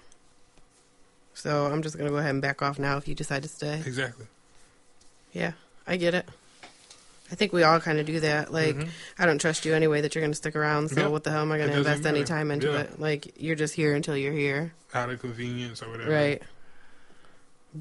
So 1.34 1.68
I'm 1.68 1.82
just 1.84 1.98
gonna 1.98 2.10
go 2.10 2.18
ahead 2.18 2.32
and 2.32 2.42
back 2.42 2.62
off 2.62 2.80
now 2.80 2.98
if 2.98 3.08
you 3.08 3.16
decide 3.16 3.44
to 3.44 3.50
stay. 3.50 3.82
Exactly. 3.86 4.26
Yeah, 5.34 5.52
I 5.86 5.98
get 5.98 6.14
it. 6.14 6.28
I 7.32 7.36
think 7.36 7.52
we 7.52 7.64
all 7.64 7.80
kind 7.82 8.00
of 8.00 8.06
do 8.06 8.20
that. 8.22 8.54
Like, 8.54 8.78
I 9.20 9.26
don't 9.26 9.40
trust 9.40 9.66
you 9.66 9.74
anyway 9.74 10.00
that 10.02 10.16
you're 10.16 10.22
going 10.22 10.32
to 10.32 10.36
stick 10.38 10.56
around. 10.56 10.90
So 10.90 11.02
Mm-hmm. 11.02 11.12
What 11.12 11.24
the 11.26 11.32
hell 11.32 11.42
am 11.42 11.52
I 11.52 11.58
going 11.58 11.72
to 11.72 11.78
invest 11.78 12.06
any 12.06 12.24
time 12.24 12.52
into 12.52 12.68
Yeah. 12.72 12.82
it? 12.82 13.00
Like, 13.00 13.34
you're 13.42 13.56
just 13.56 13.74
here 13.74 13.96
until 13.96 14.16
you're 14.16 14.32
here, 14.34 14.74
Out 14.94 15.10
of 15.10 15.20
convenience 15.20 15.82
or 15.84 15.90
whatever. 15.90 16.12
right? 16.12 16.42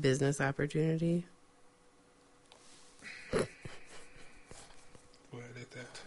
Business 0.00 0.40
opportunity. 0.40 1.26
We'll 5.32 5.42
edit 5.54 5.70
that. 5.72 6.00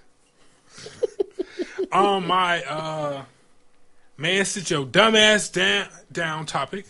On 1.91 2.25
my 2.27 2.61
uh 2.63 3.23
man, 4.17 4.45
sit 4.45 4.69
your 4.69 4.85
dumbass 4.85 5.51
down 5.51 5.87
down 6.11 6.45
topic 6.45 6.85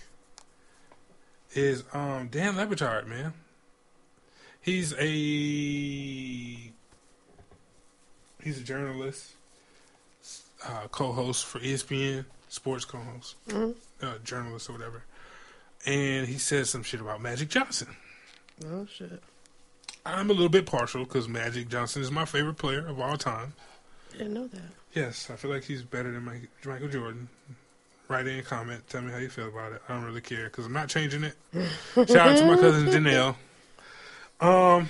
is 1.53 1.83
um 1.93 2.27
Dan 2.29 2.57
Le 2.57 2.65
Batard, 2.67 3.07
man. 3.07 3.33
He's 4.61 4.93
a 4.93 5.07
he's 8.43 8.59
a 8.59 8.63
journalist, 8.63 9.31
uh, 10.65 10.87
co-host 10.91 11.45
for 11.45 11.59
ESPN, 11.59 12.25
sports 12.49 12.85
co-host, 12.85 13.35
uh, 14.01 14.13
journalist 14.23 14.69
or 14.69 14.73
whatever. 14.73 15.03
And 15.85 16.27
he 16.27 16.37
said 16.37 16.67
some 16.67 16.83
shit 16.83 16.99
about 16.99 17.21
Magic 17.21 17.49
Johnson. 17.49 17.87
Oh 18.65 18.85
shit! 18.85 19.23
I'm 20.05 20.29
a 20.29 20.33
little 20.33 20.49
bit 20.49 20.65
partial 20.65 21.05
because 21.05 21.29
Magic 21.29 21.69
Johnson 21.69 22.01
is 22.01 22.11
my 22.11 22.25
favorite 22.25 22.57
player 22.57 22.85
of 22.85 22.99
all 22.99 23.15
time. 23.17 23.53
Didn't 24.11 24.33
know 24.33 24.47
that. 24.47 24.61
Yes, 24.93 25.29
I 25.29 25.35
feel 25.35 25.51
like 25.51 25.63
he's 25.63 25.83
better 25.83 26.11
than 26.11 26.23
Mike, 26.25 26.49
Michael 26.65 26.89
Jordan. 26.89 27.29
Write 28.07 28.25
in, 28.25 28.39
a 28.39 28.41
comment, 28.41 28.81
tell 28.89 29.03
me 29.03 29.11
how 29.11 29.19
you 29.19 29.29
feel 29.29 29.49
about 29.49 29.71
it. 29.71 29.83
I 29.87 29.93
don't 29.93 30.03
really 30.03 30.19
care 30.19 30.45
because 30.45 30.65
I'm 30.65 30.73
not 30.73 30.89
changing 30.89 31.23
it. 31.23 31.35
Shout 31.93 32.09
out 32.17 32.37
to 32.39 32.45
my 32.45 32.55
cousin 32.55 32.87
Janelle. 32.87 33.35
Um, 34.41 34.87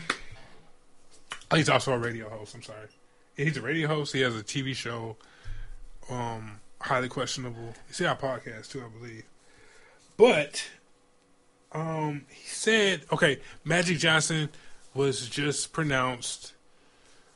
he's 1.53 1.69
also 1.69 1.93
a 1.93 1.97
radio 1.97 2.29
host. 2.29 2.55
I'm 2.55 2.63
sorry. 2.63 2.87
He's 3.35 3.57
a 3.57 3.61
radio 3.61 3.87
host. 3.87 4.13
He 4.13 4.21
has 4.21 4.35
a 4.35 4.43
TV 4.43 4.75
show. 4.75 5.15
Um, 6.09 6.59
highly 6.81 7.07
questionable. 7.07 7.73
See 7.91 8.05
our 8.05 8.15
podcast 8.15 8.71
too, 8.71 8.83
I 8.83 8.97
believe. 8.99 9.23
But, 10.17 10.69
um, 11.71 12.25
he 12.29 12.47
said, 12.47 13.01
okay, 13.11 13.39
Magic 13.63 13.97
Johnson 13.99 14.49
was 14.93 15.29
just 15.29 15.71
pronounced 15.71 16.53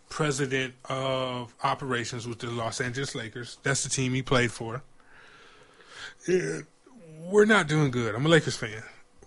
president 0.09 0.73
of 0.89 1.55
operations 1.63 2.27
with 2.27 2.39
the 2.39 2.47
Los 2.51 2.81
Angeles 2.81 3.15
Lakers. 3.15 3.57
That's 3.63 3.83
the 3.83 3.89
team 3.89 4.13
he 4.13 4.21
played 4.21 4.51
for. 4.51 4.83
And 6.27 6.65
we're 7.21 7.45
not 7.45 7.67
doing 7.67 7.89
good. 7.89 8.13
I'm 8.13 8.25
a 8.25 8.29
Lakers 8.29 8.55
fan. 8.55 8.83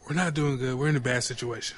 We're 0.09 0.14
not 0.14 0.34
doing 0.34 0.59
good. 0.59 0.76
We're 0.76 0.89
in 0.89 0.97
a 0.97 1.01
bad 1.01 1.24
situation. 1.24 1.76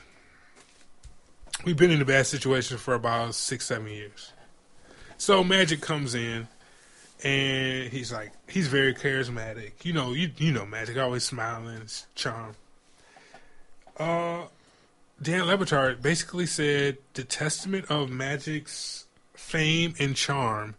We've 1.65 1.77
been 1.77 1.91
in 1.91 2.01
a 2.01 2.05
bad 2.05 2.27
situation 2.27 2.79
for 2.79 2.95
about 2.95 3.35
six, 3.35 3.67
seven 3.67 3.89
years. 3.89 4.33
So 5.17 5.43
Magic 5.43 5.81
comes 5.81 6.15
in, 6.15 6.47
and 7.25 7.89
he's 7.91 8.13
like, 8.13 8.31
he's 8.49 8.69
very 8.69 8.95
charismatic. 8.95 9.85
You 9.85 9.93
know, 9.93 10.13
you 10.13 10.31
you 10.37 10.53
know 10.53 10.65
Magic, 10.65 10.97
always 10.97 11.25
smiling, 11.25 11.79
it's 11.83 12.07
charm. 12.15 12.55
Uh, 13.99 14.45
Dan 15.21 15.47
Le 15.47 15.59
Batard 15.59 16.01
basically 16.01 16.47
said 16.47 16.99
the 17.15 17.25
testament 17.25 17.87
of 17.91 18.09
Magic's 18.09 19.07
fame 19.35 19.95
and 19.99 20.15
charm 20.15 20.77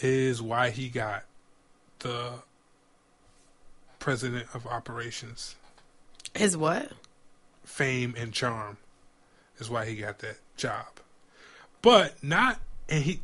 is 0.00 0.40
why 0.40 0.70
he 0.70 0.88
got 0.88 1.24
the 2.00 2.34
president 3.98 4.46
of 4.54 4.64
operations. 4.68 5.56
His 6.34 6.56
what? 6.56 6.92
Fame 7.64 8.14
and 8.16 8.32
charm 8.32 8.76
is 9.58 9.70
why 9.70 9.84
he 9.86 9.96
got 9.96 10.18
that 10.20 10.38
job. 10.56 10.86
But 11.82 12.22
not 12.22 12.60
and 12.88 13.02
he 13.02 13.20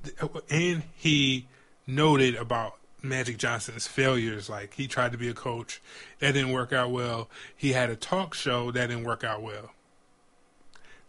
and 0.51 0.83
he 0.97 1.47
noted 1.87 2.35
about 2.35 2.77
Magic 3.03 3.39
Johnson's 3.39 3.87
failures. 3.87 4.49
Like 4.49 4.75
he 4.75 4.87
tried 4.87 5.13
to 5.13 5.19
be 5.19 5.29
a 5.29 5.35
coach, 5.35 5.81
that 6.19 6.33
didn't 6.33 6.53
work 6.53 6.73
out 6.73 6.91
well. 6.91 7.29
He 7.57 7.73
had 7.73 7.91
a 7.91 7.97
talk 7.97 8.35
show 8.35 8.71
that 8.71 8.89
didn't 8.89 9.05
work 9.05 9.25
out 9.25 9.43
well. 9.43 9.71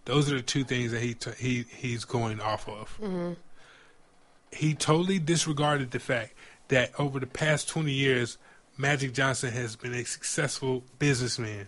Those 0.05 0.31
are 0.31 0.35
the 0.35 0.41
two 0.41 0.63
things 0.63 0.91
that 0.91 1.01
he 1.01 1.13
t- 1.13 1.31
he 1.37 1.65
he's 1.75 2.05
going 2.05 2.41
off 2.41 2.67
of. 2.67 2.97
Mm-hmm. 2.99 3.33
He 4.51 4.73
totally 4.73 5.19
disregarded 5.19 5.91
the 5.91 5.99
fact 5.99 6.33
that 6.69 6.91
over 6.99 7.19
the 7.19 7.27
past 7.27 7.69
twenty 7.69 7.93
years, 7.93 8.37
Magic 8.77 9.13
Johnson 9.13 9.51
has 9.51 9.75
been 9.75 9.93
a 9.93 10.03
successful 10.03 10.83
businessman. 10.99 11.67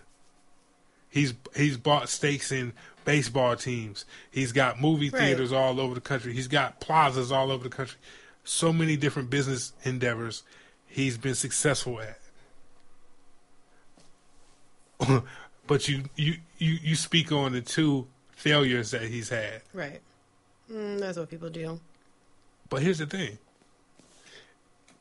He's 1.10 1.34
he's 1.56 1.78
bought 1.78 2.10
stakes 2.10 2.52
in 2.52 2.74
baseball 3.06 3.56
teams. 3.56 4.06
He's 4.32 4.52
got 4.52 4.80
movie 4.82 5.10
Right. 5.10 5.20
theaters 5.22 5.52
all 5.52 5.80
over 5.80 5.94
the 5.96 6.02
country. 6.02 6.34
He's 6.34 6.48
got 6.48 6.80
plazas 6.80 7.32
all 7.32 7.52
over 7.52 7.64
the 7.64 7.70
country. 7.76 7.98
So 8.44 8.74
many 8.74 8.98
different 8.98 9.30
business 9.30 9.74
endeavors 9.84 10.44
he's 10.86 11.18
been 11.18 11.36
successful 11.36 12.00
at. 12.02 12.20
but 15.68 15.88
you, 15.88 16.04
you 16.16 16.36
you 16.58 16.78
you 16.82 16.96
speak 16.96 17.32
on 17.32 17.52
the 17.52 17.62
two 17.62 18.08
failures 18.32 18.92
that 18.92 19.04
he's 19.04 19.30
had. 19.30 19.62
Right. 19.74 20.02
Mm, 20.72 21.00
that's 21.00 21.18
what 21.18 21.30
people 21.30 21.50
do. 21.50 21.80
But 22.70 22.82
here's 22.82 23.00
the 23.00 23.06
thing. 23.06 23.38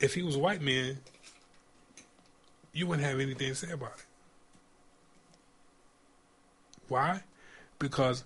If 0.01 0.15
he 0.15 0.23
was 0.23 0.37
a 0.37 0.39
white 0.39 0.61
man, 0.61 0.99
you 2.73 2.87
wouldn't 2.87 3.07
have 3.07 3.21
anything 3.21 3.49
to 3.49 3.55
say 3.55 3.71
about 3.71 3.93
it. 3.93 4.05
Why? 6.89 7.23
Because 7.83 8.23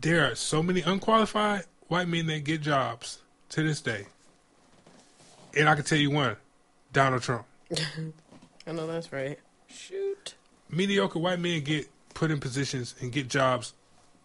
there 0.00 0.30
are 0.30 0.34
so 0.34 0.62
many 0.62 0.82
unqualified 0.82 1.64
white 1.86 2.08
men 2.08 2.26
that 2.26 2.44
get 2.44 2.60
jobs 2.60 3.20
to 3.50 3.62
this 3.62 3.80
day. 3.80 4.06
And 5.56 5.68
I 5.68 5.74
can 5.76 5.84
tell 5.84 5.98
you 5.98 6.10
one 6.10 6.36
Donald 6.92 7.22
Trump. 7.22 7.46
I 8.66 8.72
know 8.72 8.86
that's 8.86 9.12
right. 9.12 9.38
Shoot. 9.68 10.34
Mediocre 10.68 11.18
white 11.20 11.38
men 11.38 11.62
get 11.62 11.88
put 12.12 12.30
in 12.30 12.40
positions 12.40 12.94
and 13.00 13.12
get 13.12 13.28
jobs 13.28 13.72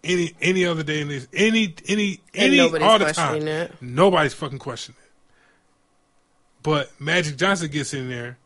any 0.04 0.34
any 0.42 0.66
other 0.66 0.82
day 0.82 1.02
in 1.02 1.08
this 1.08 1.28
any 1.34 1.76
any 1.88 2.20
And 2.34 2.46
any 2.46 2.58
nobody's 2.58 2.88
all 2.88 2.98
the 2.98 3.06
time. 3.06 3.14
questioning 3.14 3.48
it. 3.48 3.72
Nobody's 3.82 4.34
fucking 4.34 4.58
questioning 4.60 4.98
it. 5.00 5.12
But 6.64 6.90
Magic 7.00 7.38
Johnson 7.38 7.70
gets 7.70 7.94
in 7.94 8.10
there 8.10 8.38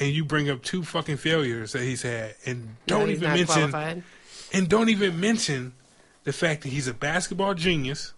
and 0.00 0.10
you 0.10 0.24
bring 0.24 0.48
up 0.48 0.62
two 0.62 0.82
fucking 0.82 1.18
failures 1.18 1.72
that 1.72 1.82
he's 1.82 2.02
had 2.02 2.34
and 2.46 2.76
don't 2.86 3.08
he's 3.08 3.18
even 3.18 3.28
not 3.28 3.36
mention 3.36 3.70
qualified. 3.70 4.02
And 4.56 4.70
don't 4.70 4.88
even 4.88 5.20
mention 5.20 5.74
the 6.24 6.32
fact 6.32 6.62
that 6.62 6.70
he's 6.70 6.88
a 6.88 6.94
basketball 6.94 7.52
genius 7.52 8.14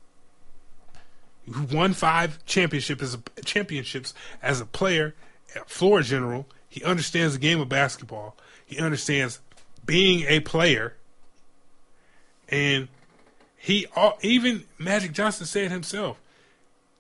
who 1.51 1.65
won 1.77 1.93
five 1.93 2.45
championship 2.47 3.03
as 3.03 3.15
a, 3.15 3.43
championships 3.43 4.15
as 4.41 4.61
a 4.61 4.65
player, 4.65 5.17
floor 5.67 6.01
general. 6.01 6.47
He 6.69 6.85
understands 6.85 7.35
the 7.35 7.41
game 7.41 7.61
of 7.61 7.69
basketball. 7.69 8.37
He 8.65 8.79
understands 8.79 9.41
being 9.85 10.27
a 10.29 10.39
player, 10.39 10.95
and 12.49 12.87
he 13.57 13.87
even 14.23 14.63
Magic 14.79 15.13
Johnson 15.13 15.45
said 15.45 15.73
himself, 15.73 16.21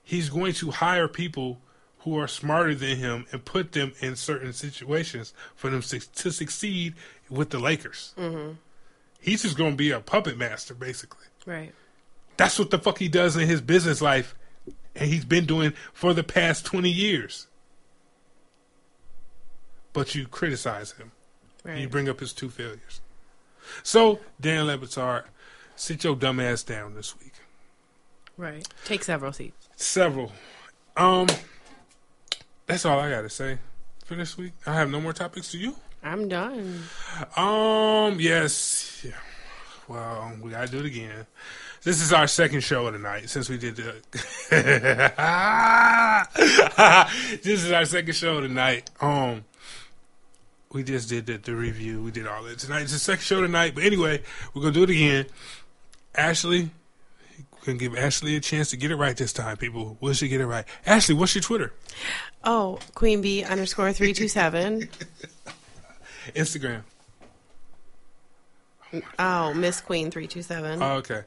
he's 0.02 0.30
going 0.30 0.54
to 0.54 0.72
hire 0.72 1.06
people 1.06 1.58
who 2.00 2.18
are 2.18 2.26
smarter 2.26 2.74
than 2.74 2.96
him 2.96 3.26
and 3.30 3.44
put 3.44 3.70
them 3.70 3.92
in 4.00 4.16
certain 4.16 4.52
situations 4.52 5.32
for 5.54 5.70
them 5.70 5.82
to 5.82 6.32
succeed 6.32 6.94
with 7.30 7.50
the 7.50 7.60
Lakers. 7.60 8.14
Mm-hmm. 8.18 8.54
He's 9.20 9.42
just 9.42 9.56
going 9.56 9.72
to 9.72 9.76
be 9.76 9.90
a 9.90 10.00
puppet 10.00 10.38
master, 10.38 10.74
basically. 10.74 11.26
Right. 11.44 11.72
That's 12.36 12.58
what 12.58 12.70
the 12.70 12.78
fuck 12.78 12.98
he 12.98 13.08
does 13.08 13.36
in 13.36 13.48
his 13.48 13.60
business 13.60 14.00
life, 14.00 14.34
and 14.94 15.10
he's 15.10 15.24
been 15.24 15.44
doing 15.44 15.72
for 15.92 16.14
the 16.14 16.22
past 16.22 16.64
20 16.64 16.88
years. 16.88 17.48
But 19.92 20.14
you 20.14 20.26
criticize 20.26 20.92
him. 20.92 21.12
Right. 21.64 21.78
You 21.78 21.88
bring 21.88 22.08
up 22.08 22.20
his 22.20 22.32
two 22.32 22.48
failures. 22.48 23.00
So, 23.82 24.20
Dan 24.40 24.66
Le 24.66 24.78
Batard, 24.78 25.24
sit 25.76 26.04
your 26.04 26.14
dumb 26.16 26.40
ass 26.40 26.62
down 26.62 26.94
this 26.94 27.18
week. 27.18 27.32
right. 28.36 28.66
Take 28.84 29.02
several 29.04 29.32
seats. 29.32 29.68
Several. 29.76 30.32
Um, 30.96 31.26
that's 32.66 32.84
all 32.84 32.98
I 32.98 33.10
got 33.10 33.22
to 33.22 33.28
say 33.30 33.58
for 34.04 34.14
this 34.14 34.38
week. 34.38 34.52
I 34.66 34.74
have 34.74 34.90
no 34.90 35.00
more 35.00 35.12
topics 35.12 35.50
to 35.52 35.58
you. 35.58 35.74
I'm 36.02 36.28
done. 36.28 36.82
Um, 37.36 38.20
yes. 38.20 39.02
Yeah. 39.04 39.12
Well, 39.88 40.32
we 40.42 40.50
gotta 40.50 40.70
do 40.70 40.78
it 40.80 40.86
again. 40.86 41.26
This 41.82 42.02
is 42.02 42.12
our 42.12 42.26
second 42.26 42.60
show 42.60 42.86
of 42.86 42.92
the 42.92 42.98
night 42.98 43.30
since 43.30 43.48
we 43.48 43.56
did 43.56 43.76
the. 43.76 43.94
this 47.42 47.64
is 47.64 47.72
our 47.72 47.84
second 47.84 48.14
show 48.14 48.36
of 48.36 48.42
the 48.42 48.48
night. 48.48 48.90
Um, 49.00 49.44
we 50.72 50.82
just 50.82 51.08
did 51.08 51.26
the, 51.26 51.38
the 51.38 51.54
review. 51.54 52.02
We 52.02 52.10
did 52.10 52.26
all 52.26 52.42
that 52.44 52.58
tonight. 52.58 52.82
It's 52.82 52.92
the 52.92 52.98
second 52.98 53.22
show 53.22 53.40
tonight. 53.40 53.74
But 53.74 53.84
anyway, 53.84 54.22
we're 54.54 54.62
gonna 54.62 54.74
do 54.74 54.82
it 54.82 54.90
again. 54.90 55.26
Ashley, 56.14 56.70
we're 57.52 57.66
gonna 57.66 57.78
give 57.78 57.96
Ashley 57.96 58.36
a 58.36 58.40
chance 58.40 58.70
to 58.70 58.76
get 58.76 58.90
it 58.90 58.96
right 58.96 59.16
this 59.16 59.32
time. 59.32 59.56
People, 59.56 59.96
will 60.00 60.12
she 60.12 60.28
get 60.28 60.40
it 60.40 60.46
right? 60.46 60.64
Ashley, 60.84 61.14
what's 61.14 61.34
your 61.34 61.42
Twitter, 61.42 61.72
Oh, 62.44 62.78
Queen 62.94 63.22
Bee 63.22 63.44
underscore 63.44 63.92
three 63.92 64.12
two 64.12 64.28
seven. 64.28 64.88
Instagram? 66.32 66.82
Oh, 69.18 69.52
Miss 69.54 69.80
Queen 69.80 70.10
three 70.10 70.26
two 70.26 70.42
seven. 70.42 70.82
Oh, 70.82 70.94
okay. 70.96 71.22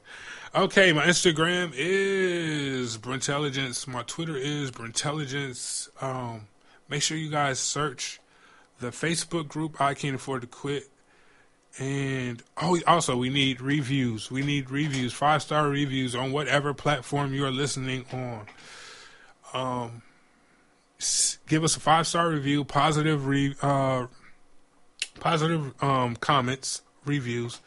Okay, 0.53 0.91
my 0.91 1.05
Instagram 1.05 1.71
is 1.75 2.97
Brintelligence. 2.97 3.87
My 3.87 4.03
Twitter 4.03 4.35
is 4.35 4.71
Brintelligence. 4.71 5.89
Um, 6.01 6.47
make 6.89 7.01
sure 7.01 7.17
you 7.17 7.29
guys 7.29 7.59
search 7.59 8.19
the 8.79 8.87
Facebook 8.87 9.47
group 9.47 9.79
I 9.79 9.93
Can't 9.93 10.15
Afford 10.15 10.41
to 10.41 10.47
Quit. 10.47 10.89
And 11.79 12.43
oh, 12.61 12.77
also 12.85 13.15
we 13.15 13.29
need 13.29 13.61
reviews. 13.61 14.29
We 14.29 14.41
need 14.41 14.69
reviews, 14.69 15.13
five 15.13 15.41
star 15.41 15.69
reviews 15.69 16.15
on 16.15 16.33
whatever 16.33 16.73
platform 16.73 17.33
you 17.33 17.45
are 17.45 17.51
listening 17.51 18.05
on. 18.11 18.45
Um, 19.53 20.01
give 21.47 21.63
us 21.63 21.77
a 21.77 21.79
five 21.79 22.07
star 22.07 22.29
review, 22.29 22.65
positive 22.65 23.25
re, 23.25 23.55
uh, 23.61 24.07
positive 25.21 25.73
um 25.81 26.17
comments, 26.17 26.81
reviews 27.05 27.61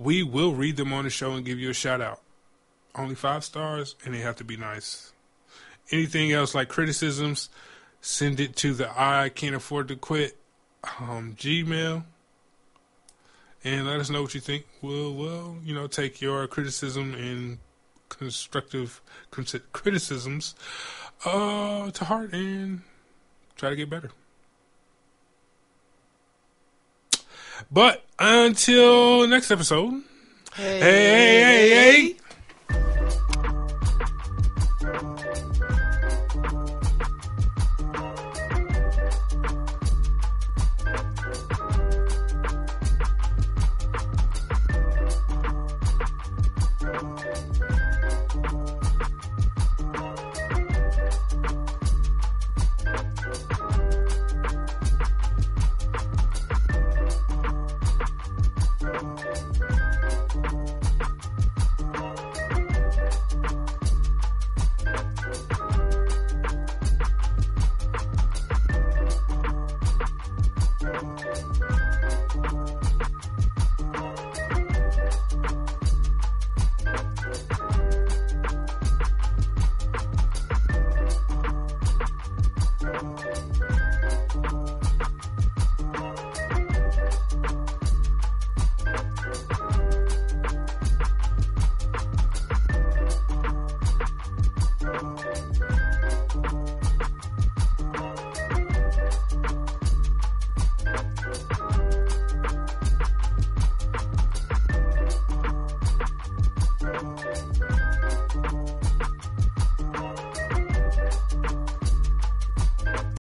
we 0.00 0.22
will 0.22 0.54
read 0.54 0.76
them 0.76 0.92
on 0.92 1.04
the 1.04 1.10
show 1.10 1.32
and 1.32 1.44
give 1.44 1.58
you 1.58 1.70
a 1.70 1.74
shout 1.74 2.00
out. 2.00 2.20
Only 2.94 3.14
five 3.14 3.44
stars, 3.44 3.96
and 4.04 4.14
they 4.14 4.18
have 4.18 4.36
to 4.36 4.44
be 4.44 4.56
nice. 4.56 5.12
Anything 5.90 6.32
else 6.32 6.54
like 6.54 6.68
criticisms, 6.68 7.50
send 8.00 8.40
it 8.40 8.56
to 8.56 8.72
the 8.72 8.90
I 8.98 9.28
can't 9.28 9.54
afford 9.54 9.88
to 9.88 9.96
quit 9.96 10.36
um, 10.98 11.34
Gmail, 11.36 12.04
and 13.62 13.86
let 13.86 14.00
us 14.00 14.10
know 14.10 14.22
what 14.22 14.34
you 14.34 14.40
think. 14.40 14.66
We'll, 14.80 15.14
we'll 15.14 15.58
you 15.62 15.74
know, 15.74 15.86
take 15.86 16.20
your 16.20 16.46
criticism 16.46 17.14
and 17.14 17.58
constructive 18.08 19.00
criticisms 19.72 20.54
uh, 21.24 21.90
to 21.90 22.04
heart 22.04 22.32
and 22.32 22.82
try 23.56 23.70
to 23.70 23.76
get 23.76 23.90
better. 23.90 24.10
But 27.70 28.04
until 28.18 29.26
next 29.26 29.50
episode, 29.50 30.02
hey, 30.54 30.80
hey, 30.80 31.40
hey, 31.40 31.70
hey. 31.70 32.16